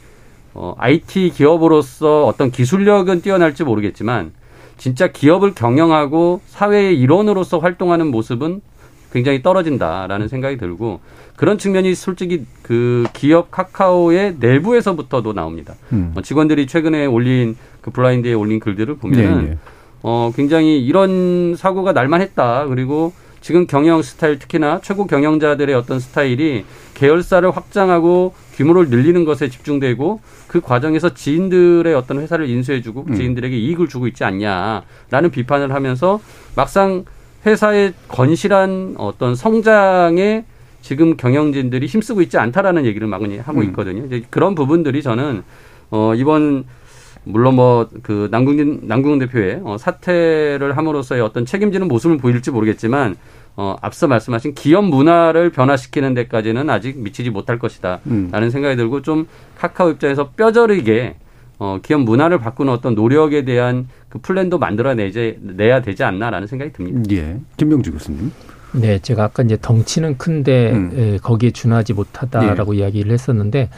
어 0.55 0.75
IT 0.79 1.33
기업으로서 1.35 2.27
어떤 2.27 2.51
기술력은 2.51 3.21
뛰어날지 3.21 3.65
모르겠지만 3.65 4.33
진짜 4.79 5.09
기업을 5.09 5.55
경영하고 5.55 6.41
사회의 6.47 6.99
일원으로서 6.99 7.59
활동하는 7.59 8.07
모습은 8.09 8.63
굉장히 9.13 9.43
떨어진다라는 9.43 10.29
생각이 10.29 10.57
들고 10.57 11.01
그런 11.37 11.57
측면이 11.59 11.95
솔직히 11.95 12.45
그 12.63 13.07
기업 13.13 13.51
카카오의 13.51 14.37
내부에서부터도 14.39 15.33
나옵니다. 15.33 15.75
음. 15.93 16.13
어, 16.17 16.21
직원들이 16.21 16.67
최근에 16.67 17.07
올린 17.07 17.57
그 17.81 17.91
블라인드에 17.91 18.35
올린 18.35 18.61
글들을 18.61 18.97
보면은 18.97 19.47
예, 19.47 19.51
예. 19.53 19.59
어, 20.03 20.31
굉장히 20.35 20.85
이런 20.85 21.55
사고가 21.57 21.93
날만했다. 21.93 22.67
그리고 22.67 23.13
지금 23.41 23.67
경영 23.67 24.03
스타일 24.03 24.39
특히나 24.39 24.81
최고 24.83 25.07
경영자들의 25.07 25.75
어떤 25.75 26.01
스타일이 26.01 26.65
계열사를 26.95 27.49
확장하고 27.51 28.35
규모를 28.55 28.89
늘리는 28.89 29.25
것에 29.25 29.49
집중되고 29.49 30.21
그 30.49 30.61
과정에서 30.61 31.15
지인들의 31.15 31.95
어떤 31.95 32.21
회사를 32.21 32.49
인수해주고 32.49 33.07
음. 33.09 33.15
지인들에게 33.15 33.57
이익을 33.57 33.89
주고 33.89 34.07
있지 34.09 34.25
않냐라는 34.25 35.31
비판을 35.31 35.73
하면서 35.73 36.21
막상 36.57 37.05
회사의 37.47 37.95
건실한 38.09 38.97
어떤 38.99 39.35
성장에 39.35 40.45
지금 40.83 41.17
경영진들이 41.17 41.87
힘쓰고 41.87 42.23
있지 42.23 42.39
않다라는 42.39 42.85
얘기를 42.85 43.07
많이 43.07 43.39
하고 43.39 43.61
음. 43.61 43.65
있거든요. 43.67 44.05
이제 44.07 44.25
그런 44.31 44.55
부분들이 44.55 45.03
저는 45.03 45.43
어 45.91 46.15
이번 46.15 46.65
물론 47.25 47.57
뭐 47.57 47.89
그 48.03 48.29
남궁진 48.31 48.83
남궁 48.85 49.19
대표의 49.19 49.61
어, 49.65 49.77
사퇴를 49.79 50.77
함으로써의 50.77 51.21
어떤 51.21 51.45
책임지는 51.45 51.89
모습을 51.89 52.19
보일지 52.19 52.51
모르겠지만 52.51 53.17
어 53.57 53.77
앞서 53.83 54.07
말씀하신 54.07 54.55
기업 54.55 54.85
문화를 54.85 55.51
변화시키는 55.51 56.15
데까지는 56.15 56.71
아직 56.71 56.99
미치지 56.99 57.31
못할 57.31 57.59
것이다라는 57.59 58.01
음. 58.07 58.51
생각이 58.51 58.77
들고 58.77 59.03
좀 59.03 59.27
카카오 59.57 59.91
입장에서 59.91 60.31
뼈저리게 60.31 61.17
어 61.59 61.81
기업 61.83 62.03
문화를 62.03 62.39
바꾸는 62.39 62.73
어떤 62.73 62.95
노력에 62.95 63.45
대한 63.45 63.89
그 64.09 64.21
플랜도 64.21 64.59
만들어내지 64.59 65.39
내야 65.41 65.83
되지 65.83 66.05
않나라는 66.05 66.47
생각이 66.47 66.73
듭니다. 66.73 67.03
예. 67.11 67.41
김병주 67.57 67.93
교수님. 67.93 68.31
네, 68.75 69.01
제가 69.01 69.25
아까 69.25 69.43
이제 69.43 69.59
덩치는 69.61 70.19
큰데 70.19 70.73
음. 70.73 70.93
에, 70.95 71.17
거기에 71.19 71.51
준하지 71.51 71.95
못하다라고 71.95 72.75
이야기를 72.75 73.11
했었는데 73.11 73.71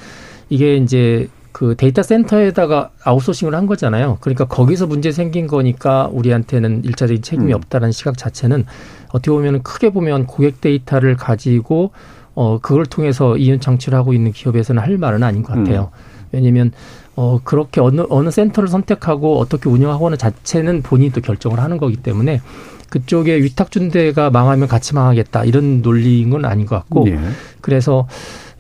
이게 0.50 0.76
이제 0.76 1.29
그 1.61 1.75
데이터 1.77 2.03
센터에다가 2.03 2.88
아웃소싱을 3.05 3.55
한 3.55 3.66
거잖아요. 3.66 4.16
그러니까 4.23 4.46
거기서 4.46 4.87
문제 4.87 5.12
생긴 5.12 5.46
거니까 5.46 6.09
우리한테는 6.11 6.85
일차적인 6.87 7.20
책임이 7.20 7.53
음. 7.53 7.57
없다라는 7.57 7.92
시각 7.92 8.16
자체는 8.16 8.64
어떻게 9.09 9.31
보면 9.31 9.62
크게 9.62 9.90
보면 9.90 10.27
고객 10.27 10.62
데이터를 10.62 11.16
가지고 11.16 11.90
어 12.35 12.61
그걸 12.62 12.87
통해서 12.87 13.37
이윤 13.37 13.61
창출을 13.61 13.99
하고 13.99 14.14
있는 14.14 14.33
기업에서는 14.33 14.83
할 14.83 14.96
말은 14.96 15.23
아닌 15.23 15.42
것 15.42 15.55
같아요. 15.55 15.90
왜냐면 16.33 16.73
어 17.14 17.40
그렇게 17.44 17.83
어느 17.83 18.07
어느 18.09 18.31
센터를 18.31 18.70
선택하고 18.70 19.38
어떻게 19.38 19.68
운영하고는 19.68 20.16
자체는 20.16 20.81
본인이 20.81 21.12
또 21.12 21.20
결정을 21.20 21.61
하는 21.61 21.77
거기 21.77 21.96
때문에 21.96 22.40
그쪽에 22.88 23.37
위탁 23.37 23.71
준 23.71 23.90
데가 23.90 24.31
망하면 24.31 24.67
같이 24.67 24.94
망하겠다 24.94 25.44
이런 25.44 25.83
논리인 25.83 26.31
건 26.31 26.46
아닌 26.46 26.65
것 26.65 26.77
같고 26.77 27.06
예. 27.08 27.19
그래서 27.61 28.08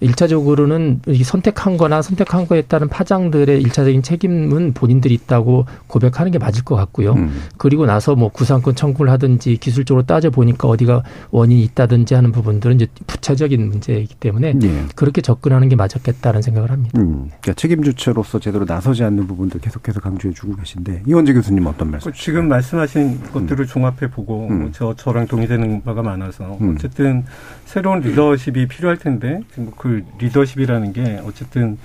일차적으로는 0.00 1.00
이 1.08 1.22
선택한 1.22 1.76
거나 1.76 2.02
선택한 2.02 2.46
거에 2.46 2.62
따른 2.62 2.88
파장들의 2.88 3.60
일차적인 3.62 4.02
책임은 4.02 4.72
본인들이 4.72 5.14
있다고 5.14 5.66
고백하는 5.86 6.32
게 6.32 6.38
맞을 6.38 6.64
것 6.64 6.74
같고요. 6.76 7.12
음. 7.12 7.42
그리고 7.58 7.86
나서 7.86 8.14
뭐 8.14 8.30
구상권 8.30 8.74
청구를 8.74 9.12
하든지 9.12 9.58
기술적으로 9.58 10.04
따져 10.04 10.30
보니까 10.30 10.68
어디가 10.68 11.02
원인이 11.30 11.62
있다든지 11.64 12.14
하는 12.14 12.32
부분들은 12.32 12.76
이제 12.76 12.86
부차적인 13.06 13.68
문제이기 13.68 14.14
때문에 14.14 14.54
예. 14.62 14.84
그렇게 14.94 15.20
접근하는 15.20 15.68
게 15.68 15.76
맞았겠다는 15.76 16.42
생각을 16.42 16.70
합니다. 16.70 16.98
음. 17.00 17.30
그러니까 17.40 17.52
책임 17.54 17.82
주체로서 17.82 18.38
제대로 18.38 18.64
나서지 18.64 19.04
않는 19.04 19.26
부분들 19.26 19.60
계속해서 19.60 20.00
강조해 20.00 20.32
주고 20.34 20.56
계신데 20.56 21.02
이원재 21.06 21.34
교수님 21.34 21.66
어떤 21.66 21.90
말씀? 21.90 22.10
그 22.10 22.16
지금 22.16 22.48
말씀하신 22.48 23.20
것들을 23.32 23.66
종합해 23.66 24.10
보고 24.10 24.48
음. 24.48 24.70
저 24.72 24.94
저랑 24.94 25.26
동의되는 25.26 25.82
바가 25.82 26.02
많아서 26.02 26.56
음. 26.60 26.74
어쨌든 26.74 27.24
새로운 27.70 28.00
리더십이 28.00 28.66
필요할 28.66 28.96
텐데 28.98 29.42
뭐 29.56 29.72
그 29.76 30.04
리더십이라는 30.18 30.92
게 30.92 31.20
어쨌든 31.24 31.78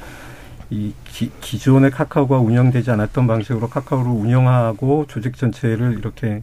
이 0.72 0.94
기, 1.06 1.32
기존의 1.42 1.92
카카오가 1.92 2.40
운영되지 2.40 2.90
않았던 2.90 3.28
방식으로 3.28 3.70
카카오를 3.70 4.10
운영하고 4.10 5.06
조직 5.08 5.38
전체를 5.38 5.98
이렇게 6.00 6.42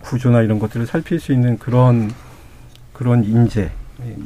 구조나 0.00 0.40
이런 0.40 0.58
것들을 0.58 0.86
살필 0.86 1.20
수 1.20 1.32
있는 1.32 1.58
그런 1.58 2.10
그런 2.94 3.24
인재 3.24 3.70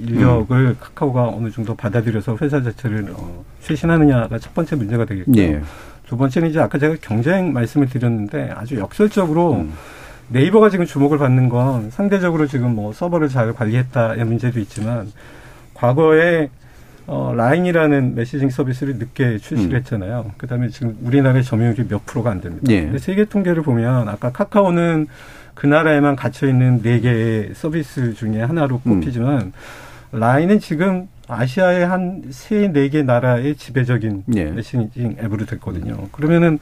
인력을 0.00 0.56
음. 0.56 0.76
카카오가 0.78 1.28
어느 1.28 1.50
정도 1.50 1.74
받아들여서 1.74 2.36
회사 2.40 2.62
자체를 2.62 3.12
어, 3.16 3.44
쇄신하느냐가 3.60 4.38
첫 4.38 4.54
번째 4.54 4.76
문제가 4.76 5.04
되겠고요. 5.06 5.42
예. 5.42 5.62
두 6.06 6.16
번째는 6.16 6.50
이제 6.50 6.60
아까 6.60 6.78
제가 6.78 6.96
경쟁 7.00 7.52
말씀을 7.52 7.88
드렸는데 7.88 8.52
아주 8.54 8.76
역설적으로 8.76 9.54
음. 9.54 9.72
네이버가 10.33 10.70
지금 10.70 10.87
주목을 10.87 11.18
받는 11.18 11.49
건 11.49 11.91
상대적으로 11.91 12.47
지금 12.47 12.74
뭐 12.74 12.93
서버를 12.93 13.28
잘 13.28 13.53
관리했다의 13.53 14.24
문제도 14.24 14.59
있지만 14.61 15.12
과거에 15.74 16.49
어, 17.07 17.35
라인이라는 17.37 18.14
메시징 18.14 18.49
서비스를 18.51 18.97
늦게 18.97 19.39
출시를 19.39 19.74
음. 19.74 19.76
했잖아요. 19.78 20.33
그 20.39 20.47
다음에 20.47 20.68
지금 20.68 20.97
우리나라의 21.03 21.43
점유율이 21.45 21.89
몇 21.89 22.07
프로가 22.07 22.30
안 22.30 22.41
됩니다. 22.41 22.64
예. 22.70 22.83
근데 22.83 22.99
세계 22.99 23.24
통계를 23.24 23.62
보면 23.62 24.09
아까 24.09 24.30
카카오는 24.30 25.09
그 25.55 25.66
나라에만 25.66 26.16
갇혀 26.16 26.47
있는 26.47 26.80
네 26.80 27.01
개의 27.01 27.51
서비스 27.55 28.14
중에 28.14 28.41
하나로 28.41 28.80
음. 28.87 29.01
꼽히지만 29.01 29.41
음. 29.41 29.53
라인은 30.12 30.61
지금 30.61 31.09
아시아의 31.28 31.87
한 31.87 32.22
세, 32.30 32.68
네 32.68 32.89
개 32.89 33.03
나라의 33.03 33.57
지배적인 33.57 34.24
예. 34.37 34.45
메시징 34.45 35.16
앱으로 35.22 35.45
됐거든요. 35.47 36.09
그러면은 36.12 36.59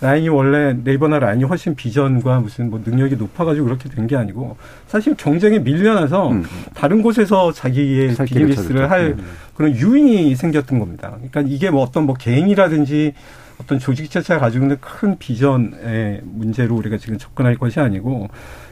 라인이 0.00 0.28
원래 0.30 0.72
네이버나 0.82 1.18
라인이 1.18 1.44
훨씬 1.44 1.74
비전과 1.74 2.40
무슨 2.40 2.70
뭐 2.70 2.80
능력이 2.84 3.16
높아가지고 3.16 3.66
그렇게 3.66 3.88
된 3.88 4.06
게 4.06 4.16
아니고 4.16 4.56
사실 4.88 5.14
경쟁에 5.14 5.58
밀려나서 5.58 6.30
음. 6.30 6.44
다른 6.74 7.02
곳에서 7.02 7.52
자기의 7.52 8.16
비즈니스를 8.24 8.90
할 8.90 9.14
음. 9.18 9.24
그런 9.54 9.76
유인이 9.76 10.34
생겼던 10.34 10.78
겁니다. 10.78 11.10
그러니까 11.16 11.42
이게 11.42 11.70
뭐 11.70 11.82
어떤 11.82 12.06
뭐 12.06 12.14
개인이라든지 12.14 13.12
어떤 13.60 13.78
조직 13.78 14.10
자체가 14.10 14.40
가지고 14.40 14.64
있는 14.64 14.78
큰 14.80 15.18
비전의 15.18 16.22
문제로 16.24 16.74
우리가 16.76 16.96
지금 16.96 17.18
접근할 17.18 17.56
것이 17.56 17.78
아니고 17.78 18.28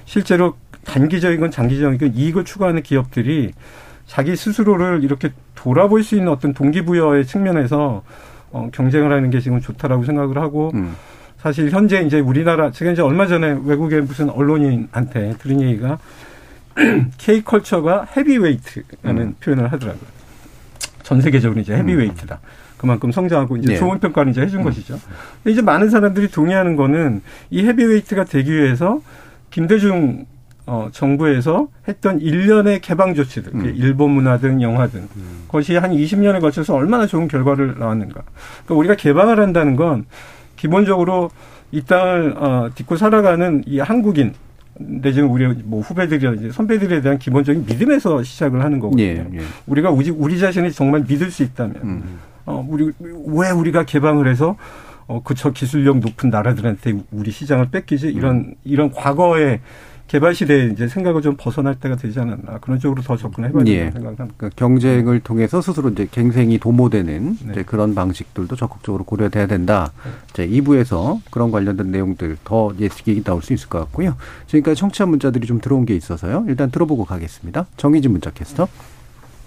실제로 0.07 0.57
단기적이건 0.87 1.51
장기적이건 1.51 2.15
이익을 2.15 2.45
추구하는 2.47 2.83
기업들이 2.83 3.53
자기 4.07 4.35
스스로를 4.35 5.05
이렇게 5.05 5.31
돌아볼 5.55 6.03
수 6.03 6.15
있는 6.17 6.33
어떤 6.33 6.55
동기부여의 6.55 7.27
측면에서 7.27 8.03
어, 8.51 8.71
경쟁을 8.73 9.13
하는 9.13 9.29
게 9.29 9.41
지금 9.41 9.61
좋다라고 9.61 10.05
생각을 10.05 10.39
하고 10.39 10.71
음. 10.75 10.97
사실 11.39 11.71
현재 11.71 12.01
이제 12.03 12.21
우리나라 12.21 12.71
제가 12.71 12.93
이제 12.93 13.03
얼마 13.03 13.27
전에 13.27 13.59
외국의 13.65 14.03
무슨 14.03 14.29
언론인한테 14.29 15.37
들은 15.39 15.61
얘기가 15.61 15.99
K 17.19 17.43
컬처가 17.43 18.09
헤비웨이트라는 18.17 19.23
음. 19.23 19.35
표현을 19.41 19.73
하더라고요. 19.73 20.19
전 21.03 21.21
세계적으로 21.21 21.61
이제 21.61 21.75
heavyweight다. 21.75 22.41
그만큼 22.77 23.11
성장하고 23.11 23.57
이제 23.57 23.73
네. 23.73 23.79
좋은 23.79 23.99
평가를 23.99 24.31
이제 24.31 24.43
해준 24.43 24.61
음. 24.61 24.65
것이죠. 24.65 24.99
이제 25.47 25.63
많은 25.63 25.91
사람들이 25.91 26.29
동의하는 26.29 26.77
거는 26.77 27.23
이 27.51 27.65
heavyweight가 27.65 28.25
되기 28.25 28.53
위해서 28.53 29.01
김대중 29.51 30.27
어, 30.67 30.91
정부에서 30.93 31.69
했던 31.89 32.21
일련의 32.21 32.83
개방 32.83 33.15
조치들, 33.15 33.55
음. 33.55 33.73
일본 33.75 34.11
문화 34.11 34.37
등 34.37 34.61
영화 34.61 34.87
등, 34.87 35.09
음. 35.17 35.45
그것이 35.47 35.77
한 35.77 35.93
20년에 35.93 36.43
걸쳐서 36.43 36.75
얼마나 36.75 37.07
좋은 37.07 37.27
결과를 37.27 37.79
나왔는가. 37.79 38.21
그러니까 38.67 38.75
우리가 38.75 38.95
개방을 38.97 39.41
한다는 39.41 39.77
건 39.77 40.05
기본적으로 40.59 41.31
이 41.71 41.83
땅을 41.83 42.35
어, 42.37 42.71
딛고 42.75 42.97
살아가는 42.97 43.63
이 43.67 43.79
한국인 43.79 44.35
내지는 44.79 45.29
우리 45.29 45.47
뭐 45.65 45.81
후배들이나 45.81 46.53
선배들에 46.53 47.01
대한 47.01 47.19
기본적인 47.19 47.65
믿음에서 47.67 48.23
시작을 48.23 48.63
하는 48.63 48.79
거거든요. 48.79 49.05
예, 49.05 49.27
예. 49.33 49.41
우리가 49.67 49.91
우리, 49.91 50.11
우리 50.11 50.39
자신이 50.39 50.71
정말 50.73 51.05
믿을 51.09 51.31
수 51.31 51.43
있다면, 51.43 51.77
음. 51.83 52.19
어, 52.47 52.65
우리 52.69 52.93
왜 53.01 53.51
우리가 53.51 53.85
개방을 53.85 54.29
해서 54.29 54.57
어, 55.07 55.23
그저 55.23 55.51
기술력 55.51 55.99
높은 55.99 56.31
나라들한테 56.31 56.95
우리 57.11 57.31
시장을 57.31 57.71
뺏기지 57.71 58.09
이런 58.09 58.37
음. 58.37 58.55
이런 58.65 58.93
과거의 58.93 59.61
개발 60.09 60.35
시대에 60.35 60.71
이제 60.73 60.89
생각을 60.89 61.21
좀 61.21 61.37
벗어날 61.39 61.75
때가 61.75 61.97
되지 61.97 62.19
않았나 62.19 62.59
그런 62.61 62.81
쪽으로 62.81 63.03
더 63.03 63.17
접근해봐야 63.17 63.63
된다고 63.63 63.71
예. 63.71 63.91
생각합니다. 63.91 64.27
그러니까 64.37 64.49
경쟁을 64.57 65.21
통해서 65.21 65.61
스스로 65.61 65.91
이제 65.91 66.09
갱생이 66.11 66.59
도모되는 66.59 67.39
네. 67.45 67.53
이제 67.53 67.63
그런 67.63 67.95
방식들도 67.95 68.57
적극적으로 68.57 69.05
고려돼야 69.05 69.47
된다. 69.47 69.93
네. 70.05 70.11
이제 70.31 70.61
2부에서 70.61 71.21
그런 71.31 71.51
관련된 71.51 71.91
내용들 71.91 72.39
더 72.43 72.73
얘기 72.81 73.23
나올 73.23 73.43
수 73.43 73.53
있을 73.53 73.69
것 73.69 73.79
같고요. 73.81 74.17
지금까지 74.47 74.81
청취자 74.81 75.05
문자들이 75.05 75.47
좀 75.47 75.61
들어온 75.61 75.85
게 75.85 75.95
있어서요. 75.95 76.47
일단 76.49 76.71
들어보고 76.71 77.05
가겠습니다. 77.05 77.67
정희진 77.77 78.11
문자 78.11 78.31
캐스터. 78.31 78.67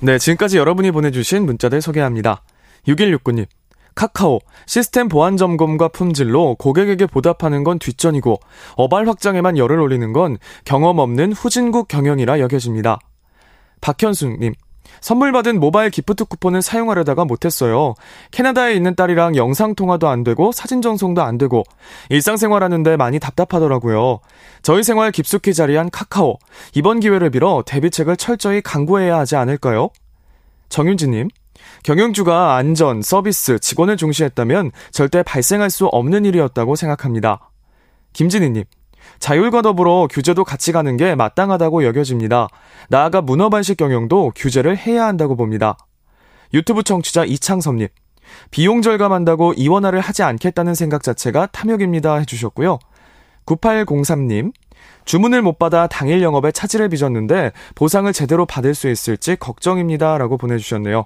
네, 0.01 0.19
지금까지 0.19 0.57
여러분이 0.57 0.91
보내주신 0.91 1.45
문자들 1.45 1.81
소개합니다. 1.81 2.43
6169님. 2.87 3.47
카카오 3.95 4.39
시스템 4.65 5.09
보안 5.09 5.37
점검과 5.37 5.89
품질로 5.89 6.55
고객에게 6.55 7.05
보답하는 7.05 7.63
건 7.63 7.79
뒷전이고 7.79 8.39
어발 8.75 9.07
확장에만 9.07 9.57
열을 9.57 9.79
올리는 9.79 10.13
건 10.13 10.37
경험 10.65 10.99
없는 10.99 11.33
후진국 11.33 11.87
경영이라 11.87 12.39
여겨집니다. 12.39 12.99
박현숙님 13.81 14.53
선물 14.99 15.31
받은 15.31 15.59
모바일 15.59 15.89
기프트 15.89 16.25
쿠폰을 16.25 16.61
사용하려다가 16.61 17.25
못했어요. 17.25 17.95
캐나다에 18.31 18.73
있는 18.73 18.95
딸이랑 18.95 19.35
영상 19.35 19.73
통화도 19.73 20.07
안 20.07 20.23
되고 20.23 20.51
사진 20.51 20.81
전송도 20.81 21.21
안 21.21 21.37
되고 21.37 21.63
일상생활 22.09 22.63
하는데 22.63 22.97
많이 22.97 23.19
답답하더라고요. 23.19 24.19
저희 24.61 24.83
생활 24.83 25.11
깊숙이 25.11 25.53
자리한 25.53 25.89
카카오 25.89 26.37
이번 26.75 26.99
기회를 26.99 27.31
빌어 27.31 27.63
대비책을 27.65 28.17
철저히 28.17 28.61
강구해야 28.61 29.17
하지 29.17 29.35
않을까요? 29.35 29.89
정윤지님 30.69 31.29
경영주가 31.83 32.55
안전, 32.57 33.01
서비스, 33.01 33.57
직원을 33.57 33.97
중시했다면 33.97 34.71
절대 34.91 35.23
발생할 35.23 35.71
수 35.71 35.87
없는 35.87 36.25
일이었다고 36.25 36.75
생각합니다. 36.75 37.49
김진희님, 38.13 38.65
자율과 39.19 39.63
더불어 39.63 40.07
규제도 40.09 40.43
같이 40.43 40.71
가는 40.71 40.95
게 40.95 41.15
마땅하다고 41.15 41.83
여겨집니다. 41.85 42.49
나아가 42.89 43.21
문어반식 43.21 43.77
경영도 43.77 44.31
규제를 44.35 44.77
해야 44.77 45.05
한다고 45.05 45.35
봅니다. 45.35 45.75
유튜브 46.53 46.83
청취자 46.83 47.25
이창섭님, 47.25 47.87
비용 48.51 48.83
절감한다고 48.83 49.53
이원화를 49.53 50.01
하지 50.01 50.21
않겠다는 50.21 50.75
생각 50.75 51.01
자체가 51.01 51.47
탐욕입니다 51.47 52.15
해주셨고요. 52.17 52.77
9803님, 53.47 54.53
주문을 55.05 55.41
못 55.41 55.57
받아 55.57 55.87
당일 55.87 56.21
영업에 56.21 56.51
차질을 56.51 56.89
빚었는데 56.89 57.53
보상을 57.73 58.11
제대로 58.13 58.45
받을 58.45 58.75
수 58.75 58.87
있을지 58.87 59.35
걱정입니다 59.35 60.19
라고 60.19 60.37
보내주셨네요. 60.37 61.05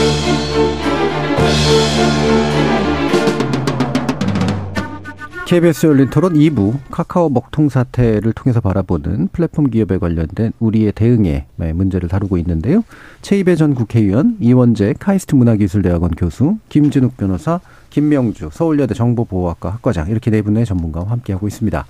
KBS 5.51 5.85
열린 5.85 6.09
토론 6.09 6.35
2부 6.35 6.77
카카오 6.91 7.27
먹통 7.27 7.67
사태를 7.67 8.31
통해서 8.31 8.61
바라보는 8.61 9.27
플랫폼 9.33 9.69
기업에 9.69 9.97
관련된 9.97 10.53
우리의 10.59 10.93
대응에 10.93 11.45
문제를 11.57 12.07
다루고 12.07 12.37
있는데요. 12.37 12.85
최이배 13.21 13.57
전 13.57 13.75
국회의원, 13.75 14.37
이원재 14.39 14.93
카이스트 14.97 15.35
문화기술대학원 15.35 16.11
교수, 16.11 16.57
김진욱 16.69 17.17
변호사, 17.17 17.59
김명주 17.89 18.51
서울여대 18.53 18.93
정보보호학과 18.93 19.71
학과장 19.71 20.07
이렇게 20.07 20.31
네 20.31 20.41
분의 20.41 20.65
전문가와 20.65 21.11
함께하고 21.11 21.49
있습니다. 21.49 21.85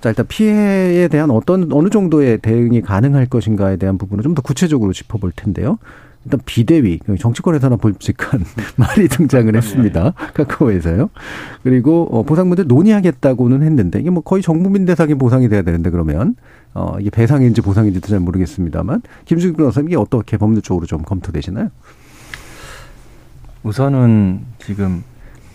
자, 0.00 0.08
일단 0.08 0.26
피해에 0.26 1.08
대한 1.08 1.30
어떤, 1.30 1.70
어느 1.70 1.90
정도의 1.90 2.38
대응이 2.38 2.80
가능할 2.80 3.26
것인가에 3.26 3.76
대한 3.76 3.98
부분을 3.98 4.24
좀 4.24 4.34
더 4.34 4.40
구체적으로 4.40 4.94
짚어볼 4.94 5.32
텐데요. 5.36 5.76
일단 6.24 6.40
비대위 6.44 7.00
정치권에서나 7.18 7.76
볼직한 7.76 8.44
말이 8.76 9.08
등장을 9.08 9.54
했습니다. 9.54 10.12
카카오에서요. 10.34 11.10
그리고 11.62 12.08
어, 12.10 12.22
보상 12.22 12.48
문제 12.48 12.64
논의하겠다고는 12.64 13.62
했는데 13.62 14.00
이게 14.00 14.10
뭐 14.10 14.22
거의 14.22 14.42
정부민 14.42 14.84
대상의 14.84 15.14
보상이 15.14 15.48
돼야 15.48 15.62
되는데 15.62 15.90
그러면 15.90 16.36
어 16.74 16.96
이게 17.00 17.10
배상인지 17.10 17.62
보상인지도 17.62 18.08
잘 18.08 18.20
모르겠습니다만 18.20 19.02
김수기 19.24 19.56
변호사님 19.56 19.88
이게 19.88 19.96
어떻게 19.96 20.36
법률적으로 20.36 20.86
좀 20.86 21.02
검토되시나요? 21.02 21.70
우선은 23.62 24.40
지금 24.58 25.02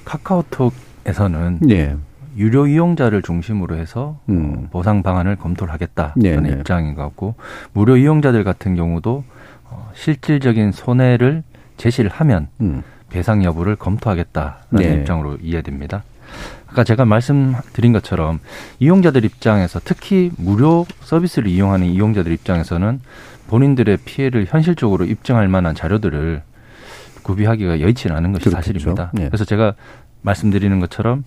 카카오톡에서는 0.06 1.60
예. 1.70 1.96
유료 2.38 2.68
이용자를 2.68 3.22
중심으로 3.22 3.76
해서 3.76 4.20
음. 4.30 4.68
보상 4.72 5.04
방안을 5.04 5.36
검토를 5.36 5.74
하겠다는 5.74 6.14
네, 6.16 6.36
네. 6.38 6.50
입장인 6.50 6.96
것 6.96 7.04
같고 7.04 7.36
무료 7.74 7.96
이용자들 7.96 8.44
같은 8.44 8.76
경우도 8.76 9.24
어, 9.24 9.24
실질적인 9.96 10.72
손해를 10.72 11.44
제시를 11.78 12.10
하면 12.12 12.48
음. 12.62 12.84
배상 13.10 13.44
여부를 13.44 13.76
검토하겠다는 13.76 14.56
네. 14.72 14.94
입장으로 14.96 15.38
이해됩니다. 15.42 16.04
아까 16.68 16.84
제가 16.84 17.06
말씀드린 17.06 17.94
것처럼 17.94 18.40
이용자들 18.80 19.24
입장에서 19.24 19.80
특히 19.84 20.32
무료 20.38 20.88
서비스를 21.02 21.48
이용하는 21.48 21.86
이용자들 21.88 22.32
입장에서는 22.32 23.00
본인들의 23.48 23.98
피해를 24.06 24.48
현실적으로 24.50 25.06
입증할 25.06 25.48
만한 25.48 25.76
자료들을 25.76 26.42
구비하기가 27.22 27.80
여의치는 27.82 28.16
않은 28.16 28.32
것이 28.34 28.46
그렇겠죠. 28.46 28.74
사실입니다. 28.74 29.12
네. 29.14 29.28
그래서 29.28 29.46
제가 29.46 29.76
말씀드리는 30.24 30.80
것처럼 30.80 31.24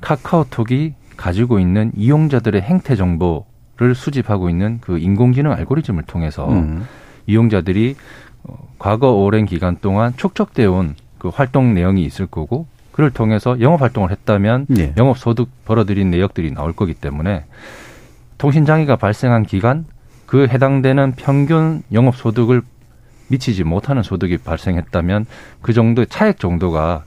카카오톡이 0.00 0.94
가지고 1.16 1.58
있는 1.58 1.92
이용자들의 1.96 2.60
행태 2.62 2.96
정보를 2.96 3.94
수집하고 3.94 4.50
있는 4.50 4.78
그 4.80 4.98
인공지능 4.98 5.52
알고리즘을 5.52 6.02
통해서 6.04 6.48
음. 6.50 6.86
이용자들이 7.26 7.96
어, 8.44 8.68
과거 8.78 9.12
오랜 9.12 9.46
기간 9.46 9.76
동안 9.80 10.12
축적되어 10.16 10.70
온그 10.70 11.28
활동 11.32 11.74
내용이 11.74 12.04
있을 12.04 12.26
거고 12.26 12.66
그를 12.92 13.10
통해서 13.10 13.60
영업 13.60 13.82
활동을 13.82 14.10
했다면 14.10 14.66
예. 14.78 14.94
영업 14.96 15.18
소득 15.18 15.48
벌어들인 15.66 16.10
내역들이 16.10 16.54
나올 16.54 16.72
거기 16.72 16.94
때문에 16.94 17.44
통신 18.38 18.64
장애가 18.64 18.96
발생한 18.96 19.44
기간 19.44 19.84
그 20.24 20.46
해당되는 20.46 21.12
평균 21.16 21.82
영업 21.92 22.16
소득을 22.16 22.62
미치지 23.28 23.64
못하는 23.64 24.02
소득이 24.02 24.38
발생했다면 24.38 25.26
그 25.60 25.72
정도의 25.72 26.06
차액 26.08 26.38
정도가 26.38 27.04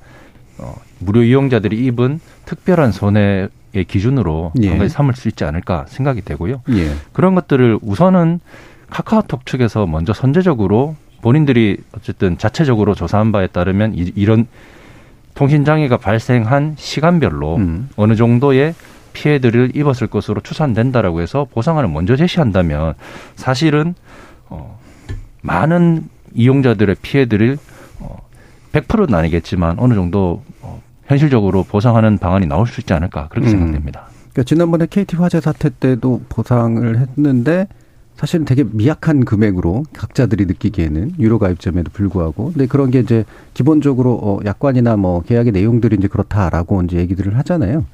어, 0.60 0.76
무료 1.00 1.24
이용자들이 1.24 1.86
입은 1.86 2.20
특별한 2.46 2.92
손해의 2.92 3.50
기준으로 3.88 4.54
예. 4.62 4.70
한 4.70 4.78
가지 4.78 4.94
삼을 4.94 5.16
수 5.16 5.28
있지 5.28 5.44
않을까 5.44 5.86
생각이 5.88 6.22
되고요. 6.22 6.62
예. 6.70 6.92
그런 7.14 7.36
것들을 7.36 7.80
우선은 7.82 8.42
카카오톡 8.90 9.46
측에서 9.46 9.86
먼저 9.86 10.14
선제적으로 10.14 10.96
본인들이 11.22 11.78
어쨌든 11.96 12.38
자체적으로 12.38 12.96
조사한 12.96 13.32
바에 13.32 13.48
따르면 13.48 13.94
이, 13.96 14.12
이런 14.16 14.48
통신 15.36 15.64
장애가 15.64 15.98
발생한 15.98 16.76
시간별로 16.78 17.56
음. 17.58 17.90
어느 17.96 18.16
정도의 18.16 18.74
피해들을 19.14 19.76
입었을 19.76 20.08
것으로 20.08 20.42
추산된다라고 20.42 21.22
해서 21.22 21.48
보상안을 21.52 21.90
먼저 21.90 22.16
제시한다면 22.16 22.94
사실은 23.36 23.96
어, 24.50 24.80
많은 25.42 26.10
이용자들의 26.34 26.96
피해들을 27.02 27.58
어, 28.00 28.18
100%는 28.74 29.14
아니겠지만 29.14 29.78
어느 29.80 29.94
정도 29.94 30.44
어, 30.62 30.82
현실적으로 31.06 31.64
보상하는 31.64 32.18
방안이 32.18 32.46
나올 32.46 32.68
수 32.68 32.82
있지 32.82 32.94
않을까 32.94 33.28
그렇게 33.30 33.50
음. 33.50 33.52
생각됩니다. 33.52 34.08
그러니까 34.32 34.44
지난번에 34.44 34.86
KT 34.90 35.16
화재 35.18 35.42
사태 35.42 35.70
때도 35.70 36.22
보상을 36.30 36.98
했는데 36.98 37.68
사실은 38.20 38.44
되게 38.44 38.66
미약한 38.70 39.24
금액으로 39.24 39.86
각자들이 39.94 40.46
느끼기에는 40.46 41.14
유료 41.20 41.40
가입점에도 41.40 41.90
불구하고 41.94 42.52
근데 42.52 42.66
그런 42.68 42.92
게 42.92 43.00
이제 43.00 43.24
기본적으로 43.54 44.20
어 44.22 44.40
약관이나 44.44 44.98
뭐 44.98 45.22
계약의 45.22 45.54
내용들이 45.54 45.96
이제 45.98 46.10
그렇다라고 46.10 46.82
이제 46.84 46.98
얘기들을 46.98 47.38
하잖아요. 47.38 47.86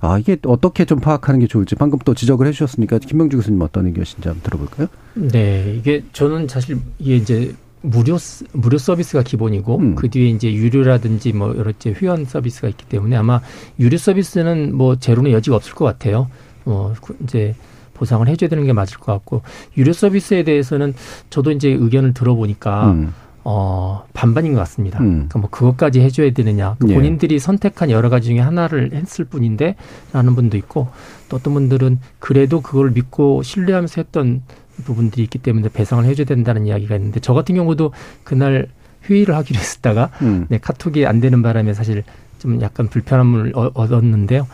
아 0.00 0.18
이게 0.18 0.36
어떻게 0.46 0.84
좀 0.84 0.98
파악하는 0.98 1.38
게 1.38 1.46
좋을지 1.46 1.76
방금 1.76 2.00
또 2.04 2.12
지적을 2.12 2.48
해주셨으니까 2.48 2.98
김명주 2.98 3.36
교수님 3.36 3.62
어떤 3.62 3.86
의견이신지 3.86 4.26
한번 4.28 4.42
들어볼까요? 4.42 4.88
네, 5.14 5.76
이게 5.78 6.02
저는 6.12 6.48
사실 6.48 6.78
이게 6.98 7.14
이제 7.14 7.54
무료 7.80 8.18
스- 8.18 8.44
무료 8.52 8.78
서비스가 8.78 9.22
기본이고 9.22 9.76
음. 9.78 9.94
그 9.94 10.10
뒤에 10.10 10.26
이제 10.30 10.52
유료라든지 10.52 11.32
뭐 11.32 11.56
여러 11.56 11.70
이제 11.70 11.92
회원 11.92 12.24
서비스가 12.24 12.66
있기 12.66 12.84
때문에 12.86 13.14
아마 13.14 13.40
유료 13.78 13.96
서비스는 13.96 14.76
뭐 14.76 14.96
제로는 14.96 15.30
여지가 15.30 15.54
없을 15.54 15.74
것 15.74 15.84
같아요. 15.84 16.28
어 16.64 16.92
그- 17.00 17.16
이제 17.22 17.54
보상을 17.98 18.26
해줘야 18.28 18.48
되는 18.48 18.64
게 18.64 18.72
맞을 18.72 18.98
것 18.98 19.12
같고 19.12 19.42
유료 19.76 19.92
서비스에 19.92 20.44
대해서는 20.44 20.94
저도 21.30 21.50
이제 21.50 21.68
의견을 21.70 22.14
들어보니까 22.14 22.90
음. 22.92 23.12
어 23.44 24.04
반반인 24.12 24.52
것 24.52 24.58
같습니다. 24.60 24.98
음. 25.00 25.10
그러니까 25.28 25.38
뭐 25.38 25.50
그것까지 25.50 26.00
해줘야 26.00 26.32
되느냐 26.32 26.76
그 26.78 26.88
예. 26.90 26.94
본인들이 26.94 27.38
선택한 27.38 27.90
여러 27.90 28.08
가지 28.10 28.28
중에 28.28 28.40
하나를 28.40 28.92
했을 28.92 29.24
뿐인데 29.24 29.74
라는 30.12 30.34
분도 30.34 30.56
있고 30.56 30.88
또 31.28 31.36
어떤 31.36 31.54
분들은 31.54 31.98
그래도 32.18 32.60
그걸 32.60 32.90
믿고 32.90 33.42
신뢰하면서 33.42 34.00
했던 34.02 34.42
부분들이 34.84 35.22
있기 35.24 35.38
때문에 35.38 35.68
배상을 35.72 36.04
해줘야 36.04 36.26
된다는 36.26 36.66
이야기가 36.66 36.94
있는데 36.96 37.20
저 37.20 37.32
같은 37.34 37.54
경우도 37.54 37.92
그날 38.22 38.68
회의를 39.08 39.34
하기로 39.36 39.58
했었다가 39.58 40.10
음. 40.22 40.46
네, 40.48 40.58
카톡이 40.58 41.06
안 41.06 41.20
되는 41.20 41.40
바람에 41.42 41.72
사실 41.74 42.04
좀 42.38 42.60
약간 42.60 42.88
불편함을 42.88 43.52
어- 43.56 43.70
얻었는데요. 43.74 44.46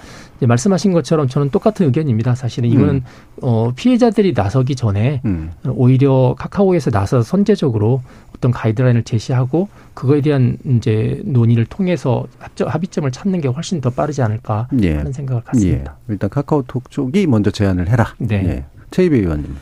이제 0.45 0.47
말씀하신 0.47 0.93
것처럼 0.93 1.27
저는 1.27 1.49
똑같은 1.49 1.87
의견입니다. 1.87 2.35
사실은 2.35 2.69
이거는 2.69 2.97
음. 2.97 3.03
어, 3.41 3.73
피해자들이 3.75 4.35
나서기 4.35 4.77
전에 4.77 5.23
음. 5.25 5.53
오히려 5.67 6.35
카카오에서 6.39 6.91
나서 6.91 7.23
선제적으로 7.23 8.03
어떤 8.37 8.51
가이드라인을 8.51 9.05
제시하고 9.05 9.69
그거에 9.95 10.21
대한 10.21 10.59
이제 10.67 11.23
논의를 11.25 11.65
통해서 11.65 12.27
합점, 12.39 12.69
합의점을 12.69 13.11
찾는 13.11 13.41
게 13.41 13.49
훨씬 13.49 13.81
더 13.81 13.89
빠르지 13.89 14.21
않을까 14.21 14.69
예. 14.83 14.97
하는 14.97 15.13
생각을 15.13 15.43
갖습니다. 15.43 15.97
예. 16.09 16.13
일단 16.13 16.29
카카오톡 16.29 16.91
쪽이 16.91 17.27
먼저 17.27 17.51
제안을 17.51 17.89
해라. 17.89 18.15
네. 18.19 18.35
예. 18.47 18.65
최이배 18.91 19.17
의원님. 19.17 19.57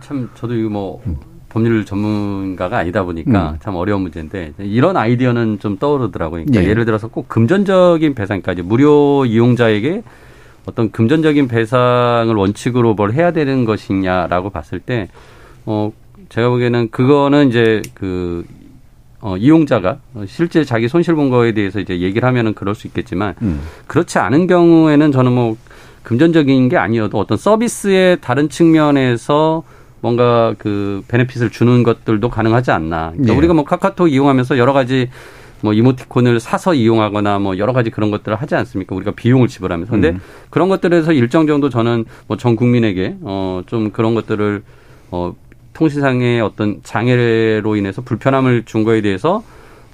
참 0.00 0.30
저도 0.36 0.54
이거 0.54 0.68
뭐 0.68 1.02
법률 1.50 1.84
전문가가 1.84 2.78
아니다 2.78 3.02
보니까 3.02 3.50
음. 3.50 3.56
참 3.60 3.74
어려운 3.74 4.02
문제인데 4.02 4.54
이런 4.60 4.96
아이디어는 4.96 5.58
좀 5.58 5.76
떠오르더라고요. 5.76 6.44
그러니까 6.44 6.64
예. 6.64 6.70
예를 6.70 6.86
들어서 6.86 7.08
꼭 7.08 7.28
금전적인 7.28 8.14
배상까지 8.14 8.62
무료 8.62 9.26
이용자에게 9.26 10.02
어떤 10.66 10.90
금전적인 10.90 11.48
배상을 11.48 12.34
원칙으로 12.34 12.94
뭘 12.94 13.12
해야 13.12 13.32
되는 13.32 13.64
것이냐라고 13.64 14.50
봤을 14.50 14.78
때, 14.78 15.08
어, 15.66 15.92
제가 16.28 16.48
보기에는 16.48 16.90
그거는 16.90 17.48
이제 17.48 17.82
그, 17.94 18.44
어, 19.20 19.36
이용자가 19.36 19.98
실제 20.26 20.64
자기 20.64 20.88
손실 20.88 21.14
본 21.14 21.30
거에 21.30 21.52
대해서 21.52 21.80
이제 21.80 22.00
얘기를 22.00 22.26
하면은 22.28 22.54
그럴 22.54 22.74
수 22.74 22.86
있겠지만, 22.86 23.34
음. 23.42 23.60
그렇지 23.86 24.18
않은 24.18 24.46
경우에는 24.46 25.12
저는 25.12 25.32
뭐 25.32 25.56
금전적인 26.02 26.68
게 26.68 26.76
아니어도 26.76 27.18
어떤 27.18 27.36
서비스의 27.36 28.18
다른 28.20 28.48
측면에서 28.48 29.62
뭔가 30.00 30.54
그 30.58 31.02
베네핏을 31.08 31.50
주는 31.50 31.82
것들도 31.82 32.28
가능하지 32.30 32.70
않나. 32.70 33.10
그러니까 33.12 33.34
예. 33.34 33.38
우리가 33.38 33.54
뭐 33.54 33.64
카카오톡 33.64 34.10
이용하면서 34.10 34.58
여러 34.58 34.72
가지 34.72 35.08
뭐 35.62 35.74
이모티콘을 35.74 36.40
사서 36.40 36.72
이용하거나 36.74 37.38
뭐 37.38 37.58
여러 37.58 37.72
가지 37.74 37.90
그런 37.90 38.10
것들을 38.10 38.34
하지 38.34 38.54
않습니까? 38.54 38.94
우리가 38.96 39.10
비용을 39.12 39.48
지불하면서. 39.48 39.90
근데 39.92 40.08
음. 40.10 40.20
그런 40.48 40.68
것들에서 40.70 41.12
일정 41.12 41.46
정도 41.46 41.68
저는 41.68 42.06
뭐 42.26 42.36
전 42.38 42.56
국민에게 42.56 43.16
어 43.22 43.62
좀 43.66 43.90
그런 43.90 44.14
것들을 44.14 44.62
어 45.10 45.34
통신상의 45.74 46.40
어떤 46.40 46.80
장애로 46.82 47.76
인해서 47.76 48.00
불편함을 48.02 48.64
준 48.64 48.84
거에 48.84 49.02
대해서 49.02 49.42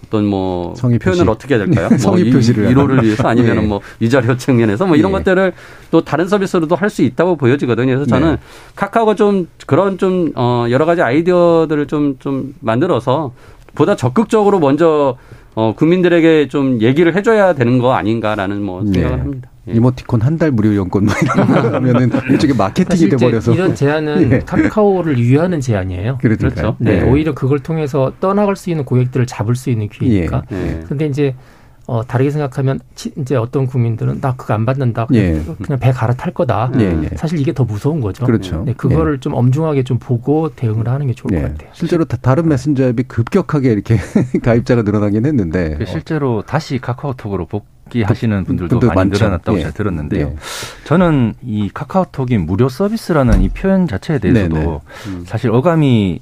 어떤 0.06 0.24
뭐 0.26 0.74
성의 0.76 0.98
표현을 0.98 1.24
표시. 1.24 1.30
어떻게 1.30 1.54
해야 1.56 1.64
될까요? 1.66 1.88
성의 1.98 2.22
뭐 2.24 2.28
이- 2.28 2.32
표시를 2.32 2.68
위로를 2.70 3.02
위해서 3.04 3.28
아니면은 3.28 3.64
예. 3.64 3.66
뭐 3.66 3.80
위자료 4.00 4.36
측면에서 4.36 4.86
뭐 4.86 4.96
이런 4.96 5.10
예. 5.12 5.16
것들을 5.18 5.52
또 5.90 6.02
다른 6.04 6.28
서비스로도 6.28 6.74
할 6.76 6.86
수 6.90 7.02
있다고 7.02 7.36
보여지거든요. 7.36 7.86
그래서 7.94 8.06
저는 8.06 8.32
네. 8.32 8.38
카카오가 8.76 9.14
좀 9.16 9.48
그런 9.66 9.98
좀 9.98 10.32
어 10.36 10.66
여러 10.70 10.84
가지 10.86 11.02
아이디어들을 11.02 11.86
좀좀 11.88 12.54
만들어서 12.60 13.32
보다 13.74 13.96
적극적으로 13.96 14.58
먼저 14.60 15.16
어 15.54 15.74
국민들에게 15.76 16.48
좀 16.48 16.80
얘기를 16.80 17.14
해줘야 17.16 17.54
되는 17.54 17.78
거 17.78 17.92
아닌가라는 17.94 18.62
뭐 18.62 18.84
생각을 18.84 19.10
네. 19.16 19.16
합니다. 19.22 19.50
예. 19.68 19.72
이모티콘 19.72 20.20
한 20.22 20.36
달 20.38 20.50
무료 20.50 20.70
이용권 20.72 21.06
뭐 21.06 21.14
이런 21.22 21.46
거 21.48 21.74
하면은 21.76 22.10
일종의 22.30 22.56
마케팅이 22.56 23.08
돼버려서 23.10 23.52
이런 23.54 23.74
제안은 23.74 24.32
예. 24.32 24.38
카카오를 24.40 25.18
유의하는 25.18 25.60
제안이에요. 25.60 26.18
그러니까요. 26.20 26.50
그렇죠. 26.50 26.76
네, 26.78 27.00
네. 27.00 27.10
오히려 27.10 27.34
그걸 27.34 27.58
통해서 27.60 28.12
떠나갈 28.20 28.54
수 28.56 28.70
있는 28.70 28.84
고객들을 28.84 29.26
잡을 29.26 29.54
수 29.56 29.70
있는 29.70 29.88
기회니까. 29.88 30.42
예. 30.52 30.82
예. 31.00 31.06
이제 31.06 31.34
어, 31.88 32.04
다르게 32.04 32.30
생각하면 32.30 32.80
치- 32.96 33.12
이제 33.16 33.36
어떤 33.36 33.66
국민들은 33.66 34.20
나 34.20 34.34
그거 34.34 34.54
안 34.54 34.66
받는다. 34.66 35.06
그냥, 35.06 35.22
예. 35.24 35.40
그냥 35.62 35.78
배 35.78 35.92
갈아탈 35.92 36.34
거다. 36.34 36.72
예, 36.80 36.84
예. 37.04 37.16
사실 37.16 37.38
이게 37.38 37.52
더 37.52 37.62
무서운 37.64 38.00
거죠. 38.00 38.26
그렇죠. 38.26 38.64
네, 38.66 38.74
그거를 38.76 39.20
좀 39.20 39.34
엄중하게 39.34 39.84
좀 39.84 39.98
보고 40.00 40.48
대응을 40.50 40.88
하는 40.88 41.06
게 41.06 41.12
좋을 41.14 41.30
네. 41.32 41.42
것 41.42 41.48
같아요. 41.52 41.70
실제로 41.72 42.04
다, 42.04 42.16
다른 42.20 42.48
메신저 42.48 42.88
앱이 42.88 43.04
급격하게 43.04 43.70
이렇게 43.72 43.98
가입자가 44.42 44.82
늘어나긴 44.82 45.26
했는데 45.26 45.76
그 45.78 45.86
실제로 45.86 46.42
다시 46.42 46.78
카카오톡으로 46.80 47.46
복 47.46 47.66
귀하시는 47.90 48.44
분들도 48.44 48.78
분들 48.78 48.94
많이 48.94 49.10
많죠. 49.10 49.24
늘어났다고 49.24 49.58
예. 49.58 49.62
잘 49.62 49.72
들었는데요. 49.72 50.26
예. 50.26 50.36
저는 50.84 51.34
이 51.42 51.70
카카오톡이 51.72 52.38
무료 52.38 52.68
서비스라는 52.68 53.42
이 53.42 53.48
표현 53.48 53.86
자체에 53.86 54.18
대해서도 54.18 54.54
네네. 54.54 54.80
음. 55.08 55.24
사실 55.26 55.50
어감이 55.50 56.20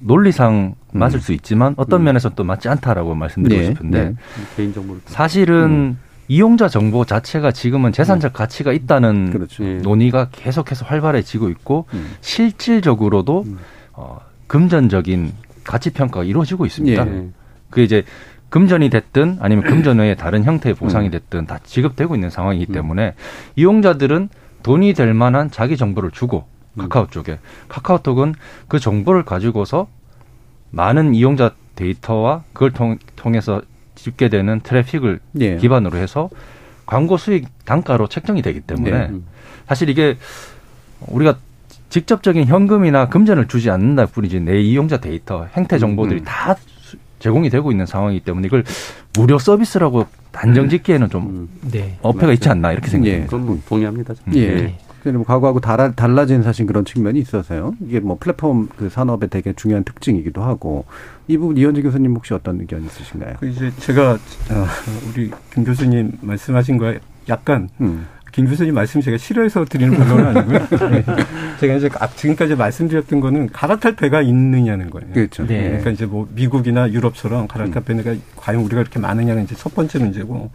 논리상 0.00 0.74
음. 0.94 0.98
맞을 0.98 1.20
수 1.20 1.32
있지만 1.32 1.74
어떤 1.76 2.04
면에서 2.04 2.30
또 2.30 2.44
맞지 2.44 2.68
않다라고 2.68 3.14
말씀드리고 3.14 3.60
네, 3.60 3.66
싶은데 3.68 4.04
네. 4.04 4.14
개인정보를 4.56 5.02
사실은 5.06 5.96
이용자 6.28 6.68
정보 6.68 7.04
자체가 7.04 7.52
지금은 7.52 7.92
재산적 7.92 8.32
가치가 8.32 8.72
있다는 8.72 9.30
그렇죠. 9.30 9.64
예. 9.64 9.74
논의가 9.76 10.28
계속해서 10.32 10.86
활발해지고 10.86 11.50
있고 11.50 11.86
음. 11.92 12.12
실질적으로도 12.22 13.44
어, 13.92 14.20
금전적인 14.46 15.32
가치 15.64 15.90
평가가 15.90 16.24
이루어지고 16.24 16.66
있습니다. 16.66 17.06
예. 17.06 17.28
그 17.70 17.80
이제 17.82 18.04
금전이 18.54 18.88
됐든 18.88 19.38
아니면 19.40 19.64
금전 19.66 19.98
외에 19.98 20.14
다른 20.14 20.44
형태의 20.44 20.76
음. 20.76 20.78
보상이 20.78 21.10
됐든 21.10 21.46
다 21.46 21.58
지급되고 21.64 22.14
있는 22.14 22.30
상황이기 22.30 22.66
때문에 22.66 23.14
이용자들은 23.56 24.28
돈이 24.62 24.94
될 24.94 25.12
만한 25.12 25.50
자기 25.50 25.76
정보를 25.76 26.12
주고 26.12 26.46
음. 26.74 26.82
카카오 26.82 27.08
쪽에 27.08 27.40
카카오톡은 27.66 28.36
그 28.68 28.78
정보를 28.78 29.24
가지고서 29.24 29.88
많은 30.70 31.16
이용자 31.16 31.50
데이터와 31.74 32.44
그걸 32.52 32.70
통, 32.70 32.98
통해서 33.16 33.60
집계되는 33.96 34.60
트래픽을 34.60 35.18
예. 35.40 35.56
기반으로 35.56 35.98
해서 35.98 36.30
광고 36.86 37.16
수익 37.16 37.48
단가로 37.64 38.06
책정이 38.06 38.40
되기 38.42 38.60
때문에 38.60 39.08
네. 39.08 39.18
사실 39.66 39.88
이게 39.88 40.16
우리가 41.08 41.38
직접적인 41.88 42.46
현금이나 42.46 43.08
금전을 43.08 43.48
주지 43.48 43.70
않는다 43.70 44.06
뿐이지 44.06 44.40
내 44.40 44.60
이용자 44.60 44.98
데이터, 44.98 45.48
행태 45.56 45.78
정보들이 45.78 46.20
음. 46.20 46.24
다 46.24 46.54
수- 46.54 46.73
제공이 47.24 47.48
되고 47.48 47.70
있는 47.70 47.86
상황이기 47.86 48.22
때문에 48.22 48.48
이걸 48.48 48.64
무료 49.16 49.38
서비스라고 49.38 50.06
단정 50.30 50.68
짓기에는 50.68 51.08
좀 51.08 51.48
네. 51.72 51.96
어폐가 52.02 52.34
있지 52.34 52.50
않나 52.50 52.72
이렇게 52.72 52.90
생각합니다. 52.90 53.30
그건 53.30 53.46
뭐 53.46 53.58
동의합니다. 53.66 54.12
저는. 54.12 54.38
예. 54.38 54.76
근데 55.02 55.16
뭐 55.16 55.26
과거하고 55.26 55.60
달라, 55.60 55.92
달라진 55.92 56.42
사실 56.42 56.66
그런 56.66 56.84
측면이 56.84 57.18
있어서요. 57.20 57.74
이게 57.80 58.00
뭐 58.00 58.18
플랫폼 58.20 58.68
그 58.76 58.90
산업의 58.90 59.30
되게 59.30 59.54
중요한 59.54 59.84
특징이기도 59.84 60.42
하고 60.42 60.84
이 61.26 61.38
부분 61.38 61.56
이현지 61.56 61.80
교수님 61.80 62.14
혹시 62.14 62.34
어떤 62.34 62.60
의견 62.60 62.84
있으신가요? 62.84 63.36
그 63.40 63.48
이제 63.48 63.72
제가 63.78 64.12
어, 64.12 64.66
우리 65.08 65.30
김 65.54 65.64
교수님 65.64 66.12
말씀하신 66.20 66.76
거에 66.76 67.00
약간 67.30 67.70
음. 67.80 68.06
김 68.34 68.48
교수님 68.48 68.74
말씀 68.74 69.00
제가 69.00 69.16
싫어해서 69.16 69.64
드리는 69.64 69.96
변론은 69.96 70.36
아니고요. 70.36 70.58
네. 70.90 71.04
제가 71.60 71.74
이제 71.74 71.88
아- 72.00 72.08
지금까지 72.08 72.56
말씀드렸던 72.56 73.20
거는 73.20 73.50
갈아탈 73.50 73.94
배가 73.94 74.22
있느냐는 74.22 74.90
거예요. 74.90 75.12
그렇죠. 75.12 75.46
네. 75.46 75.62
그러니까 75.68 75.90
이제 75.92 76.04
뭐 76.04 76.28
미국이나 76.34 76.90
유럽처럼 76.90 77.46
갈아탈 77.46 77.84
음. 77.90 77.96
배가 78.02 78.14
과연 78.34 78.62
우리가 78.62 78.82
그렇게 78.82 78.98
많으냐는 78.98 79.44
이제 79.44 79.54
첫 79.54 79.72
번째 79.76 80.00
문제고 80.00 80.50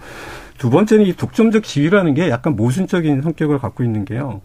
두 0.58 0.70
번째는 0.70 1.06
이 1.06 1.14
독점적 1.14 1.64
지위라는 1.64 2.16
게 2.16 2.30
약간 2.30 2.58
모순적인 2.58 3.22
성격을 3.22 3.60
갖고 3.60 3.86
있는 3.86 4.04
게요. 4.04 4.42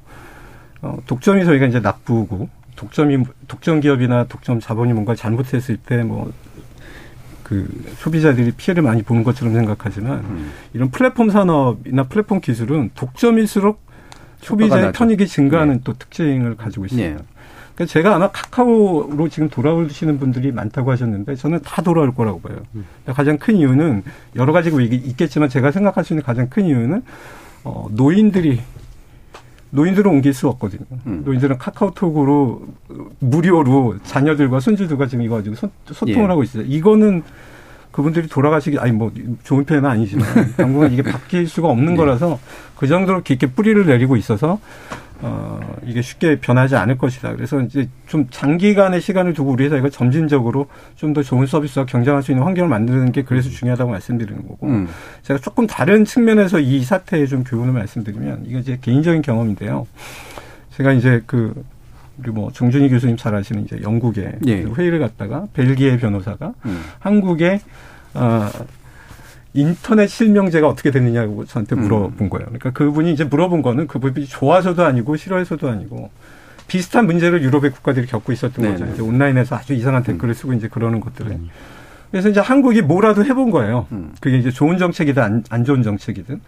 어, 0.81 0.99
독점이 1.09 1.45
저희가 1.45 1.67
이제 1.67 1.81
나쁘고 1.81 2.49
독점이 2.77 3.19
독점 3.49 3.81
기업이나 3.81 4.27
독점 4.29 4.61
자본이 4.61 4.93
뭔가 4.93 5.17
잘못했을 5.17 5.77
때 5.77 6.05
뭐 6.05 6.33
그 7.45 7.69
소비자들이 7.99 8.53
피해를 8.53 8.83
많이 8.83 9.03
보는 9.03 9.23
것처럼 9.23 9.55
생각하지만 9.55 10.19
음. 10.21 10.53
이런 10.73 10.91
플랫폼 10.91 11.31
산업이나 11.31 12.05
플랫폼 12.05 12.41
기술은 12.41 12.91
독점일수록 12.95 13.85
소비자의. 14.41 14.93
편익이 14.93 15.27
증가하는 15.27 15.83
또 15.85 15.93
특징을 15.93 16.57
가지고 16.57 16.87
있어요. 16.87 17.01
예. 17.01 17.17
그러니까 17.75 17.93
제가 17.93 18.15
아마 18.17 18.29
카카오로 18.31 19.29
지금 19.29 19.49
돌아오시는 19.49 20.19
분들이 20.19 20.53
많다고 20.53 20.91
하셨는데 20.93 21.35
저는 21.37 21.61
다 21.65 21.83
돌아올 21.83 22.15
거라고 22.15 22.41
봐요. 22.41 22.57
가장 23.07 23.37
큰 23.39 23.57
이유는 23.57 24.03
여러 24.37 24.53
가지 24.53 24.71
얘기 24.81 24.97
있겠지만 24.97 25.49
제가 25.49 25.71
생각할 25.71 26.05
수 26.05 26.13
있는 26.13 26.23
가장 26.23 26.49
큰 26.49 26.67
이유는 26.67 27.03
어, 27.65 27.89
노인들이 27.91 28.61
노인들은 29.75 30.09
옮길 30.09 30.33
수 30.33 30.49
없거든요. 30.49 30.85
음. 31.07 31.23
노인들은 31.25 31.59
카카오톡으로 31.59 32.63
무료로 33.19 33.97
자녀들과 34.05 34.61
손주들과 34.61 35.09
지금 35.09 35.25
이거 35.25 35.35
가지고 35.37 35.57
소, 35.57 35.69
소통을 35.87 36.23
예. 36.23 36.27
하고 36.27 36.45
있어요. 36.45 36.63
이거는 36.65 37.25
그분들이 37.91 38.29
돌아가시기 38.29 38.79
아니 38.79 38.93
뭐 38.93 39.13
좋은 39.43 39.65
표현은 39.65 39.89
아니지만 39.91 40.27
당분간 40.57 40.93
이게 40.93 41.03
바뀔 41.03 41.49
수가 41.49 41.69
없는 41.69 41.93
예. 41.93 41.97
거라서 41.97 42.39
그 42.77 42.87
정도로 42.87 43.23
깊게 43.23 43.49
뿌리를 43.49 43.85
내리고 43.85 44.17
있어서 44.17 44.61
어 45.27 45.59
이게 45.87 46.03
쉽게 46.03 46.39
변하지 46.39 46.77
않을 46.77 46.99
것이다. 46.99 47.35
그래서 47.35 47.59
이제 47.63 47.89
좀 48.07 48.27
장기간의 48.31 49.01
시간을 49.01 49.33
두고 49.33 49.53
우리 49.53 49.65
회사가 49.65 49.89
점진적으로 49.89 50.67
좀 50.97 51.15
더 51.15 51.23
좋은 51.23 51.47
서비스와 51.47 51.87
경쟁할 51.87 52.23
수 52.23 52.33
있는 52.33 52.45
환경을 52.45 52.69
만드는 52.69 53.13
게 53.13 53.23
그래서 53.23 53.49
중요하다고 53.49 53.91
말씀드리는 53.91 54.43
거고 54.49 54.67
음. 54.67 54.89
제가 55.23 55.39
조금 55.41 55.67
다른 55.67 56.05
측면에서 56.05 56.59
이 56.61 56.83
사태에 56.83 57.27
좀 57.27 57.45
교훈을 57.45 57.73
말씀드리면 57.73 58.45
이게 58.47 58.59
이제 58.59 58.79
개인적인 58.83 59.23
경험인데요. 59.23 59.87
제가 60.77 60.93
이제 60.93 61.23
그 61.25 61.55
우리 62.19 62.31
뭐 62.33 62.51
정준희 62.53 62.91
교수님 62.91 63.17
잘 63.17 63.35
아시는 63.35 63.65
이제 63.65 63.79
영국에 63.83 64.33
예. 64.47 64.63
그 64.63 64.75
회의를 64.75 64.99
갔다가 64.99 65.47
벨기에 65.55 65.97
변호사가 65.99 66.53
음. 66.67 66.83
한국에 66.99 67.61
어, 68.15 68.49
인터넷 69.55 70.09
실명제가 70.09 70.69
어떻게 70.69 70.91
됐느냐고 70.91 71.45
저한테 71.47 71.77
음. 71.77 71.83
물어본 71.83 72.29
거예요. 72.29 72.47
그러니까 72.47 72.71
그분이 72.73 73.13
이제 73.13 73.25
물어본 73.25 73.63
거는 73.63 73.87
그분이 73.87 74.27
좋아서도 74.27 74.85
아니고 74.85 75.17
싫어해서도 75.17 75.69
아니고 75.69 76.11
비슷한 76.67 77.07
문제를 77.07 77.43
유럽의 77.43 77.71
국가들이 77.71 78.07
겪고 78.07 78.33
있었던 78.33 78.63
네네. 78.63 78.79
거죠. 78.79 78.93
이제 78.93 79.03
온라인에서 79.03 79.57
아주 79.57 79.75
이상한 79.75 80.03
댓글을 80.03 80.35
쓰고 80.35 80.53
이제 80.55 80.69
그러는 80.69 81.01
것들을. 81.01 81.39
그래서 82.11 82.29
이제 82.29 82.41
한국이 82.41 82.81
뭐라도 82.83 83.25
해본 83.25 83.51
거예요. 83.51 83.87
음. 83.93 84.13
그게 84.21 84.39
이제 84.39 84.51
좋은 84.51 84.79
정책이든 84.79 85.23
안, 85.23 85.45
안 85.51 85.65
좋은 85.65 85.83
정책이든. 85.83 86.41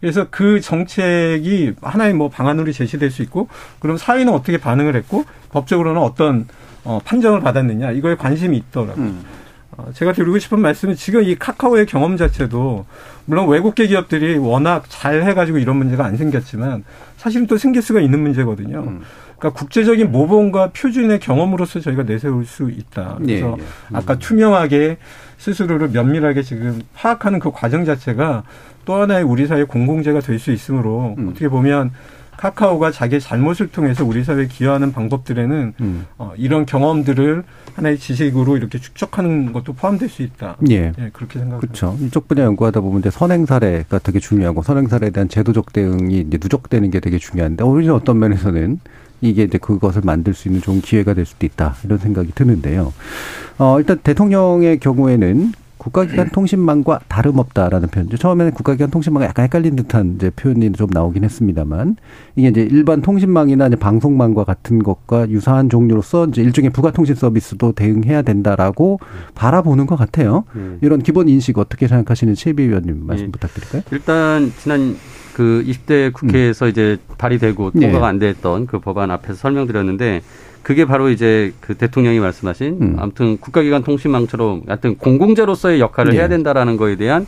그래서 0.00 0.26
그 0.30 0.60
정책이 0.60 1.74
하나의 1.80 2.12
뭐 2.12 2.28
방안으로 2.28 2.70
제시될 2.72 3.10
수 3.10 3.22
있고, 3.22 3.48
그럼 3.78 3.96
사회는 3.96 4.32
어떻게 4.32 4.58
반응을 4.58 4.94
했고, 4.96 5.24
법적으로는 5.50 6.00
어떤 6.00 6.46
어, 6.84 7.00
판정을 7.02 7.40
받았느냐, 7.40 7.92
이거에 7.92 8.16
관심이 8.16 8.54
있더라고요. 8.58 9.02
음. 9.02 9.24
어, 9.76 9.90
제가 9.92 10.12
드리고 10.12 10.38
싶은 10.38 10.60
말씀은 10.60 10.94
지금 10.94 11.22
이 11.22 11.34
카카오의 11.34 11.86
경험 11.86 12.16
자체도 12.16 12.86
물론 13.26 13.48
외국계 13.48 13.86
기업들이 13.86 14.36
워낙 14.38 14.84
잘 14.88 15.22
해가지고 15.22 15.58
이런 15.58 15.76
문제가 15.76 16.04
안 16.04 16.16
생겼지만 16.16 16.84
사실은 17.16 17.46
또 17.46 17.56
생길 17.56 17.82
수가 17.82 18.00
있는 18.00 18.20
문제거든요. 18.20 18.80
음. 18.86 19.02
그러니까 19.38 19.58
국제적인 19.58 20.12
모범과 20.12 20.70
표준의 20.70 21.18
경험으로서 21.20 21.80
저희가 21.80 22.04
내세울 22.04 22.46
수 22.46 22.70
있다. 22.70 23.16
그래서 23.18 23.56
예, 23.58 23.62
예. 23.62 23.66
아까 23.92 24.16
투명하게 24.18 24.98
스스로를 25.38 25.88
면밀하게 25.88 26.42
지금 26.42 26.80
파악하는 26.94 27.40
그 27.40 27.50
과정 27.50 27.84
자체가 27.84 28.44
또 28.84 28.94
하나의 28.94 29.24
우리 29.24 29.46
사회 29.46 29.64
공공재가 29.64 30.20
될 30.20 30.38
수 30.38 30.52
있으므로 30.52 31.14
음. 31.18 31.28
어떻게 31.30 31.48
보면 31.48 31.90
카카오가 32.36 32.90
자기의 32.90 33.20
잘못을 33.20 33.68
통해서 33.68 34.04
우리 34.04 34.24
사회에 34.24 34.46
기여하는 34.46 34.92
방법들에는 34.92 35.74
음. 35.80 36.06
어, 36.18 36.32
이런 36.36 36.66
경험들을 36.66 37.44
하나의 37.74 37.98
지식으로 37.98 38.56
이렇게 38.56 38.78
축적하는 38.78 39.52
것도 39.52 39.72
포함될 39.72 40.08
수 40.08 40.22
있다. 40.22 40.56
예. 40.70 40.92
그렇게 41.12 41.38
생각합니다. 41.38 41.58
그렇죠. 41.58 41.96
이쪽 42.00 42.28
분야 42.28 42.44
연구하다 42.44 42.80
보면 42.80 43.00
이제 43.00 43.10
선행 43.10 43.46
사례가 43.46 43.98
되게 43.98 44.20
중요하고 44.20 44.62
선행 44.62 44.86
사례에 44.88 45.10
대한 45.10 45.28
제도적 45.28 45.72
대응이 45.72 46.20
이제 46.20 46.38
누적되는 46.40 46.90
게 46.90 47.00
되게 47.00 47.18
중요한데 47.18 47.64
오히려 47.64 47.94
어떤 47.94 48.18
면에서는 48.18 48.80
이게 49.20 49.44
이제 49.44 49.58
그것을 49.58 50.02
만들 50.04 50.34
수 50.34 50.48
있는 50.48 50.60
좋은 50.60 50.80
기회가 50.80 51.14
될 51.14 51.24
수도 51.24 51.46
있다 51.46 51.76
이런 51.84 51.98
생각이 51.98 52.32
드는데요. 52.34 52.92
어 53.58 53.78
일단 53.78 53.98
대통령의 54.02 54.78
경우에는 54.78 55.52
국가기관 55.84 56.30
통신망과 56.30 57.00
다름없다라는 57.08 57.88
표현이죠. 57.88 58.16
처음에는 58.16 58.52
국가기관 58.52 58.90
통신망과 58.90 59.26
약간 59.26 59.44
헷갈린 59.44 59.76
듯한 59.76 60.14
이제 60.16 60.30
표현이 60.30 60.72
좀 60.72 60.88
나오긴 60.90 61.24
했습니다만 61.24 61.96
이게 62.36 62.48
이제 62.48 62.62
일반 62.62 63.02
통신망이나 63.02 63.66
이제 63.66 63.76
방송망과 63.76 64.44
같은 64.44 64.82
것과 64.82 65.28
유사한 65.28 65.68
종류로서 65.68 66.26
이제 66.28 66.42
일종의 66.42 66.70
부가통신 66.70 67.14
서비스도 67.14 67.72
대응해야 67.72 68.22
된다라고 68.22 68.98
바라보는 69.34 69.86
것 69.86 69.96
같아요. 69.96 70.44
음. 70.56 70.78
이런 70.80 71.02
기본 71.02 71.28
인식 71.28 71.58
어떻게 71.58 71.86
생각하시는 71.86 72.34
최비 72.34 72.62
의원님 72.62 73.06
말씀 73.06 73.26
예. 73.26 73.30
부탁드릴까요? 73.30 73.82
일단 73.92 74.52
지난 74.58 74.96
그 75.34 75.64
20대 75.66 76.12
국회에서 76.14 76.68
이제 76.68 76.96
발의되고 77.18 77.72
통과가 77.72 78.06
예. 78.06 78.08
안 78.08 78.18
됐던 78.18 78.66
그 78.66 78.78
법안 78.78 79.10
앞에서 79.10 79.34
설명드렸는데 79.34 80.22
그게 80.64 80.84
바로 80.84 81.10
이제 81.10 81.52
그 81.60 81.74
대통령이 81.74 82.18
말씀하신 82.18 82.78
음. 82.80 82.96
아무튼 82.98 83.36
국가기관 83.38 83.84
통신망처럼 83.84 84.62
하여튼 84.66 84.96
공공재로서의 84.96 85.78
역할을 85.78 86.14
예. 86.14 86.18
해야 86.18 86.28
된다라는 86.28 86.76
거에 86.76 86.96
대한 86.96 87.26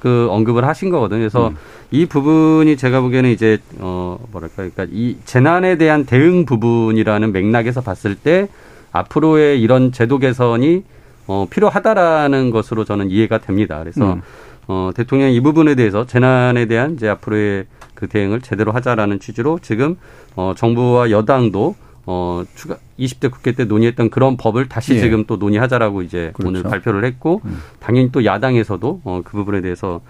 그 0.00 0.26
언급을 0.30 0.66
하신 0.66 0.90
거거든요. 0.90 1.20
그래서 1.20 1.48
음. 1.48 1.56
이 1.90 2.06
부분이 2.06 2.76
제가 2.76 3.00
보기에는 3.00 3.30
이제 3.30 3.58
어 3.78 4.18
뭐랄까 4.32 4.56
그러니까 4.56 4.86
이 4.90 5.16
재난에 5.24 5.76
대한 5.76 6.06
대응 6.06 6.46
부분이라는 6.46 7.30
맥락에서 7.32 7.82
봤을 7.82 8.14
때 8.14 8.48
앞으로의 8.90 9.60
이런 9.60 9.92
제도 9.92 10.18
개선이 10.18 10.82
어 11.26 11.46
필요하다라는 11.50 12.50
것으로 12.50 12.84
저는 12.84 13.10
이해가 13.10 13.38
됩니다. 13.38 13.78
그래서 13.80 14.14
음. 14.14 14.22
어, 14.66 14.90
대통령이 14.94 15.34
이 15.34 15.40
부분에 15.40 15.74
대해서 15.74 16.06
재난에 16.06 16.66
대한 16.66 16.94
이제 16.94 17.08
앞으로의 17.08 17.64
그 17.94 18.06
대응을 18.06 18.42
제대로 18.42 18.70
하자라는 18.72 19.18
취지로 19.18 19.58
지금 19.60 19.96
어, 20.36 20.52
정부와 20.56 21.10
여당도 21.10 21.74
어, 22.10 22.42
추가 22.54 22.78
20대 22.98 23.30
국회 23.30 23.52
때 23.52 23.66
논의했던 23.66 24.08
그런 24.08 24.38
법을 24.38 24.70
다시 24.70 24.94
예. 24.94 25.00
지금 25.00 25.26
또 25.26 25.36
논의하자라고 25.36 26.00
이제 26.00 26.30
그렇죠. 26.32 26.48
오늘 26.48 26.62
발표를 26.62 27.04
했고 27.04 27.42
음. 27.44 27.58
당연히 27.80 28.10
또 28.10 28.24
야당에서도 28.24 29.02
어, 29.04 29.20
그 29.22 29.36
부분에 29.36 29.60
대해서 29.60 30.00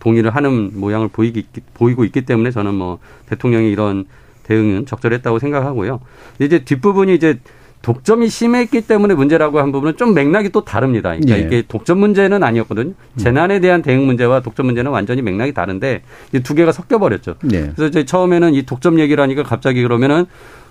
동의를 0.00 0.34
하는 0.34 0.72
모양을 0.74 1.06
보이기, 1.06 1.46
보이고 1.74 2.04
있기 2.06 2.22
때문에 2.22 2.50
저는 2.50 2.74
뭐 2.74 2.98
대통령이 3.26 3.70
이런 3.70 4.04
대응은 4.42 4.86
적절했다고 4.86 5.38
생각하고요. 5.38 6.00
이제 6.40 6.64
뒷부분이 6.64 7.14
이제 7.14 7.38
독점이 7.82 8.28
심했기 8.30 8.80
때문에 8.80 9.14
문제라고 9.14 9.60
한 9.60 9.70
부분은 9.70 9.96
좀 9.96 10.12
맥락이 10.12 10.48
또 10.48 10.64
다릅니다. 10.64 11.10
그러니까 11.10 11.38
예. 11.38 11.42
이게 11.42 11.62
독점 11.68 11.98
문제는 11.98 12.42
아니었거든요. 12.42 12.94
재난에 13.16 13.60
대한 13.60 13.80
대응 13.80 14.06
문제와 14.06 14.40
독점 14.40 14.66
문제는 14.66 14.90
완전히 14.90 15.22
맥락이 15.22 15.54
다른데 15.54 16.02
이두 16.32 16.56
개가 16.56 16.72
섞여 16.72 16.98
버렸죠. 16.98 17.36
네. 17.42 17.70
그래서 17.76 17.86
이제 17.86 18.04
처음에는 18.04 18.54
이 18.54 18.64
독점 18.64 18.98
얘기를 18.98 19.22
하니까 19.22 19.44
갑자기 19.44 19.82
그러면은 19.82 20.26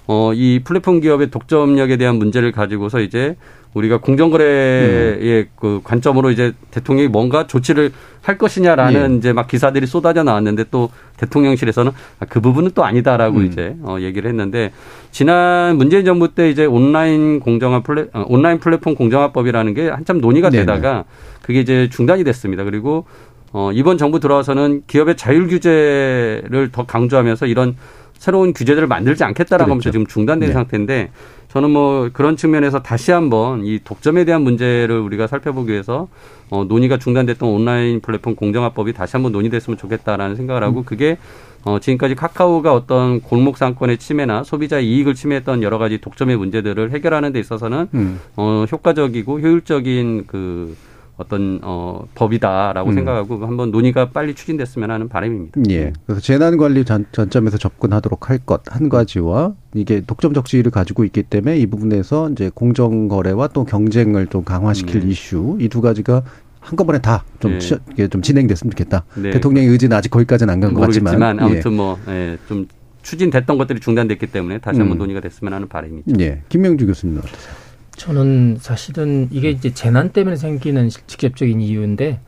어, 0.07 0.31
이 0.33 0.61
플랫폼 0.63 0.99
기업의 0.99 1.31
독점력에 1.31 1.97
대한 1.97 2.17
문제를 2.17 2.51
가지고서 2.51 2.99
이제 2.99 3.35
우리가 3.73 3.97
공정거래의 3.97 5.47
그 5.55 5.81
관점으로 5.83 6.29
이제 6.29 6.53
대통령이 6.69 7.07
뭔가 7.07 7.47
조치를 7.47 7.91
할 8.21 8.37
것이냐라는 8.37 9.13
예. 9.13 9.17
이제 9.17 9.33
막 9.33 9.47
기사들이 9.47 9.87
쏟아져 9.87 10.23
나왔는데 10.23 10.65
또 10.69 10.89
대통령실에서는 11.17 11.91
아, 12.19 12.25
그 12.29 12.39
부분은 12.39 12.71
또 12.75 12.85
아니다라고 12.85 13.39
음. 13.39 13.45
이제 13.45 13.75
어, 13.81 13.97
얘기를 13.99 14.29
했는데 14.29 14.71
지난 15.11 15.75
문재인 15.77 16.05
정부 16.05 16.35
때 16.35 16.49
이제 16.49 16.65
온라인 16.65 17.39
공정화 17.39 17.81
플랫 17.81 18.09
어, 18.13 18.25
온라인 18.27 18.59
플랫폼 18.59 18.95
공정화법이라는 18.95 19.73
게 19.73 19.89
한참 19.89 20.21
논의가. 20.21 20.51
되다가 20.51 21.05
그게 21.41 21.61
이제 21.61 21.89
중단이 21.89 22.23
됐습니다. 22.23 22.63
그리고 22.63 23.05
어, 23.53 23.71
이번 23.73 23.97
정부 23.97 24.19
들어와서는 24.19 24.83
기업의 24.87 25.17
자율 25.17 25.47
규제를 25.47 26.69
더 26.71 26.85
강조하면서 26.85 27.47
이런 27.47 27.75
새로운 28.23 28.53
규제들을 28.53 28.87
만들지 28.87 29.25
않겠다라고 29.25 29.69
하면서 29.69 29.89
그렇죠. 29.89 29.91
지금 29.91 30.07
중단된 30.07 30.47
네. 30.47 30.53
상태인데 30.53 31.11
저는 31.49 31.69
뭐 31.71 32.09
그런 32.13 32.37
측면에서 32.37 32.81
다시 32.81 33.11
한번 33.11 33.65
이 33.65 33.81
독점에 33.83 34.23
대한 34.23 34.43
문제를 34.43 34.97
우리가 34.97 35.27
살펴보기 35.27 35.73
위해서 35.73 36.07
어, 36.49 36.63
논의가 36.63 36.99
중단됐던 36.99 37.49
온라인 37.49 37.99
플랫폼 37.99 38.37
공정화법이 38.37 38.93
다시 38.93 39.17
한번 39.17 39.33
논의됐으면 39.33 39.77
좋겠다라는 39.77 40.37
생각을 40.37 40.63
하고 40.63 40.83
그게 40.85 41.17
어, 41.65 41.79
지금까지 41.79 42.15
카카오가 42.15 42.73
어떤 42.73 43.19
골목 43.19 43.57
상권의 43.57 43.97
침해나 43.97 44.45
소비자의 44.45 44.87
이익을 44.87 45.15
침해했던 45.15 45.61
여러 45.61 45.77
가지 45.77 45.97
독점의 45.99 46.37
문제들을 46.37 46.91
해결하는 46.91 47.33
데 47.33 47.41
있어서는 47.41 47.89
음. 47.93 48.21
어, 48.37 48.63
효과적이고 48.71 49.41
효율적인 49.41 50.27
그 50.27 50.77
어떤 51.17 51.59
어, 51.61 52.05
법이다라고 52.15 52.89
음. 52.89 52.95
생각하고 52.95 53.45
한번 53.45 53.69
논의가 53.71 54.09
빨리 54.09 54.33
추진됐으면 54.33 54.89
하는 54.89 55.07
바람입니다. 55.09 55.61
예. 55.69 55.93
그래서 56.05 56.19
재난 56.21 56.57
관리 56.57 56.83
전, 56.85 57.05
전점에서 57.11 57.57
접근하도록 57.57 58.29
할 58.29 58.39
것 58.45 58.63
한 58.67 58.89
가지와 58.89 59.53
이게 59.75 60.01
독점 60.01 60.33
적 60.33 60.45
지위를 60.45 60.71
가지고 60.71 61.03
있기 61.05 61.23
때문에 61.23 61.57
이 61.59 61.65
부분에서 61.67 62.29
이제 62.31 62.49
공정 62.53 63.07
거래와 63.07 63.47
또 63.49 63.63
경쟁을 63.63 64.27
좀 64.27 64.43
강화시킬 64.43 65.01
네. 65.01 65.07
이슈 65.09 65.57
이 65.61 65.69
두 65.69 65.81
가지가 65.81 66.23
한꺼번에 66.59 66.99
다좀 66.99 67.59
네. 67.95 68.07
좀 68.07 68.21
진행됐으면 68.21 68.71
좋겠다. 68.71 69.03
네. 69.15 69.31
대통령의 69.31 69.69
의지는 69.69 69.95
아직 69.97 70.09
거기까지는 70.09 70.51
안 70.53 70.59
간 70.61 70.73
것 70.73 70.81
같지만. 70.81 71.21
예. 71.21 71.43
아무튼 71.43 71.73
뭐좀 71.73 72.67
추진됐던 73.03 73.57
것들이 73.57 73.79
중단됐기 73.81 74.27
때문에 74.27 74.59
다시 74.59 74.79
한번 74.79 74.97
음. 74.97 74.99
논의가 74.99 75.19
됐으면 75.19 75.53
하는 75.53 75.67
바람입니다. 75.67 76.11
예. 76.21 76.41
김명주 76.49 76.87
교수님은 76.87 77.19
어떠세요? 77.19 77.62
저는 77.95 78.57
사실은 78.59 79.27
이게 79.31 79.49
이제 79.49 79.73
재난 79.73 80.09
때문에 80.09 80.35
생기는 80.35 80.89
직접적인 80.89 81.61
이유인데 81.61 82.19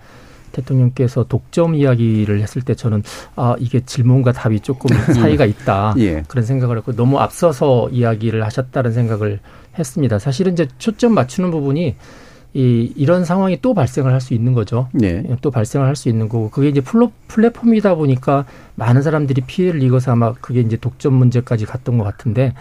대통령께서 0.51 1.25
독점 1.25 1.75
이야기를 1.75 2.41
했을 2.41 2.61
때 2.61 2.75
저는 2.75 3.03
아 3.35 3.55
이게 3.59 3.81
질문과 3.81 4.31
답이 4.31 4.61
조금 4.61 4.95
사이가 5.13 5.45
있다 5.45 5.95
예. 5.97 6.23
그런 6.27 6.45
생각을 6.45 6.77
했고 6.77 6.95
너무 6.95 7.19
앞서서 7.19 7.89
이야기를 7.89 8.43
하셨다는 8.45 8.93
생각을 8.93 9.39
했습니다. 9.77 10.19
사실은 10.19 10.53
이제 10.53 10.67
초점 10.77 11.13
맞추는 11.13 11.51
부분이 11.51 11.95
이 12.53 12.93
이런 12.95 13.25
상황이 13.25 13.59
또 13.61 13.73
발생을 13.73 14.13
할 14.13 14.21
수 14.21 14.33
있는 14.33 14.53
거죠. 14.53 14.87
네. 14.93 15.21
또 15.41 15.51
발생을 15.51 15.85
할 15.87 15.97
수 15.97 16.07
있는 16.07 16.29
거고 16.29 16.49
그게 16.49 16.69
이제 16.69 16.79
플로, 16.79 17.11
플랫폼이다 17.27 17.95
보니까 17.95 18.45
많은 18.75 19.01
사람들이 19.01 19.41
피해를 19.45 19.83
입어서 19.83 20.13
아마 20.13 20.31
그게 20.31 20.61
이제 20.61 20.77
독점 20.77 21.13
문제까지 21.15 21.65
갔던 21.65 21.97
것 21.97 22.05
같은데 22.05 22.53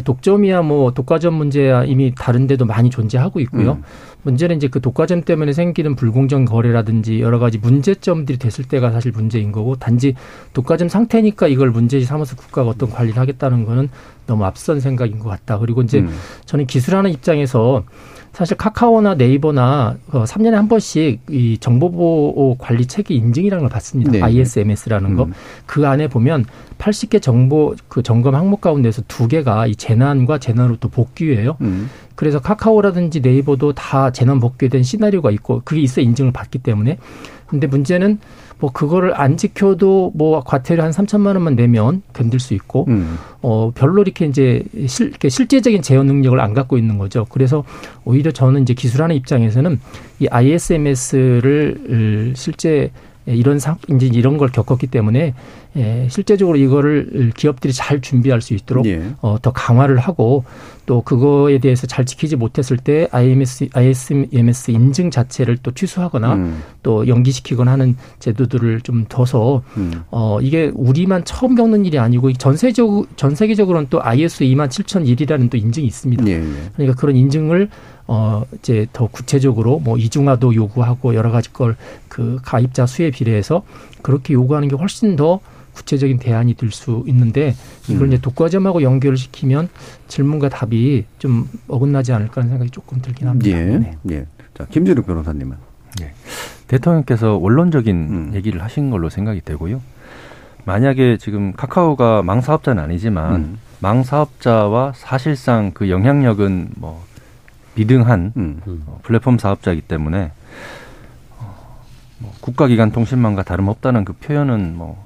독점이야 0.00 0.62
뭐 0.62 0.92
독과점 0.92 1.34
문제야 1.34 1.84
이미 1.84 2.14
다른 2.16 2.46
데도 2.46 2.64
많이 2.64 2.88
존재하고 2.88 3.40
있고요. 3.40 3.72
음. 3.72 3.82
문제는 4.22 4.56
이제 4.56 4.68
그 4.68 4.80
독과점 4.80 5.22
때문에 5.22 5.52
생기는 5.52 5.94
불공정 5.96 6.44
거래라든지 6.44 7.20
여러 7.20 7.38
가지 7.38 7.58
문제점들이 7.58 8.38
됐을 8.38 8.64
때가 8.64 8.90
사실 8.90 9.12
문제인 9.12 9.52
거고 9.52 9.76
단지 9.76 10.14
독과점 10.52 10.88
상태니까 10.88 11.48
이걸 11.48 11.70
문제지 11.70 12.04
삼아서 12.04 12.36
국가가 12.36 12.70
어떤 12.70 12.90
관리를 12.90 13.18
하겠다는 13.18 13.64
거는 13.64 13.88
너무 14.26 14.44
앞선 14.44 14.80
생각인 14.80 15.18
것 15.18 15.28
같다. 15.28 15.58
그리고 15.58 15.82
이제 15.82 16.00
음. 16.00 16.10
저는 16.44 16.66
기술하는 16.66 17.10
입장에서 17.10 17.82
사실 18.32 18.56
카카오나 18.56 19.14
네이버나 19.14 19.96
어, 20.10 20.24
3년에 20.24 20.52
한 20.52 20.66
번씩 20.68 21.20
이 21.28 21.58
정보보호 21.58 22.56
관리 22.58 22.86
체계 22.86 23.14
인증이라는 23.14 23.62
걸 23.62 23.70
받습니다. 23.70 24.12
네. 24.12 24.22
ISMS라는 24.22 25.16
거. 25.16 25.24
음. 25.24 25.34
그 25.66 25.86
안에 25.86 26.08
보면 26.08 26.46
80개 26.78 27.20
정보 27.20 27.74
그 27.88 28.02
점검 28.02 28.34
항목 28.34 28.62
가운데서 28.62 29.02
두 29.06 29.28
개가 29.28 29.66
이 29.66 29.76
재난과 29.76 30.38
재난으로부터 30.38 30.88
복귀예요. 30.88 31.56
음. 31.60 31.90
그래서 32.14 32.40
카카오라든지 32.40 33.20
네이버도 33.20 33.72
다 33.72 34.10
재난 34.10 34.38
대한 34.68 34.82
시나리오가 34.82 35.30
있고 35.30 35.62
그게 35.64 35.80
있어 35.80 36.00
인증을 36.00 36.32
받기 36.32 36.58
때문에 36.58 36.98
근데 37.46 37.66
문제는 37.66 38.18
뭐 38.58 38.72
그거를 38.72 39.20
안 39.20 39.36
지켜도 39.36 40.12
뭐 40.14 40.40
과태료 40.40 40.82
한 40.82 40.90
3천만 40.90 41.34
원만 41.34 41.56
내면 41.56 42.02
견딜 42.14 42.40
수 42.40 42.54
있고 42.54 42.86
음. 42.88 43.18
어 43.42 43.72
별로 43.74 44.02
이렇게 44.02 44.24
이제 44.24 44.62
실, 44.86 45.08
이렇게 45.08 45.28
실제적인 45.28 45.82
제어 45.82 46.04
능력을 46.04 46.38
안 46.40 46.54
갖고 46.54 46.78
있는 46.78 46.96
거죠. 46.96 47.26
그래서 47.28 47.64
오히려 48.04 48.30
저는 48.30 48.62
이제 48.62 48.72
기술하는 48.72 49.16
입장에서는 49.16 49.80
이 50.20 50.28
ISMS를 50.28 52.32
실제 52.36 52.90
이런 53.26 53.58
상 53.58 53.76
이제 53.90 54.06
이런 54.06 54.36
걸 54.36 54.50
겪었기 54.50 54.88
때문에 54.88 55.34
예, 55.76 56.06
실제적으로 56.10 56.58
이거를 56.58 57.32
기업들이 57.34 57.72
잘 57.72 58.00
준비할 58.00 58.42
수 58.42 58.52
있도록 58.52 58.84
예. 58.86 59.02
어, 59.22 59.36
더 59.40 59.52
강화를 59.52 59.98
하고 59.98 60.44
또 60.84 61.00
그거에 61.00 61.58
대해서 61.58 61.86
잘 61.86 62.04
지키지 62.04 62.36
못했을 62.36 62.76
때 62.76 63.08
IMS, 63.10 63.68
ISMS 63.72 64.70
인증 64.72 65.10
자체를 65.10 65.56
또 65.62 65.70
취소하거나 65.70 66.34
음. 66.34 66.62
또 66.82 67.06
연기시키거나 67.06 67.72
하는 67.72 67.96
제도들을 68.18 68.80
좀 68.82 69.06
둬서 69.08 69.62
음. 69.76 70.02
어 70.10 70.38
이게 70.42 70.70
우리만 70.74 71.24
처음 71.24 71.54
겪는 71.54 71.86
일이 71.86 71.98
아니고 71.98 72.32
전 72.34 72.56
세적 72.56 73.16
전 73.16 73.34
세계적으로는 73.34 73.86
또 73.88 74.02
ISO 74.02 74.46
27001이라는 74.46 75.48
또 75.50 75.56
인증이 75.56 75.86
있습니다. 75.86 76.26
예, 76.26 76.32
예. 76.32 76.44
그러니까 76.74 77.00
그런 77.00 77.16
인증을 77.16 77.70
어 78.06 78.44
이제 78.58 78.86
더 78.92 79.06
구체적으로 79.06 79.78
뭐 79.78 79.96
이중화도 79.98 80.54
요구하고 80.54 81.14
여러 81.14 81.30
가지 81.30 81.52
걸 81.52 81.76
그 82.08 82.38
가입자 82.42 82.84
수에 82.84 83.10
비례해서 83.10 83.62
그렇게 84.02 84.34
요구하는 84.34 84.68
게 84.68 84.76
훨씬 84.76 85.16
더 85.16 85.40
구체적인 85.72 86.18
대안이 86.18 86.52
될 86.54 86.70
수 86.70 87.02
있는데 87.06 87.54
이걸 87.88 88.02
음. 88.02 88.12
이제 88.12 88.20
독과점하고 88.20 88.82
연결을 88.82 89.16
시키면 89.16 89.70
질문과 90.08 90.50
답이 90.50 91.06
좀 91.18 91.48
어긋나지 91.68 92.12
않을까 92.12 92.42
하는 92.42 92.50
생각이 92.50 92.70
조금 92.70 93.00
들긴 93.00 93.28
합니다. 93.28 93.50
예. 93.56 93.78
네. 93.78 93.96
예. 94.10 94.26
자, 94.52 94.66
김진욱 94.66 95.06
변호사님은. 95.06 95.56
대통령께서 96.68 97.36
원론적인 97.36 97.96
음. 97.96 98.30
얘기를 98.34 98.62
하신 98.62 98.90
걸로 98.90 99.08
생각이 99.08 99.40
되고요. 99.42 99.80
만약에 100.64 101.16
지금 101.18 101.52
카카오가 101.54 102.22
망 102.22 102.40
사업자는 102.40 102.82
아니지만 102.82 103.34
음. 103.34 103.58
망 103.80 104.02
사업자와 104.02 104.92
사실상 104.94 105.72
그 105.72 105.90
영향력은 105.90 106.72
뭐 106.76 107.04
비등한 107.74 108.32
음. 108.36 108.60
어, 108.86 109.00
플랫폼 109.02 109.38
사업자이기 109.38 109.82
때문에 109.82 110.32
어, 111.38 111.84
뭐 112.18 112.32
국가기관 112.40 112.92
통신망과 112.92 113.42
다름없다는 113.42 114.04
그 114.04 114.12
표현은 114.14 114.76
뭐 114.76 115.04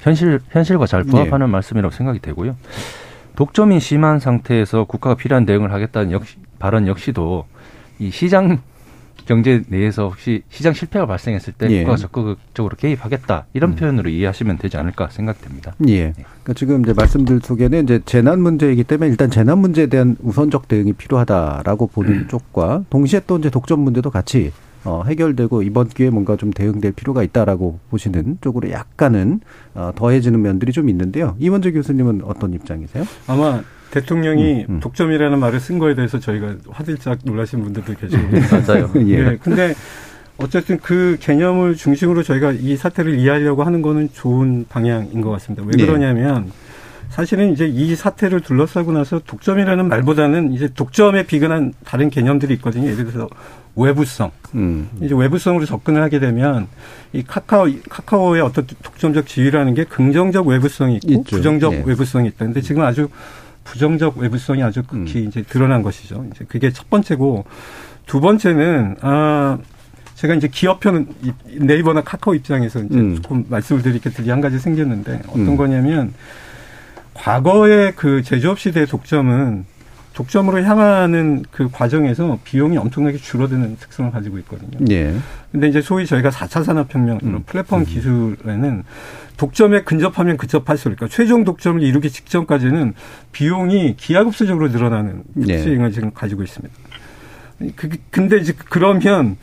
현실 0.00 0.40
현실과 0.50 0.86
잘 0.86 1.04
부합하는 1.04 1.48
말씀이라고 1.50 1.94
생각이 1.94 2.18
되고요. 2.20 2.56
독점이 3.36 3.80
심한 3.80 4.20
상태에서 4.20 4.84
국가가 4.84 5.16
필요한 5.16 5.44
대응을 5.44 5.72
하겠다는 5.72 6.12
역시, 6.12 6.36
발언 6.58 6.86
역시도 6.86 7.46
이 7.98 8.10
시장 8.10 8.60
경제 9.26 9.62
내에서 9.68 10.08
혹시 10.08 10.42
시장 10.50 10.72
실패가 10.72 11.06
발생했을 11.06 11.54
때 11.54 11.70
예. 11.70 11.78
국가가 11.80 11.96
적극적으로 11.96 12.76
개입하겠다 12.76 13.46
이런 13.54 13.70
음. 13.70 13.76
표현으로 13.76 14.10
이해하시면 14.10 14.58
되지 14.58 14.76
않을까 14.76 15.08
생각됩니다. 15.10 15.74
예. 15.88 16.12
그러니까 16.12 16.52
지금 16.54 16.82
이제 16.82 16.92
말씀들 16.92 17.40
속에는 17.42 17.84
이제 17.84 18.00
재난 18.04 18.40
문제이기 18.40 18.84
때문에 18.84 19.10
일단 19.10 19.30
재난 19.30 19.58
문제에 19.58 19.86
대한 19.86 20.16
우선적 20.22 20.68
대응이 20.68 20.92
필요하다라고 20.94 21.86
보는 21.88 22.28
쪽과 22.28 22.84
동시에 22.90 23.22
또 23.26 23.38
이제 23.38 23.50
독점 23.50 23.80
문제도 23.80 24.10
같이 24.10 24.52
어, 24.84 25.02
해결되고 25.06 25.62
이번 25.62 25.88
기회에 25.88 26.10
뭔가 26.10 26.36
좀 26.36 26.50
대응될 26.50 26.92
필요가 26.92 27.22
있다라고 27.22 27.80
보시는 27.90 28.38
쪽으로 28.42 28.70
약간은 28.70 29.40
어, 29.74 29.92
더해지는 29.96 30.42
면들이 30.42 30.72
좀 30.72 30.90
있는데요. 30.90 31.36
이원재 31.38 31.72
교수님은 31.72 32.22
어떤 32.24 32.52
입장이세요? 32.52 33.04
아마 33.26 33.62
대통령이 33.94 34.66
음, 34.68 34.74
음. 34.74 34.80
독점이라는 34.80 35.38
말을 35.38 35.60
쓴 35.60 35.78
거에 35.78 35.94
대해서 35.94 36.18
저희가 36.18 36.56
화들짝 36.68 37.18
놀라신 37.22 37.62
분들도 37.62 37.94
계시고 37.94 38.22
맞아요. 38.50 38.90
예. 39.06 39.30
예. 39.30 39.38
근데 39.40 39.74
어쨌든 40.36 40.78
그 40.78 41.16
개념을 41.20 41.76
중심으로 41.76 42.24
저희가 42.24 42.52
이 42.52 42.76
사태를 42.76 43.16
이해하려고 43.18 43.62
하는 43.62 43.82
거는 43.82 44.08
좋은 44.12 44.66
방향인 44.68 45.20
것 45.20 45.30
같습니다. 45.30 45.62
왜 45.64 45.76
네. 45.76 45.86
그러냐면 45.86 46.50
사실은 47.10 47.52
이제 47.52 47.66
이 47.68 47.94
사태를 47.94 48.40
둘러싸고 48.40 48.90
나서 48.90 49.20
독점이라는 49.24 49.86
말보다는 49.86 50.52
이제 50.52 50.68
독점에 50.74 51.26
비근한 51.26 51.72
다른 51.84 52.10
개념들이 52.10 52.54
있거든요. 52.54 52.90
예를 52.90 53.04
들어서 53.04 53.28
외부성. 53.76 54.32
음. 54.56 54.88
이제 55.00 55.14
외부성으로 55.14 55.66
접근을 55.66 56.02
하게 56.02 56.18
되면 56.18 56.66
이 57.12 57.22
카카오 57.22 57.68
카카오의 57.88 58.42
어떤 58.42 58.66
독점적 58.82 59.28
지위라는 59.28 59.74
게 59.74 59.84
긍정적 59.84 60.48
외부성이 60.48 60.96
있고 60.96 61.12
있죠. 61.12 61.36
부정적 61.36 61.72
예. 61.74 61.82
외부성이 61.86 62.28
있다. 62.28 62.46
근데 62.46 62.60
지금 62.60 62.82
아주 62.82 63.08
부정적 63.64 64.18
외부성이 64.18 64.62
아주 64.62 64.82
극히 64.82 65.20
음. 65.22 65.28
이제 65.28 65.42
드러난 65.42 65.82
것이죠. 65.82 66.24
이제 66.30 66.44
그게 66.46 66.70
첫 66.70 66.88
번째고 66.90 67.44
두 68.06 68.20
번째는 68.20 68.96
아 69.00 69.58
제가 70.14 70.34
이제 70.34 70.48
기업편 70.48 71.08
네이버나 71.56 72.02
카카오 72.02 72.34
입장에서 72.34 72.80
이제 72.80 72.94
음. 72.94 73.16
조금 73.16 73.44
말씀을 73.48 73.82
드릴 73.82 74.00
게 74.00 74.10
들이 74.10 74.30
한 74.30 74.40
가지 74.40 74.58
생겼는데 74.58 75.22
어떤 75.28 75.48
음. 75.48 75.56
거냐면 75.56 76.14
과거의 77.14 77.92
그 77.96 78.22
제조업 78.22 78.58
시대의 78.58 78.86
독점은 78.86 79.64
독점으로 80.14 80.62
향하는 80.62 81.44
그 81.50 81.68
과정에서 81.70 82.38
비용이 82.44 82.78
엄청나게 82.78 83.18
줄어드는 83.18 83.76
특성을 83.76 84.10
가지고 84.12 84.38
있거든요. 84.38 84.78
예. 84.90 85.14
근데 85.50 85.68
이제 85.68 85.80
소위 85.82 86.06
저희가 86.06 86.30
4차 86.30 86.64
산업혁명, 86.64 87.18
음. 87.24 87.42
플랫폼 87.44 87.80
음. 87.80 87.84
기술에는 87.84 88.84
독점에 89.36 89.82
근접하면 89.82 90.36
근접할수록, 90.36 90.96
그러니까 90.96 91.14
최종 91.14 91.44
독점을 91.44 91.82
이루기 91.82 92.10
직전까지는 92.10 92.94
비용이 93.32 93.96
기하급수적으로 93.96 94.68
늘어나는 94.68 95.24
예. 95.48 95.56
특징을 95.56 95.88
예. 95.88 95.92
지금 95.92 96.12
가지고 96.12 96.44
있습니다. 96.44 96.74
그, 97.74 97.88
근데 98.10 98.38
이제 98.38 98.54
그러면 98.68 99.36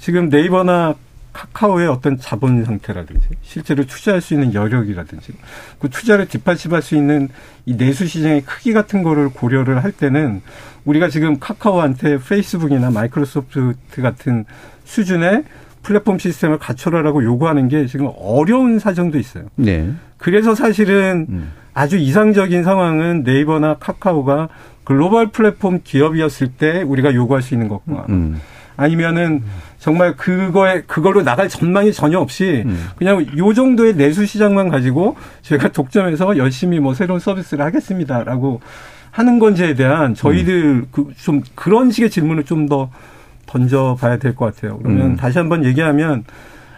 지금 0.00 0.30
네이버나 0.30 0.94
카카오의 1.34 1.88
어떤 1.88 2.16
자본 2.16 2.64
상태라든지 2.64 3.26
실제로 3.42 3.84
투자할 3.84 4.22
수 4.22 4.32
있는 4.32 4.54
여력이라든지 4.54 5.32
그 5.78 5.90
투자를 5.90 6.26
뒷받침할 6.26 6.80
수 6.80 6.94
있는 6.94 7.28
이 7.66 7.76
내수 7.76 8.06
시장의 8.06 8.42
크기 8.42 8.72
같은 8.72 9.02
거를 9.02 9.28
고려를 9.28 9.84
할 9.84 9.92
때는 9.92 10.40
우리가 10.84 11.08
지금 11.08 11.38
카카오한테 11.38 12.18
페이스북이나 12.18 12.90
마이크로소프트 12.90 14.00
같은 14.00 14.44
수준의 14.84 15.44
플랫폼 15.82 16.18
시스템을 16.18 16.58
갖춰라라고 16.58 17.24
요구하는 17.24 17.68
게 17.68 17.86
지금 17.86 18.10
어려운 18.16 18.78
사정도 18.78 19.18
있어요. 19.18 19.44
네. 19.56 19.92
그래서 20.16 20.54
사실은 20.54 21.26
음. 21.28 21.52
아주 21.74 21.98
이상적인 21.98 22.62
상황은 22.62 23.24
네이버나 23.24 23.74
카카오가 23.80 24.48
글로벌 24.84 25.28
플랫폼 25.28 25.80
기업이었을 25.82 26.52
때 26.52 26.82
우리가 26.82 27.14
요구할 27.14 27.42
수 27.42 27.54
있는 27.54 27.68
것과 27.68 28.06
음. 28.08 28.40
아니면은 28.76 29.42
정말 29.84 30.16
그거에 30.16 30.80
그걸로 30.86 31.22
나갈 31.22 31.46
전망이 31.46 31.92
전혀 31.92 32.18
없이 32.18 32.62
음. 32.64 32.88
그냥 32.96 33.26
요 33.36 33.52
정도의 33.52 33.94
내수 33.96 34.24
시장만 34.24 34.70
가지고 34.70 35.14
저희가 35.42 35.68
독점해서 35.72 36.38
열심히 36.38 36.80
뭐 36.80 36.94
새로운 36.94 37.20
서비스를 37.20 37.62
하겠습니다라고 37.66 38.62
하는 39.10 39.38
건지에 39.38 39.74
대한 39.74 40.14
저희들 40.14 40.54
음. 40.64 40.86
그 40.90 41.12
좀 41.22 41.42
그런 41.54 41.90
식의 41.90 42.08
질문을 42.08 42.44
좀 42.44 42.66
더 42.66 42.88
던져봐야 43.44 44.16
될 44.16 44.34
것 44.34 44.54
같아요. 44.54 44.78
그러면 44.78 45.02
음. 45.08 45.16
다시 45.16 45.36
한번 45.36 45.66
얘기하면 45.66 46.24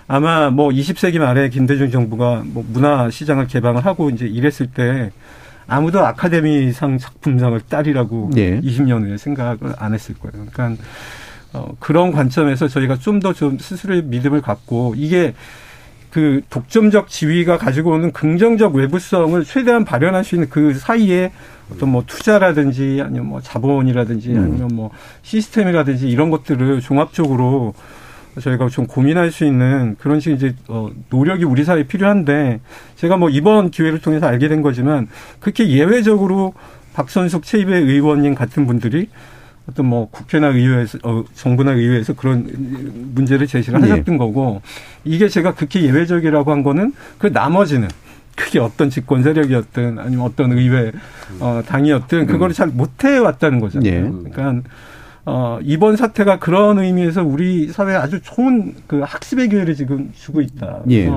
아마 0.08 0.50
뭐 0.50 0.70
20세기 0.70 1.20
말에 1.20 1.48
김대중 1.48 1.92
정부가 1.92 2.42
뭐 2.44 2.64
문화 2.72 3.08
시장을 3.08 3.46
개방을 3.46 3.86
하고 3.86 4.10
이제 4.10 4.26
이랬을 4.26 4.66
때 4.74 5.12
아무도 5.68 6.04
아카데미상 6.04 6.98
작품상을 6.98 7.60
딸이라고 7.68 8.30
네. 8.34 8.60
20년 8.62 9.04
후에 9.06 9.16
생각을 9.16 9.58
안 9.78 9.94
했을 9.94 10.16
거예요. 10.16 10.44
그러니까 10.52 10.82
어, 11.56 11.74
그런 11.80 12.12
관점에서 12.12 12.68
저희가 12.68 12.96
좀 12.96 13.18
더좀 13.18 13.56
좀 13.56 13.58
스스로의 13.58 14.02
믿음을 14.02 14.42
갖고 14.42 14.94
이게 14.96 15.34
그 16.10 16.40
독점적 16.50 17.08
지위가 17.08 17.58
가지고 17.58 17.92
오는 17.92 18.12
긍정적 18.12 18.74
외부성을 18.74 19.42
최대한 19.44 19.84
발현할 19.84 20.24
수 20.24 20.34
있는 20.34 20.48
그 20.50 20.74
사이에 20.74 21.32
어떤 21.72 21.90
뭐 21.90 22.04
투자라든지 22.06 23.02
아니면 23.04 23.26
뭐 23.26 23.40
자본이라든지 23.40 24.32
음. 24.32 24.42
아니면 24.42 24.68
뭐 24.72 24.90
시스템이라든지 25.22 26.08
이런 26.08 26.30
것들을 26.30 26.80
종합적으로 26.80 27.74
저희가 28.40 28.68
좀 28.68 28.86
고민할 28.86 29.30
수 29.30 29.44
있는 29.44 29.96
그런 29.98 30.20
식의 30.20 30.36
이제 30.36 30.54
어 30.68 30.90
노력이 31.08 31.44
우리 31.44 31.64
사회에 31.64 31.84
필요한데 31.84 32.60
제가 32.96 33.16
뭐 33.16 33.30
이번 33.30 33.70
기회를 33.70 34.00
통해서 34.00 34.26
알게 34.26 34.48
된 34.48 34.62
거지만 34.62 35.08
그렇게 35.40 35.68
예외적으로 35.68 36.52
박선숙 36.94 37.44
최입의 37.44 37.82
의원님 37.82 38.34
같은 38.34 38.66
분들이 38.66 39.08
어떤 39.68 39.86
뭐 39.86 40.08
국회나 40.10 40.48
의회에서 40.48 40.98
어, 41.02 41.24
정부나 41.34 41.72
의회에서 41.72 42.14
그런 42.14 42.46
문제를 43.14 43.46
제시를 43.46 43.82
하셨던 43.82 44.14
예. 44.14 44.18
거고 44.18 44.62
이게 45.04 45.28
제가 45.28 45.54
극히 45.54 45.84
예외적이라고 45.84 46.52
한 46.52 46.62
거는 46.62 46.94
그 47.18 47.28
나머지는 47.28 47.88
그게 48.36 48.60
어떤 48.60 48.90
집권 48.90 49.22
세력이었든 49.22 49.98
아니면 49.98 50.24
어떤 50.24 50.52
의회 50.52 50.92
어 51.40 51.62
당이었든 51.66 52.26
그거를 52.26 52.54
잘 52.54 52.68
못해 52.68 53.16
왔다는 53.16 53.60
거잖아요. 53.60 53.90
예. 53.90 54.30
그러니까 54.30 54.68
어, 55.28 55.58
이번 55.62 55.96
사태가 55.96 56.38
그런 56.38 56.78
의미에서 56.78 57.24
우리 57.24 57.66
사회에 57.72 57.96
아주 57.96 58.20
좋은 58.22 58.74
그 58.86 59.00
학습의 59.00 59.48
기회를 59.48 59.74
지금 59.74 60.12
주고 60.14 60.40
있다. 60.40 60.82
예. 60.90 61.12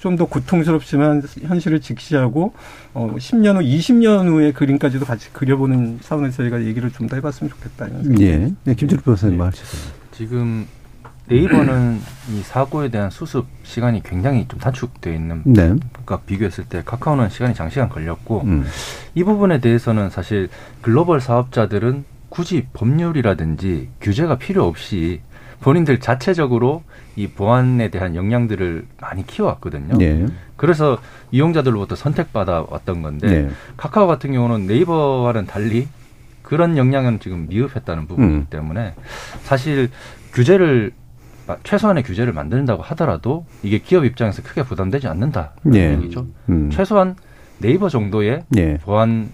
좀더 0.00 0.24
고통스럽지만 0.26 1.22
현실을 1.42 1.80
직시하고 1.80 2.52
어, 2.92 3.14
10년 3.16 3.54
후, 3.54 3.60
20년 3.60 4.26
후의 4.26 4.52
그림까지도 4.52 5.04
같이 5.06 5.32
그려보는 5.32 6.00
차원에서 6.02 6.38
저희가 6.38 6.64
얘기를 6.64 6.90
좀 6.90 7.06
더 7.06 7.14
해봤으면 7.14 7.50
좋겠다. 7.50 7.86
예. 8.18 8.52
네, 8.64 8.74
김철우 8.74 9.00
변호사님 9.02 9.38
네. 9.38 9.44
말씀주세요. 9.44 9.92
지금 10.10 10.66
네이버는 11.28 12.00
이 12.34 12.42
사고에 12.42 12.88
대한 12.88 13.10
수습 13.10 13.46
시간이 13.62 14.02
굉장히 14.02 14.48
좀 14.48 14.58
단축되어 14.58 15.12
있는 15.12 15.42
네. 15.44 15.76
과 16.04 16.18
비교했을 16.22 16.64
때 16.64 16.82
카카오는 16.84 17.28
시간이 17.28 17.54
장시간 17.54 17.88
걸렸고 17.88 18.42
음. 18.42 18.64
이 19.14 19.22
부분에 19.22 19.60
대해서는 19.60 20.10
사실 20.10 20.48
글로벌 20.82 21.20
사업자들은 21.20 22.04
굳이 22.36 22.66
법률이라든지 22.74 23.88
규제가 24.02 24.36
필요 24.36 24.66
없이 24.66 25.22
본인들 25.60 26.00
자체적으로 26.00 26.82
이 27.16 27.28
보안에 27.28 27.88
대한 27.88 28.14
역량들을 28.14 28.86
많이 29.00 29.26
키워왔거든요. 29.26 29.96
네. 29.96 30.26
그래서 30.56 30.98
이용자들로부터 31.30 31.96
선택받아 31.96 32.66
왔던 32.68 33.00
건데 33.00 33.26
네. 33.26 33.50
카카오 33.78 34.06
같은 34.06 34.32
경우는 34.32 34.66
네이버와는 34.66 35.46
달리 35.46 35.88
그런 36.42 36.76
역량은 36.76 37.20
지금 37.20 37.46
미흡했다는 37.48 38.06
부분이기 38.06 38.34
음. 38.34 38.46
때문에 38.50 38.92
사실 39.44 39.88
규제를 40.34 40.92
최소한의 41.62 42.02
규제를 42.02 42.34
만든다고 42.34 42.82
하더라도 42.82 43.46
이게 43.62 43.78
기업 43.78 44.04
입장에서 44.04 44.42
크게 44.42 44.62
부담되지 44.62 45.08
않는다는 45.08 45.48
네. 45.62 45.94
얘기죠. 45.94 46.26
음. 46.50 46.68
최소한 46.68 47.16
네이버 47.60 47.88
정도의 47.88 48.44
네. 48.50 48.76
보안 48.82 49.30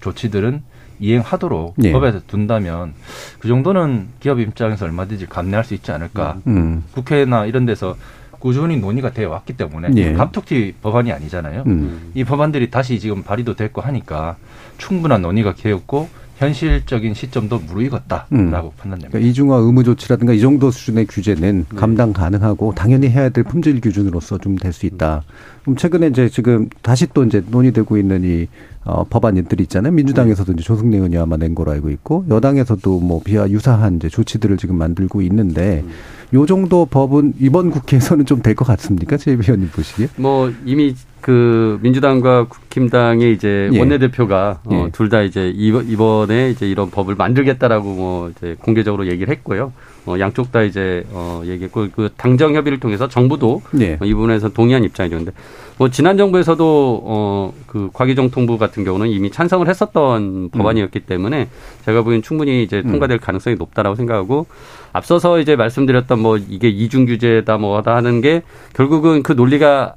조치들은 0.00 0.62
이행하도록 1.00 1.76
예. 1.82 1.92
법에 1.92 2.20
둔다면 2.26 2.94
그 3.38 3.48
정도는 3.48 4.08
기업 4.20 4.40
입장에서 4.40 4.84
얼마든지 4.84 5.26
감내할 5.26 5.64
수 5.64 5.74
있지 5.74 5.92
않을까. 5.92 6.38
음. 6.46 6.56
음. 6.56 6.84
국회나 6.92 7.46
이런 7.46 7.66
데서 7.66 7.96
꾸준히 8.38 8.76
논의가 8.76 9.10
되어 9.10 9.30
왔기 9.30 9.54
때문에 9.54 9.88
예. 9.96 10.12
갑툭튀 10.12 10.74
법안이 10.82 11.12
아니잖아요. 11.12 11.64
음. 11.66 12.12
이 12.14 12.24
법안들이 12.24 12.70
다시 12.70 13.00
지금 13.00 13.22
발의도 13.22 13.54
됐고 13.54 13.80
하니까 13.80 14.36
충분한 14.76 15.22
논의가 15.22 15.54
되었고 15.54 16.08
현실적인 16.44 17.14
시점도 17.14 17.58
무르익었다라고 17.60 18.28
음. 18.32 18.50
판단됩니다. 18.76 19.08
그러니까 19.10 19.18
이중화 19.18 19.56
의무 19.56 19.84
조치라든가 19.84 20.32
이 20.32 20.40
정도 20.40 20.70
수준의 20.70 21.06
규제는 21.06 21.66
네. 21.68 21.76
감당 21.76 22.12
가능하고 22.12 22.74
당연히 22.74 23.08
해야 23.08 23.28
될 23.28 23.44
품질 23.44 23.80
기준으로서 23.80 24.38
좀 24.38 24.56
될 24.56 24.72
수 24.72 24.86
있다. 24.86 25.22
그럼 25.62 25.76
최근에 25.76 26.08
이제 26.08 26.28
지금 26.28 26.68
다시 26.82 27.06
또 27.14 27.24
이제 27.24 27.42
논의되고 27.50 27.96
있는 27.96 28.22
이 28.24 28.46
어, 28.84 29.02
법안들이 29.04 29.62
있잖아요. 29.64 29.92
민주당에서도 29.92 30.52
이제 30.52 30.62
조승래 30.62 30.96
의원이 30.96 31.16
아마 31.16 31.36
낸 31.38 31.54
거로 31.54 31.70
알고 31.72 31.88
있고 31.90 32.26
여당에서도 32.28 33.00
뭐 33.00 33.20
비와 33.24 33.48
유사한 33.50 33.96
이제 33.96 34.08
조치들을 34.10 34.58
지금 34.58 34.76
만들고 34.76 35.22
있는데 35.22 35.82
음. 35.84 35.90
요 36.34 36.46
정도 36.46 36.86
법은 36.86 37.34
이번 37.40 37.70
국회에서는 37.70 38.26
좀 38.26 38.42
될 38.42 38.54
것 38.54 38.66
같습니까? 38.66 39.16
제 39.16 39.32
위원님 39.32 39.70
보시기에? 39.70 40.08
뭐 40.16 40.52
이미 40.66 40.94
그 41.20 41.78
민주당과 41.82 42.48
국힘당의 42.48 43.32
이제 43.32 43.70
예. 43.72 43.78
원내대표가 43.78 44.60
어, 44.64 44.70
예. 44.72 44.76
어, 44.76 44.88
둘 44.92 45.08
다 45.08 45.22
이제 45.22 45.48
이번에 45.50 46.50
이제 46.50 46.68
이런 46.68 46.90
법을 46.90 47.14
만들겠다라고 47.14 47.94
뭐 47.94 48.30
이제 48.30 48.56
공개적으로 48.60 49.06
얘기를 49.06 49.32
했고요. 49.32 49.72
어, 50.06 50.16
양쪽 50.18 50.52
다 50.52 50.62
이제 50.62 51.04
어, 51.10 51.42
얘기했고 51.44 51.88
그 51.94 52.10
당정 52.16 52.54
협의를 52.54 52.78
통해서 52.78 53.08
정부도 53.08 53.62
예. 53.80 53.98
이 54.02 54.12
부분에서 54.12 54.50
동의한 54.50 54.84
입장이죠. 54.84 55.16
근데 55.16 55.32
뭐 55.78 55.88
지난 55.88 56.16
정부에서도 56.16 57.02
어그 57.04 57.90
과기정통부 57.92 58.58
같은 58.58 58.84
경우는 58.84 59.08
이미 59.08 59.30
찬성을 59.30 59.66
했었던 59.66 60.22
음. 60.22 60.48
법안이었기 60.50 61.00
때문에 61.00 61.48
제가 61.84 62.02
보기엔 62.02 62.22
충분히 62.22 62.62
이제 62.62 62.82
음. 62.84 62.92
통과될 62.92 63.18
가능성이 63.18 63.56
높다라고 63.56 63.96
생각하고 63.96 64.46
앞서서 64.92 65.40
이제 65.40 65.56
말씀드렸던 65.56 66.18
뭐 66.20 66.36
이게 66.36 66.68
이중 66.68 67.06
규제다 67.06 67.56
뭐다 67.56 67.96
하는 67.96 68.20
게 68.20 68.42
결국은 68.74 69.22
그 69.22 69.32
논리가 69.32 69.94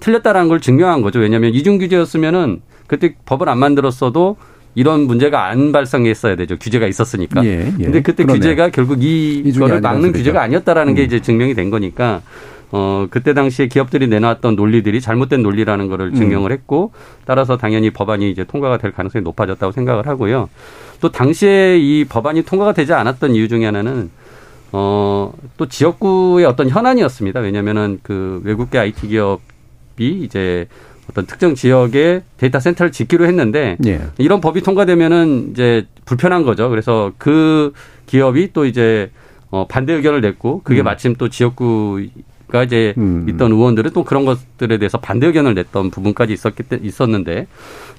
틀렸다라는 0.00 0.48
걸 0.48 0.60
증명한 0.60 1.02
거죠. 1.02 1.20
왜냐하면 1.20 1.52
이중 1.54 1.78
규제였으면은 1.78 2.62
그때 2.86 3.14
법을 3.24 3.48
안 3.48 3.58
만들었어도 3.58 4.36
이런 4.74 5.02
문제가 5.02 5.46
안 5.46 5.72
발생했어야 5.72 6.36
되죠. 6.36 6.56
규제가 6.58 6.86
있었으니까. 6.86 7.44
예, 7.44 7.72
예. 7.78 7.84
근데 7.84 8.02
그때 8.02 8.24
그러네요. 8.24 8.40
규제가 8.40 8.70
결국 8.70 9.02
이 9.02 9.42
이거를 9.44 9.80
막는 9.80 10.12
규제가 10.12 10.42
아니었다라는 10.42 10.92
음. 10.92 10.94
게 10.94 11.02
이제 11.02 11.20
증명이 11.20 11.54
된 11.54 11.70
거니까 11.70 12.22
어 12.70 13.06
그때 13.10 13.34
당시에 13.34 13.66
기업들이 13.66 14.06
내놨던 14.08 14.56
논리들이 14.56 15.00
잘못된 15.02 15.42
논리라는 15.42 15.88
거를 15.88 16.06
음. 16.06 16.14
증명을 16.14 16.50
음. 16.50 16.54
했고 16.54 16.92
따라서 17.26 17.58
당연히 17.58 17.90
법안이 17.90 18.30
이제 18.30 18.44
통과가 18.44 18.78
될 18.78 18.92
가능성이 18.92 19.22
높아졌다고 19.24 19.72
생각을 19.72 20.06
하고요. 20.06 20.48
또 21.00 21.10
당시에 21.10 21.78
이 21.78 22.06
법안이 22.08 22.44
통과가 22.44 22.72
되지 22.72 22.94
않았던 22.94 23.34
이유 23.34 23.48
중에 23.48 23.66
하나는 23.66 24.10
어, 24.74 25.34
또 25.58 25.66
지역구의 25.66 26.46
어떤 26.46 26.70
현안이었습니다. 26.70 27.40
왜냐면은 27.40 27.98
그 28.02 28.40
외국계 28.44 28.78
IT 28.78 29.08
기업 29.08 29.42
기업이 29.96 30.24
이제 30.24 30.66
어떤 31.10 31.26
특정 31.26 31.54
지역의 31.54 32.22
데이터 32.36 32.60
센터를 32.60 32.92
짓기로 32.92 33.26
했는데 33.26 33.76
예. 33.86 34.00
이런 34.18 34.40
법이 34.40 34.62
통과되면은 34.62 35.50
이제 35.50 35.86
불편한 36.04 36.42
거죠. 36.42 36.68
그래서 36.68 37.12
그 37.18 37.72
기업이 38.06 38.52
또 38.52 38.64
이제 38.64 39.10
어 39.50 39.66
반대 39.66 39.92
의견을 39.92 40.20
냈고 40.20 40.62
그게 40.62 40.82
음. 40.82 40.84
마침 40.84 41.14
또 41.16 41.28
지역구 41.28 42.06
가 42.52 42.62
이제 42.64 42.92
있던 43.28 43.50
의원들은 43.52 43.92
또 43.94 44.04
그런 44.04 44.26
것들에 44.26 44.76
대해서 44.76 44.98
반대 44.98 45.26
의견을 45.26 45.54
냈던 45.54 45.90
부분까지 45.90 46.34
있었기 46.34 46.64
때 46.64 46.78
있었는데 46.82 47.46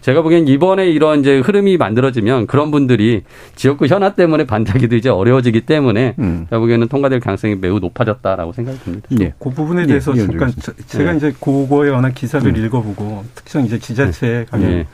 제가 0.02 0.22
보기엔 0.22 0.48
이번에 0.48 0.88
이런 0.92 1.22
이제 1.22 1.40
흐름이 1.40 1.78
만들어지면 1.78 2.46
그런 2.46 2.70
분들이 2.70 3.24
지역구 3.56 3.88
현안 3.88 4.14
때문에 4.16 4.46
반대하기도 4.46 4.96
이제 4.96 5.10
어려워지기 5.10 5.62
때문에 5.62 6.14
음. 6.20 6.46
제가 6.52 6.60
보기에는 6.60 6.88
통과될 6.88 7.20
가능성이 7.20 7.56
매우 7.56 7.80
높아졌다라고 7.80 8.54
생각이 8.54 8.78
듭니다. 8.84 9.08
예. 9.22 9.34
그 9.40 9.50
부분에 9.50 9.82
예, 9.84 9.88
대해서 9.88 10.14
이현주 10.14 10.38
잠깐. 10.38 10.54
저- 10.62 10.74
제가 10.86 11.14
예. 11.14 11.18
이제 11.18 11.34
그거에 11.40 11.90
관한 11.90 12.14
기사를 12.14 12.48
음. 12.48 12.56
읽어보고 12.56 13.26
특정 13.34 13.66
이제 13.66 13.80
지자체에 13.80 14.46
가면 14.52 14.72
예. 14.72 14.88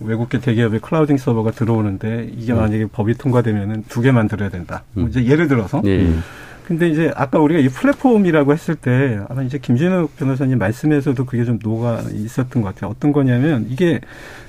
외국계 0.00 0.40
대기업의 0.40 0.80
클라우딩 0.80 1.18
서버가 1.18 1.50
들어오는데 1.50 2.30
이게 2.34 2.52
음. 2.54 2.56
만약에 2.58 2.86
법이 2.86 3.14
통과되면은 3.18 3.84
두 3.90 4.00
개 4.00 4.10
만들어야 4.10 4.48
된다. 4.48 4.84
뭐 4.94 5.04
음. 5.04 5.08
이제 5.10 5.22
예를 5.26 5.48
들어서. 5.48 5.82
예. 6.66 6.68
근데 6.68 6.88
이제 6.88 7.12
아까 7.14 7.38
우리가 7.38 7.60
이 7.60 7.68
플랫폼이라고 7.68 8.52
했을 8.52 8.74
때 8.74 9.20
아마 9.28 9.42
이제 9.42 9.58
김진욱 9.58 10.16
변호사님 10.16 10.58
말씀에서도 10.58 11.24
그게 11.24 11.44
좀 11.44 11.58
녹아 11.62 12.02
있었던 12.12 12.62
것 12.62 12.74
같아요. 12.74 12.90
어떤 12.90 13.12
거냐면 13.12 13.66
이게 13.68 14.00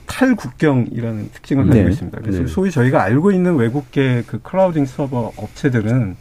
탈국경이라는 0.08 1.30
특징을 1.34 1.66
가지고 1.68 1.84
네. 1.86 1.92
있습니다. 1.92 2.20
그래서 2.22 2.40
네. 2.42 2.48
소위 2.48 2.72
저희가 2.72 3.04
알고 3.04 3.32
있는 3.32 3.56
외국계 3.56 4.24
그 4.26 4.42
clouding 4.42 4.86
서버 4.86 5.32
업체들은 5.38 6.16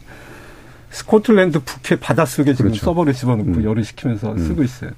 스코틀랜드 0.89 1.59
북해 1.59 1.99
바닷속에 1.99 2.53
지금 2.53 2.71
그렇죠. 2.71 2.85
서버를 2.85 3.13
집어넣고 3.13 3.49
음. 3.49 3.63
열을 3.63 3.83
식히면서 3.83 4.33
음. 4.33 4.37
쓰고 4.37 4.63
있어요. 4.63 4.91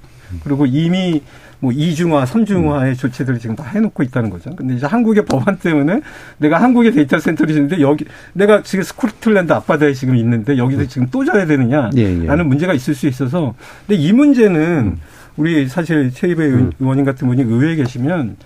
그리고 0.44 0.66
이미 0.66 1.22
뭐 1.60 1.72
이중화, 1.72 2.26
삼중화의 2.26 2.96
조치들을 2.96 3.40
지금 3.40 3.56
다 3.56 3.64
해놓고 3.64 4.04
있다는 4.04 4.30
거죠. 4.30 4.56
근데 4.56 4.76
이제 4.76 4.86
한국의 4.86 5.26
법안 5.26 5.58
때문에 5.58 6.02
내가 6.38 6.62
한국의 6.62 6.94
데이터 6.94 7.20
센터를 7.20 7.54
짓는데 7.54 7.82
여기 7.82 8.06
내가 8.34 8.64
지금 8.64 8.84
스코틀랜드 8.84 9.52
앞바다에 9.52 9.94
지금 9.94 10.16
있는데 10.16 10.58
여기서 10.58 10.86
지금 10.86 11.08
또 11.12 11.26
져야 11.26 11.46
되느냐? 11.46 11.90
예, 11.98 12.22
예. 12.22 12.26
라는 12.26 12.48
문제가 12.48 12.74
있을 12.74 12.96
수 12.96 13.08
있어서. 13.08 13.56
근데 13.86 14.02
이 14.02 14.14
문제는 14.14 14.98
우리 15.36 15.68
사실 15.68 16.12
최이배 16.14 16.46
의원님 16.80 17.06
같은 17.06 17.28
분이 17.28 17.42
의회에 17.42 17.76
계시면 17.76 18.38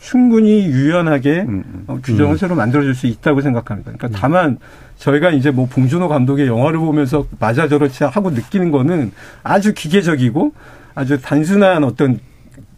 충분히 0.00 0.66
유연하게 0.66 1.46
어, 1.86 1.98
규정을 2.02 2.34
음. 2.34 2.36
새로 2.36 2.54
만들어줄 2.54 2.94
수 2.94 3.06
있다고 3.06 3.40
생각합니다. 3.40 3.92
그러니까 3.92 4.18
다만 4.18 4.58
저희가 4.96 5.30
이제 5.30 5.50
뭐 5.50 5.66
봉준호 5.66 6.08
감독의 6.08 6.46
영화를 6.46 6.78
보면서 6.78 7.26
맞아 7.38 7.68
저렇지 7.68 8.04
하고 8.04 8.30
느끼는 8.30 8.70
거는 8.70 9.12
아주 9.42 9.74
기계적이고 9.74 10.52
아주 10.98 11.20
단순한 11.22 11.84
어떤 11.84 12.18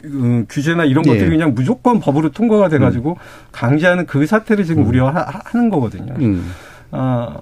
그 0.02 0.44
규제나 0.48 0.84
이런 0.84 1.06
예. 1.06 1.10
것들이 1.10 1.30
그냥 1.30 1.54
무조건 1.54 2.00
법으로 2.00 2.30
통과가 2.32 2.68
돼가지고 2.68 3.16
강제하는 3.50 4.04
그 4.04 4.26
사태를 4.26 4.64
지금 4.64 4.86
우려하는 4.86 5.70
거거든요. 5.70 6.14
음. 6.18 6.50
아, 6.90 7.38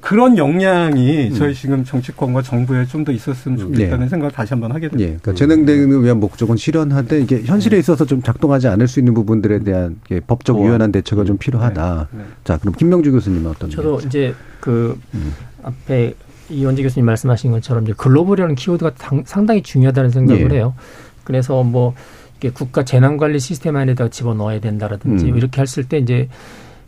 그런 0.00 0.38
역량이 0.38 1.34
저희 1.34 1.54
지금 1.54 1.84
정치권과 1.84 2.40
정부에 2.42 2.86
좀 2.86 3.04
더 3.04 3.12
있었으면 3.12 3.58
좋겠다는 3.58 4.06
네. 4.06 4.08
생각을 4.08 4.32
다시 4.32 4.54
한번 4.54 4.72
하게 4.72 4.88
됩니다. 4.88 5.02
예, 5.02 5.18
그러니까 5.20 5.34
재능 5.34 5.66
대응을 5.66 6.02
위한 6.02 6.18
목적은 6.18 6.56
실현하되 6.56 7.20
이게 7.20 7.42
현실에 7.42 7.78
있어서 7.78 8.06
좀 8.06 8.22
작동하지 8.22 8.68
않을 8.68 8.88
수 8.88 9.00
있는 9.00 9.12
부분들에 9.12 9.58
대한 9.60 10.00
법적 10.26 10.56
어. 10.56 10.64
유연한 10.64 10.92
대처가 10.92 11.24
좀 11.24 11.36
필요하다. 11.36 12.08
자, 12.44 12.56
그럼 12.58 12.74
김명주 12.74 13.12
교수님은 13.12 13.50
어떤? 13.50 13.68
저도 13.68 14.00
이제 14.06 14.34
그 14.60 14.98
음. 15.14 15.34
앞에 15.62 16.14
이원재 16.50 16.82
교수님 16.82 17.06
말씀하신 17.06 17.50
것처럼 17.52 17.84
이제 17.84 17.92
글로벌이라는 17.96 18.54
키워드가 18.54 18.94
당- 18.94 19.22
상당히 19.26 19.62
중요하다는 19.62 20.10
생각을 20.10 20.50
예. 20.52 20.56
해요. 20.56 20.74
그래서 21.24 21.62
뭐 21.62 21.94
이게 22.38 22.50
국가 22.50 22.84
재난관리 22.84 23.38
시스템 23.38 23.76
안에다가 23.76 24.10
집어 24.10 24.34
넣어야 24.34 24.60
된다라든지 24.60 25.26
음. 25.30 25.36
이렇게 25.36 25.60
했을 25.62 25.84
때 25.88 25.98
이제 25.98 26.28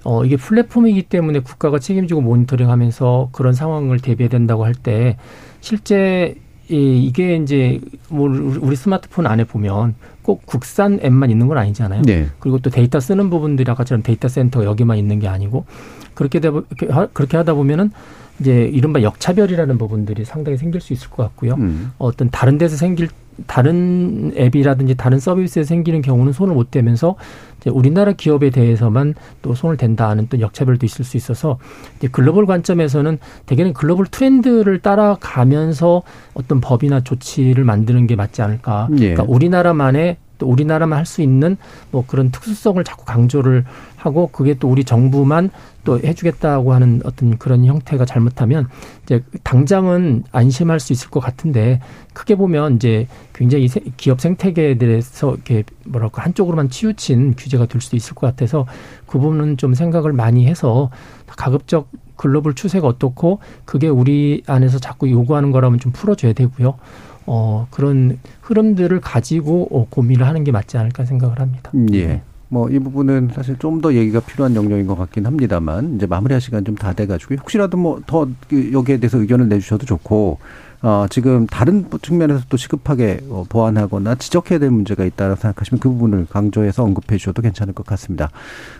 어 0.02 0.24
이게 0.24 0.36
플랫폼이기 0.36 1.04
때문에 1.04 1.38
국가가 1.38 1.78
책임지고 1.78 2.20
모니터링 2.20 2.68
하면서 2.68 3.28
그런 3.32 3.52
상황을 3.54 4.00
대비해야 4.00 4.28
된다고 4.28 4.64
할 4.64 4.74
때 4.74 5.16
실제 5.60 6.34
이 6.68 7.04
이게 7.06 7.36
이제 7.36 7.80
뭐 8.08 8.28
우리 8.28 8.74
스마트폰 8.76 9.26
안에 9.26 9.44
보면 9.44 9.94
꼭 10.22 10.44
국산 10.46 10.98
앱만 11.02 11.30
있는 11.30 11.46
건 11.46 11.58
아니잖아요. 11.58 12.02
네. 12.02 12.26
그리고 12.38 12.58
또 12.58 12.70
데이터 12.70 13.00
쓰는 13.00 13.30
부분들이 13.30 13.70
아까처럼 13.70 14.02
데이터 14.02 14.28
센터가 14.28 14.64
여기만 14.66 14.96
있는 14.98 15.18
게 15.20 15.28
아니고 15.28 15.64
그렇게 16.14 16.40
하- 16.90 17.06
그렇게 17.06 17.36
하다 17.36 17.54
보면은 17.54 17.90
이제 18.40 18.64
이른바 18.72 19.02
역차별이라는 19.02 19.78
부분들이 19.78 20.24
상당히 20.24 20.58
생길 20.58 20.80
수 20.80 20.92
있을 20.92 21.10
것 21.10 21.22
같고요. 21.22 21.54
음. 21.54 21.92
어떤 21.98 22.30
다른 22.30 22.58
데서 22.58 22.76
생길 22.76 23.08
다른 23.46 24.32
앱이라든지 24.36 24.94
다른 24.94 25.18
서비스에 25.18 25.64
생기는 25.64 26.02
경우는 26.02 26.32
손을 26.32 26.54
못 26.54 26.70
대면서 26.70 27.16
이제 27.60 27.68
우리나라 27.70 28.12
기업에 28.12 28.50
대해서만 28.50 29.14
또 29.42 29.54
손을 29.54 29.76
댄다는 29.76 30.28
또 30.28 30.38
역차별도 30.38 30.86
있을 30.86 31.04
수 31.04 31.16
있어서 31.16 31.58
이제 31.98 32.08
글로벌 32.08 32.46
관점에서는 32.46 33.18
대개는 33.46 33.72
글로벌 33.72 34.06
트렌드를 34.06 34.78
따라가면서 34.78 36.02
어떤 36.34 36.60
법이나 36.60 37.00
조치를 37.00 37.64
만드는 37.64 38.06
게 38.06 38.14
맞지 38.16 38.42
않을까. 38.42 38.88
예. 38.92 39.14
그러니까 39.14 39.24
우리나라만의 39.26 40.16
또 40.38 40.46
우리나라만 40.48 40.98
할 40.98 41.06
수 41.06 41.22
있는 41.22 41.56
뭐 41.90 42.04
그런 42.06 42.30
특수성을 42.30 42.82
자꾸 42.84 43.04
강조를 43.04 43.64
하고 44.04 44.26
그게 44.26 44.52
또 44.54 44.68
우리 44.68 44.84
정부만 44.84 45.48
또 45.84 45.98
해주겠다고 45.98 46.74
하는 46.74 47.00
어떤 47.04 47.38
그런 47.38 47.64
형태가 47.64 48.04
잘못하면 48.04 48.68
이제 49.02 49.22
당장은 49.42 50.24
안심할 50.30 50.78
수 50.78 50.92
있을 50.92 51.08
것 51.08 51.20
같은데 51.20 51.80
크게 52.12 52.34
보면 52.34 52.76
이제 52.76 53.06
굉장히 53.32 53.66
세- 53.68 53.80
기업 53.96 54.20
생태계에 54.20 54.76
대해서 54.76 55.32
이렇게 55.32 55.64
뭐랄까 55.86 56.22
한쪽으로만 56.22 56.68
치우친 56.68 57.34
규제가 57.36 57.64
될 57.64 57.80
수도 57.80 57.96
있을 57.96 58.14
것 58.14 58.26
같아서 58.26 58.66
그 59.06 59.18
부분은 59.18 59.56
좀 59.56 59.72
생각을 59.72 60.12
많이 60.12 60.46
해서 60.46 60.90
가급적 61.26 61.88
글로벌 62.16 62.54
추세가 62.54 62.86
어떻고 62.86 63.38
그게 63.64 63.88
우리 63.88 64.42
안에서 64.46 64.78
자꾸 64.78 65.10
요구하는 65.10 65.50
거라면 65.50 65.80
좀 65.80 65.92
풀어줘야 65.92 66.34
되고요. 66.34 66.74
어, 67.26 67.66
그런 67.70 68.18
흐름들을 68.42 69.00
가지고 69.00 69.68
어, 69.70 69.86
고민을 69.88 70.26
하는 70.26 70.44
게 70.44 70.52
맞지 70.52 70.76
않을까 70.76 71.06
생각을 71.06 71.40
합니다. 71.40 71.70
예. 71.94 72.20
뭐 72.54 72.68
이 72.70 72.78
부분은 72.78 73.30
사실 73.34 73.56
좀 73.58 73.80
더 73.82 73.92
얘기가 73.94 74.20
필요한 74.20 74.54
영역인 74.54 74.86
것 74.86 74.96
같긴 74.96 75.26
합니다만 75.26 75.96
이제 75.96 76.06
마무리할 76.06 76.40
시간 76.40 76.64
좀 76.64 76.76
다 76.76 76.92
돼가지고 76.92 77.34
혹시라도 77.36 77.76
뭐 77.76 78.00
더 78.06 78.28
여기에 78.72 78.98
대해서 78.98 79.18
의견을 79.18 79.48
내주셔도 79.48 79.84
좋고 79.86 80.38
어 80.82 81.06
지금 81.08 81.46
다른 81.46 81.86
측면에서 82.02 82.42
또 82.48 82.56
시급하게 82.56 83.20
어, 83.30 83.44
보완하거나 83.48 84.16
지적해야 84.16 84.58
될 84.58 84.70
문제가 84.70 85.04
있다고 85.04 85.34
생각하시면 85.36 85.80
그 85.80 85.88
부분을 85.88 86.26
강조해서 86.28 86.82
언급해 86.84 87.16
주셔도 87.16 87.40
괜찮을 87.42 87.72
것 87.74 87.86
같습니다. 87.86 88.30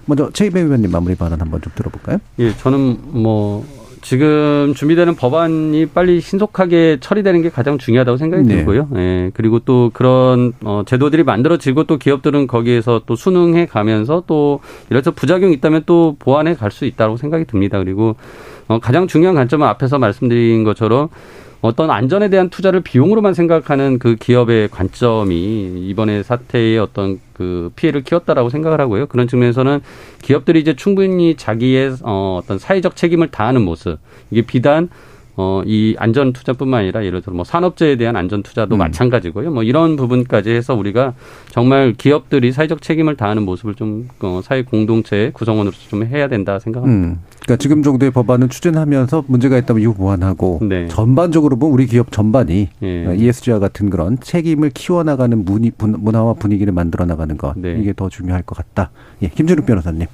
먼저 0.07 0.31
최이배 0.31 0.61
의원님 0.61 0.91
마무리 0.91 1.15
발언 1.15 1.41
한번 1.41 1.61
좀 1.63 1.73
들어볼까요? 1.75 2.19
예, 2.41 2.55
저는 2.57 2.99
뭐 3.23 3.65
지금 4.05 4.75
준비되는 4.77 5.17
법안이 5.17 5.87
빨리 5.87 6.21
신속하게 6.21 6.99
처리되는 7.01 7.41
게 7.41 7.49
가장 7.49 7.79
중요하다고 7.79 8.19
생각이 8.19 8.47
네. 8.47 8.57
들고요. 8.57 8.89
예, 8.97 9.31
그리고 9.33 9.61
또 9.61 9.91
그런 9.95 10.53
어, 10.63 10.83
제도들이 10.85 11.25
만들어지고 11.25 11.85
또 11.85 11.97
기업들은 11.97 12.47
거기에서 12.47 13.01
또 13.07 13.17
순응해 13.17 13.65
가면서 13.65 14.23
또 14.27 14.61
이래서 14.91 15.11
부작용이 15.11 15.55
있다면 15.55 15.85
또 15.87 16.17
보완해 16.19 16.55
갈 16.55 16.71
수 16.71 16.85
있다고 16.85 17.17
생각이 17.17 17.47
듭니다. 17.47 17.79
그리고 17.79 18.17
어, 18.69 18.79
가장 18.79 19.07
중요한 19.07 19.37
관점은 19.37 19.67
앞에서 19.69 19.99
말씀드린 19.99 20.65
것처럼 20.65 21.09
어떤 21.65 21.91
안전에 21.91 22.29
대한 22.29 22.51
투자를 22.51 22.83
비용으로만 22.83 23.33
생각하는 23.33 23.99
그 23.99 24.17
기업의 24.17 24.69
관점이 24.69 25.89
이번에 25.89 26.23
사태의 26.23 26.79
어떤 26.79 27.19
그 27.33 27.71
피해를 27.75 28.03
키웠다라고 28.03 28.51
생각을 28.51 28.83
하고요. 28.83 29.07
그런 29.07 29.27
측면에서는 29.27 29.81
기업들이 30.21 30.61
이제 30.61 30.77
충분히 30.77 31.37
자기의 31.37 31.97
어, 32.03 32.39
어떤 32.43 32.59
사회적 32.59 32.97
책임을 32.97 33.31
다하는 33.31 33.63
모습 33.63 33.97
이게 34.31 34.43
비단 34.43 34.91
어, 35.37 35.63
이 35.67 35.97
안전 35.99 36.33
투자뿐만 36.33 36.81
아니라 36.81 37.05
예를 37.05 37.21
들어 37.21 37.35
뭐 37.35 37.45
산업재해에 37.45 37.97
대한 37.97 38.15
안전 38.15 38.43
투자도 38.45 38.77
마찬가지고요. 38.77 39.51
뭐 39.51 39.63
이런 39.65 39.97
부분까지 39.97 40.51
해서 40.51 40.75
우리가 40.75 41.15
정말 41.51 41.93
기업들이 41.99 42.53
사회적 42.53 42.83
책임을 42.83 43.17
다하는 43.17 43.43
모습을 43.43 43.75
좀 43.75 44.09
어, 44.21 44.41
사회 44.45 44.63
공동체 44.63 45.31
구성원으로서 45.35 45.89
좀 45.89 46.05
해야 46.07 46.29
된다 46.29 46.59
생각합니다. 46.61 47.09
음. 47.09 47.19
그러니까 47.43 47.57
지금 47.61 47.83
정도의 47.83 48.13
법안은 48.13 48.49
추진하면서 48.49 49.25
문제가 49.27 49.59
있다면 49.59 49.83
이후 49.83 49.95
보완하고 49.95 50.61
네. 50.63 50.87
전반적으로 50.89 51.57
보면 51.59 51.75
우리 51.75 51.87
기업 51.87 52.13
전반이 52.13 52.69
예. 52.83 53.07
어, 53.07 53.15
ESG와 53.15 53.59
같은 53.59 53.91
그런 53.91 54.19
책임을 54.21 54.71
키워나가는 54.71 55.45
문이, 55.45 55.73
분- 55.73 55.97
문화와 55.99 56.35
분위기를 56.35 56.73
만들어 56.73 57.05
나가는 57.07 57.37
것 57.37 57.55
네. 57.59 57.77
이게 57.81 57.93
더 57.95 58.09
중요할 58.09 58.43
것 58.43 58.57
같다. 58.57 58.91
예, 59.23 59.29
김준욱 59.29 59.67
변호사님. 59.67 60.07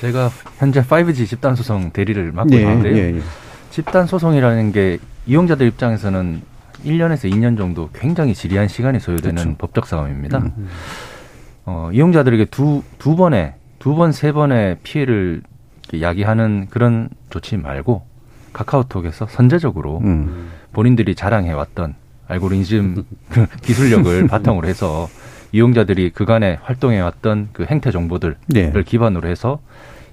제가 0.00 0.30
현재 0.58 0.80
5G 0.82 1.26
집단 1.26 1.54
소송 1.54 1.90
대리를 1.90 2.32
맡고 2.32 2.54
예, 2.54 2.60
있는데요. 2.62 2.96
예, 2.96 3.16
예. 3.16 3.20
집단 3.70 4.06
소송이라는 4.06 4.72
게 4.72 4.98
이용자들 5.26 5.66
입장에서는 5.66 6.42
1년에서 6.84 7.30
2년 7.30 7.56
정도 7.56 7.90
굉장히 7.92 8.34
지리한 8.34 8.68
시간이 8.68 9.00
소요되는 9.00 9.42
그렇죠. 9.42 9.56
법적 9.58 9.86
싸움입니다. 9.86 10.38
음. 10.38 10.68
어, 11.66 11.90
이용자들에게 11.92 12.46
두, 12.46 12.82
두 12.98 13.16
번의, 13.16 13.54
두 13.78 13.94
번, 13.94 14.12
세 14.12 14.32
번의 14.32 14.78
피해를 14.82 15.42
야기하는 16.00 16.68
그런 16.70 17.08
조치 17.28 17.56
말고 17.56 18.02
카카오톡에서 18.52 19.26
선제적으로 19.26 19.98
음. 19.98 20.50
본인들이 20.72 21.14
자랑해왔던 21.14 21.94
알고리즘 22.28 23.04
기술력을 23.62 24.26
바탕으로 24.26 24.66
해서 24.68 25.08
이용자들이 25.52 26.10
그간에 26.10 26.58
활동해왔던 26.62 27.50
그 27.52 27.64
행태 27.64 27.90
정보들을 27.90 28.36
네. 28.48 28.72
기반으로 28.84 29.28
해서 29.28 29.60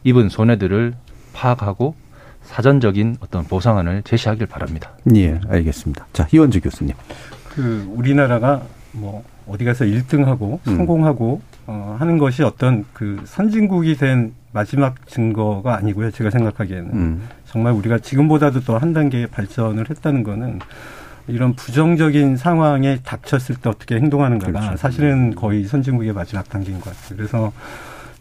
입은 0.03 0.29
손해들을 0.29 0.95
파악하고 1.33 1.95
사전적인 2.47 3.17
어떤 3.19 3.43
보상안을 3.43 4.03
제시하길 4.03 4.47
바랍니다. 4.47 4.91
예, 5.15 5.39
알겠습니다. 5.49 6.07
자, 6.13 6.27
이원주 6.31 6.61
교수님. 6.61 6.95
그 7.49 7.85
우리나라가 7.95 8.63
뭐 8.93 9.23
어디 9.47 9.63
가서 9.65 9.85
1등하고 9.85 10.59
음. 10.67 10.77
성공하고 10.77 11.41
어, 11.67 11.97
하는 11.99 12.17
것이 12.17 12.43
어떤 12.43 12.85
그 12.93 13.21
선진국이 13.25 13.95
된 13.97 14.33
마지막 14.53 15.05
증거가 15.07 15.75
아니고요. 15.75 16.11
제가 16.11 16.29
생각하기에는 16.29 16.89
음. 16.93 17.21
정말 17.45 17.73
우리가 17.73 17.99
지금보다도 17.99 18.61
더 18.61 18.77
한 18.77 18.93
단계 18.93 19.27
발전을 19.27 19.89
했다는 19.89 20.23
거는 20.23 20.59
이런 21.27 21.53
부정적인 21.55 22.37
상황에 22.37 22.99
닥쳤을 23.03 23.55
때 23.55 23.69
어떻게 23.69 23.95
행동하는가가 23.95 24.59
그렇죠. 24.59 24.77
사실은 24.77 25.35
거의 25.35 25.65
선진국의 25.65 26.13
마지막 26.13 26.47
단계인 26.47 26.79
것 26.79 26.95
같아요. 26.95 27.17
그래서 27.17 27.51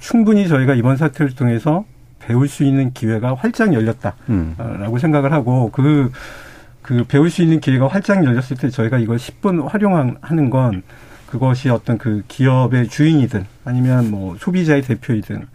충분히 0.00 0.48
저희가 0.48 0.74
이번 0.74 0.96
사태를 0.96 1.34
통해서 1.36 1.84
배울 2.26 2.48
수 2.48 2.64
있는 2.64 2.92
기회가 2.92 3.34
활짝 3.34 3.72
열렸다라고 3.72 4.24
음. 4.30 4.98
생각을 4.98 5.32
하고 5.32 5.70
그, 5.70 6.10
그 6.82 7.04
배울 7.04 7.30
수 7.30 7.42
있는 7.42 7.60
기회가 7.60 7.86
활짝 7.86 8.24
열렸을 8.24 8.56
때 8.58 8.68
저희가 8.68 8.98
이걸 8.98 9.16
10분 9.16 9.68
활용하는 9.68 10.50
건 10.50 10.82
그것이 11.26 11.70
어떤 11.70 11.98
그 11.98 12.22
기업의 12.26 12.88
주인이든 12.88 13.46
아니면 13.64 14.10
뭐 14.10 14.36
소비자의 14.38 14.82
대표이든 14.82 15.46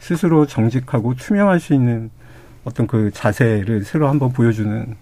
스스로 0.00 0.46
정직하고 0.46 1.14
투명할 1.14 1.60
수 1.60 1.72
있는 1.72 2.10
어떤 2.64 2.86
그 2.86 3.10
자세를 3.12 3.84
새로 3.84 4.08
한번 4.08 4.32
보여주는 4.32 4.94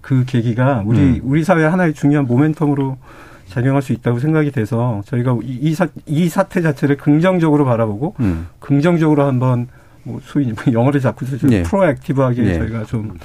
그 0.00 0.24
계기가 0.24 0.82
우리 0.84 0.98
음. 0.98 1.20
우리 1.22 1.44
사회 1.44 1.64
하나의 1.64 1.94
중요한 1.94 2.26
모멘텀으로 2.26 2.96
작용할 3.48 3.82
수 3.82 3.92
있다고 3.92 4.18
생각이 4.18 4.50
돼서 4.50 5.02
저희가 5.06 5.38
이, 5.42 5.58
이, 5.62 5.74
사, 5.74 5.86
이 6.06 6.28
사태 6.28 6.60
자체를 6.60 6.96
긍정적으로 6.96 7.64
바라보고 7.64 8.14
음. 8.20 8.48
긍정적으로 8.58 9.24
한번 9.24 9.68
뭐 10.06 10.20
소위 10.24 10.54
영어를 10.72 11.00
자꾸 11.00 11.26
쓰죠. 11.26 11.48
예. 11.50 11.64
프로액티브하게 11.64 12.44
예. 12.44 12.54
저희가 12.54 12.84
좀 12.84 13.18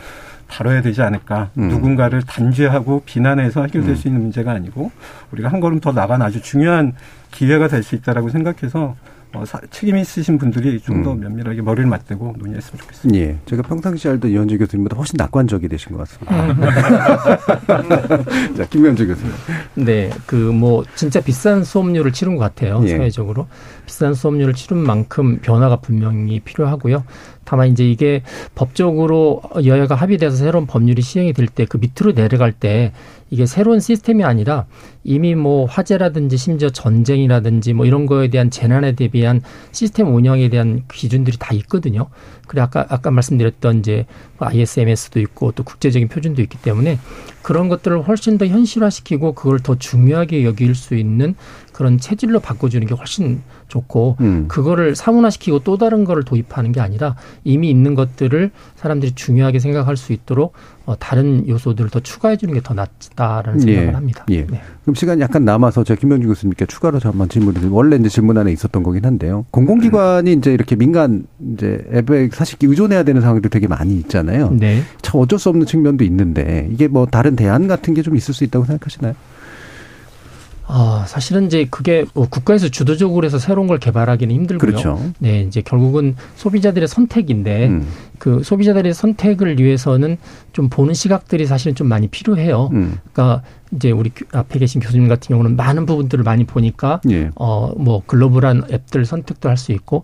다뤄야 0.48 0.82
되지 0.82 1.02
않을까. 1.04 1.52
음. 1.60 1.70
누군가를 1.70 2.24
단죄하고 2.24 3.04
비난해서 3.06 3.62
해결될 3.62 3.92
음. 3.92 3.96
수 3.96 4.08
있는 4.08 4.22
문제가 4.22 4.52
아니고 4.52 4.92
우리가 5.32 5.50
한 5.50 5.60
걸음 5.60 5.80
더 5.80 5.92
나간 5.94 6.22
아주 6.22 6.42
중요한 6.42 6.94
기회가 7.30 7.68
될 7.68 7.84
수 7.84 7.96
있다라고 7.96 8.30
생각해서 8.30 8.96
어, 9.34 9.46
사, 9.46 9.62
책임 9.72 9.96
있으신 9.98 10.38
분들이 10.38 10.78
좀더 10.82 11.14
음. 11.14 11.22
면밀하게 11.22 11.62
머리를 11.62 11.90
맞대고 11.90 12.36
논의했으면 12.38 12.82
좋겠습니다. 12.82 13.18
예. 13.20 13.38
제가 13.46 13.62
평상시 13.62 14.10
알던 14.10 14.30
이원주 14.30 14.58
교수님보다 14.58 14.98
훨씬 14.98 15.16
낙관적이 15.18 15.70
되신 15.70 15.96
것 15.96 16.00
같습니다. 16.00 16.54
자, 18.58 18.66
김명주 18.70 19.08
교수님. 19.08 19.32
네, 19.76 20.10
그 20.26 20.52
뭐 20.52 20.84
진짜 20.96 21.22
비싼 21.22 21.64
수업료를 21.64 22.12
치른 22.12 22.36
것 22.36 22.44
같아요. 22.44 22.82
예. 22.84 22.90
사회적으로 22.90 23.48
비싼 23.86 24.14
수업료를 24.14 24.54
치른 24.54 24.78
만큼 24.78 25.40
변화가 25.42 25.78
분명히 25.78 26.40
필요하고요. 26.42 27.04
다만 27.46 27.70
이제 27.70 27.90
이게 27.90 28.22
법적으로 28.54 29.42
여야가 29.66 29.96
합의돼서 29.96 30.36
새로운 30.36 30.68
법률이 30.68 31.02
시행이 31.02 31.34
될 31.34 31.48
때 31.48 31.66
그 31.66 31.78
밑으로 31.78 32.14
내려갈 32.14 32.52
때 32.52 32.92
이게 33.32 33.46
새로운 33.46 33.80
시스템이 33.80 34.24
아니라 34.26 34.68
이미 35.04 35.36
뭐 35.36 35.66
화재라든지 35.66 36.38
심지어 36.38 36.70
전쟁이라든지 36.70 37.74
뭐 37.74 37.86
이런 37.86 38.06
거에 38.06 38.28
대한 38.28 38.52
재난에 38.52 38.92
대비한 38.92 39.42
시스템 39.72 40.14
운영에 40.14 40.50
대한 40.50 40.84
기준들이 40.92 41.38
다 41.40 41.56
있거든요. 41.56 42.10
그래 42.46 42.62
아까 42.62 42.86
아까 42.90 43.10
말씀드렸던 43.10 43.80
이제 43.80 44.06
뭐 44.38 44.50
ISMS도 44.50 45.22
있고 45.22 45.54
또 45.54 45.64
국제적인 45.64 46.10
표준도 46.10 46.42
있기 46.42 46.58
때문에 46.58 47.00
그런 47.42 47.70
것들을 47.70 48.02
훨씬 48.02 48.38
더 48.38 48.46
현실화시키고 48.46 49.34
그걸 49.34 49.60
더 49.60 49.78
중요하게 49.78 50.44
여길 50.44 50.76
수 50.76 50.96
있는 50.96 51.36
그런 51.72 51.98
체질로 51.98 52.40
바꿔주는 52.40 52.86
게 52.88 52.94
훨씬 52.94 53.42
좋고 53.68 54.18
음. 54.20 54.46
그거를 54.48 54.96
사문화시키고 54.96 55.60
또 55.60 55.78
다른 55.78 56.04
거를 56.04 56.24
도입하는 56.24 56.72
게 56.74 56.82
아니라 56.82 57.16
이미 57.44 57.70
있는 57.70 57.96
것들을 57.96 58.52
사람들이 58.76 59.14
중요하게 59.14 59.60
생각할 59.60 59.96
수 59.98 60.12
있도록 60.14 60.54
어, 60.86 60.96
다른 60.98 61.48
요소들을 61.48 61.90
더 61.92 62.00
추가해 62.00 62.36
주는 62.38 62.54
게 62.54 62.62
더 62.62 62.74
낫다라는 62.74 63.60
생각을 63.60 63.88
예. 63.90 63.92
합니다. 63.94 64.26
예. 64.30 64.46
네. 64.46 64.62
그럼 64.84 64.96
시간이 64.96 65.22
약간 65.22 65.46
남아서 65.46 65.84
제가 65.84 66.00
김명주 66.00 66.28
교수님께 66.28 66.66
추가로 66.66 67.00
한번 67.02 67.30
질문을 67.30 67.70
원래 67.70 67.96
이제 67.96 68.10
질문 68.10 68.38
안에 68.38 68.52
있었던 68.52 68.84
거긴 68.84 69.06
한데요. 69.06 69.46
공공기관이 69.52 70.34
이제 70.34 70.54
이렇게 70.54 70.76
민간 70.76 71.26
이제 71.54 71.84
앱에 71.94 72.30
사실 72.34 72.58
의존해야 72.62 73.04
되는 73.04 73.22
상황들이 73.22 73.50
되게 73.50 73.68
많이 73.68 73.96
있잖아요. 73.96 74.50
네. 74.52 74.82
참 75.02 75.22
어쩔 75.22 75.40
수 75.40 75.50
없는 75.50 75.66
측면도 75.66 76.04
있는데 76.04 76.68
이게 76.72 76.88
뭐 76.88 77.06
다른 77.06 77.36
대안 77.36 77.68
같은 77.68 77.94
게 77.94 78.02
좀 78.02 78.16
있을 78.16 78.34
수 78.34 78.44
있다고 78.44 78.66
생각하시나요? 78.66 79.14
아, 80.74 81.04
사실은 81.06 81.48
이제 81.48 81.68
그게 81.70 82.06
뭐 82.14 82.28
국가에서 82.30 82.70
주도적으로 82.70 83.26
해서 83.26 83.38
새로운 83.38 83.68
걸 83.68 83.78
개발하기는 83.78 84.34
힘들고요. 84.34 84.72
그렇죠. 84.72 85.12
네, 85.20 85.42
이제 85.42 85.62
결국은 85.62 86.16
소비자들의 86.38 86.88
선택인데 86.88 87.68
음. 87.68 87.88
그 88.18 88.42
소비자들의 88.42 88.94
선택을 88.94 89.60
위해서는 89.60 90.18
좀 90.54 90.70
보는 90.70 90.94
시각들이 90.94 91.46
사실은 91.46 91.76
좀 91.76 91.88
많이 91.88 92.08
필요해요. 92.08 92.70
음. 92.72 93.00
그러니까 93.12 93.44
이제 93.74 93.92
우리 93.92 94.10
교- 94.10 94.26
앞에 94.38 94.60
계신 94.60 94.82
교수님 94.82 95.08
같은 95.08 95.30
경우는 95.30 95.56
많은 95.56 95.86
부분들을 95.86 96.24
많이 96.24 96.44
보니까 96.46 97.00
예. 97.10 97.30
어뭐 97.36 98.04
글로벌한 98.06 98.64
앱들 98.72 99.06
선택도 99.06 99.48
할 99.50 99.58
수 99.58 99.72
있고 99.72 100.04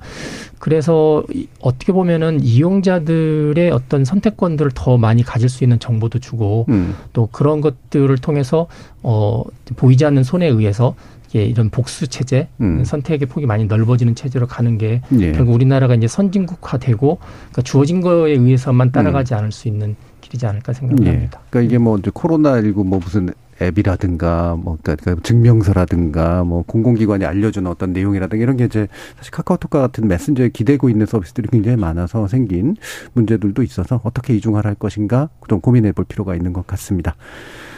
그래서 0.60 1.24
이- 1.34 1.48
어떻게 1.60 1.92
보면은 1.92 2.40
이용자들의 2.44 3.72
어떤 3.72 4.06
선택권들을 4.06 4.72
더 4.74 4.98
많이 4.98 5.24
가질 5.24 5.50
수 5.50 5.64
있는 5.64 5.80
정보도 5.80 6.20
주고 6.20 6.66
음. 6.70 6.96
또 7.14 7.28
그런 7.32 7.60
것들을 7.62 8.16
통해서 8.20 8.68
어 9.04 9.44
보이지 9.76 10.06
않는 10.06 10.24
손에 10.24 10.48
의해서 10.48 10.96
이게 11.30 11.44
이런 11.44 11.70
복수 11.70 12.08
체제 12.08 12.48
음. 12.62 12.86
선택의 12.86 13.28
폭이 13.28 13.46
많이 13.46 13.66
넓어지는 13.66 14.16
체제로 14.16 14.48
가는 14.48 14.78
게 14.78 15.02
예. 15.20 15.32
결국 15.34 15.54
우리나라가 15.56 15.94
이제 15.96 16.08
선진국화되고 16.08 17.18
그러니까 17.20 17.62
주어진 17.64 18.00
거에 18.00 18.32
의해서만 18.32 18.92
따라가지 18.94 19.34
않을 19.34 19.52
수 19.52 19.68
있는 19.68 19.96
길이지 20.22 20.46
않을까 20.46 20.72
예. 20.72 20.74
생각합니다. 20.74 21.40
그러니까 21.50 21.62
이게 21.70 21.78
뭐 21.78 21.98
이제 21.98 22.12
코로나 22.14 22.62
19 22.62 22.84
뭐 22.86 23.00
무슨 23.00 23.30
앱이라든가 23.62 24.56
뭐 24.56 24.78
그러니까 24.82 25.16
증명서라든가 25.24 26.44
뭐 26.44 26.64
공공기관이 26.64 27.26
알려주는 27.26 27.70
어떤 27.70 27.94
내용이라든가 27.94 28.42
이런 28.42 28.58
게 28.58 28.66
이제 28.66 28.88
사실 29.18 29.32
카카오톡과 29.32 29.82
같은 29.82 30.08
메신저에 30.08 30.50
기대고 30.50 30.90
있는 30.90 31.06
서비스들이 31.06 31.50
굉장히 31.50 31.78
많아서 31.78 32.28
생긴 32.28 32.76
문제들도 33.14 33.62
있어서 33.64 34.02
어떻게 34.04 34.36
이중화를 34.36 34.68
할 34.68 34.76
것인가 34.76 35.30
좀 35.48 35.62
고민해 35.62 35.94
볼 35.94 36.06
필요가 36.06 36.36
있는 36.36 36.54
것 36.54 36.68
같습니다. 36.68 37.16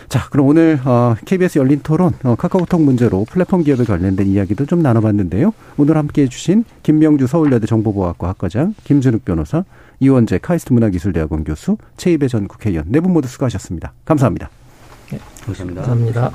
자, 0.10 0.28
그럼 0.32 0.48
오늘 0.48 0.80
어, 0.86 1.16
KBS 1.24 1.60
열린 1.60 1.82
토론 1.84 2.14
어, 2.24 2.36
카카오톡 2.36 2.82
문제로 2.82 3.26
플랫폼 3.30 3.64
기업에 3.64 3.84
관련된 3.84 4.26
이야기도 4.26 4.66
좀 4.66 4.82
나눠봤는데요. 4.82 5.54
오늘 5.78 5.98
함께해 5.98 6.28
주신 6.28 6.66
김명주 6.82 7.28
서울여대 7.28 7.68
정보보호학과 7.68 8.30
학과장, 8.30 8.74
김준욱 8.86 9.24
변호사, 9.24 9.64
이원재 10.00 10.40
카이스트 10.42 10.74
문화기술대학원 10.74 11.44
교수, 11.44 11.78
최입의 11.98 12.28
전 12.28 12.48
국회의원 12.48 12.86
네 12.88 13.00
분 13.02 13.14
모두 13.14 13.28
수고하셨습니다. 13.28 13.94
감사합니다. 14.06 14.50
감사합니다. 15.46 15.82
감사합니다. 15.82 16.32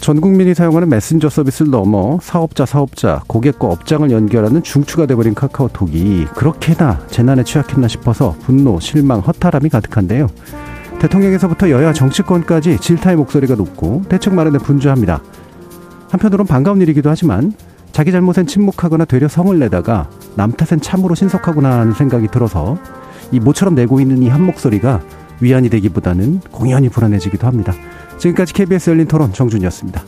전 0.00 0.20
국민이 0.20 0.52
사용하는 0.52 0.90
메신저 0.90 1.30
서비스를 1.30 1.70
넘어 1.70 2.18
사업자, 2.20 2.66
사업자, 2.66 3.22
고객과 3.26 3.68
업장을 3.68 4.10
연결하는 4.10 4.62
중추가 4.62 5.06
돼버린 5.06 5.32
카카오톡이 5.34 6.26
그렇게나 6.34 7.06
재난에 7.08 7.42
취약했나 7.42 7.88
싶어서 7.88 8.36
분노, 8.42 8.78
실망, 8.80 9.20
허탈함이 9.20 9.70
가득한데요. 9.70 10.26
대통령에서부터 11.00 11.70
여야 11.70 11.94
정치권까지 11.94 12.78
질타의 12.80 13.16
목소리가 13.16 13.54
높고 13.54 14.02
대책 14.10 14.34
마련에 14.34 14.58
분주합니다. 14.58 15.22
한편으론 16.10 16.46
반가운 16.46 16.82
일이기도 16.82 17.08
하지만 17.08 17.54
자기 17.92 18.12
잘못엔 18.12 18.46
침묵하거나 18.46 19.06
되려 19.06 19.26
성을 19.26 19.58
내다가 19.58 20.10
남 20.34 20.52
탓엔 20.52 20.82
참으로 20.82 21.14
신속하구나 21.14 21.80
하는 21.80 21.92
생각이 21.94 22.28
들어서 22.28 22.76
이 23.32 23.40
모처럼 23.40 23.74
내고 23.74 24.00
있는 24.00 24.22
이 24.22 24.28
한 24.28 24.42
목소리가 24.42 25.00
위안이 25.40 25.68
되기보다는 25.70 26.40
공연히 26.50 26.88
불안해지기도 26.88 27.46
합니다. 27.46 27.74
지금까지 28.18 28.54
KBS 28.54 28.90
열린 28.90 29.06
토론 29.06 29.32
정준이었습니다. 29.32 30.04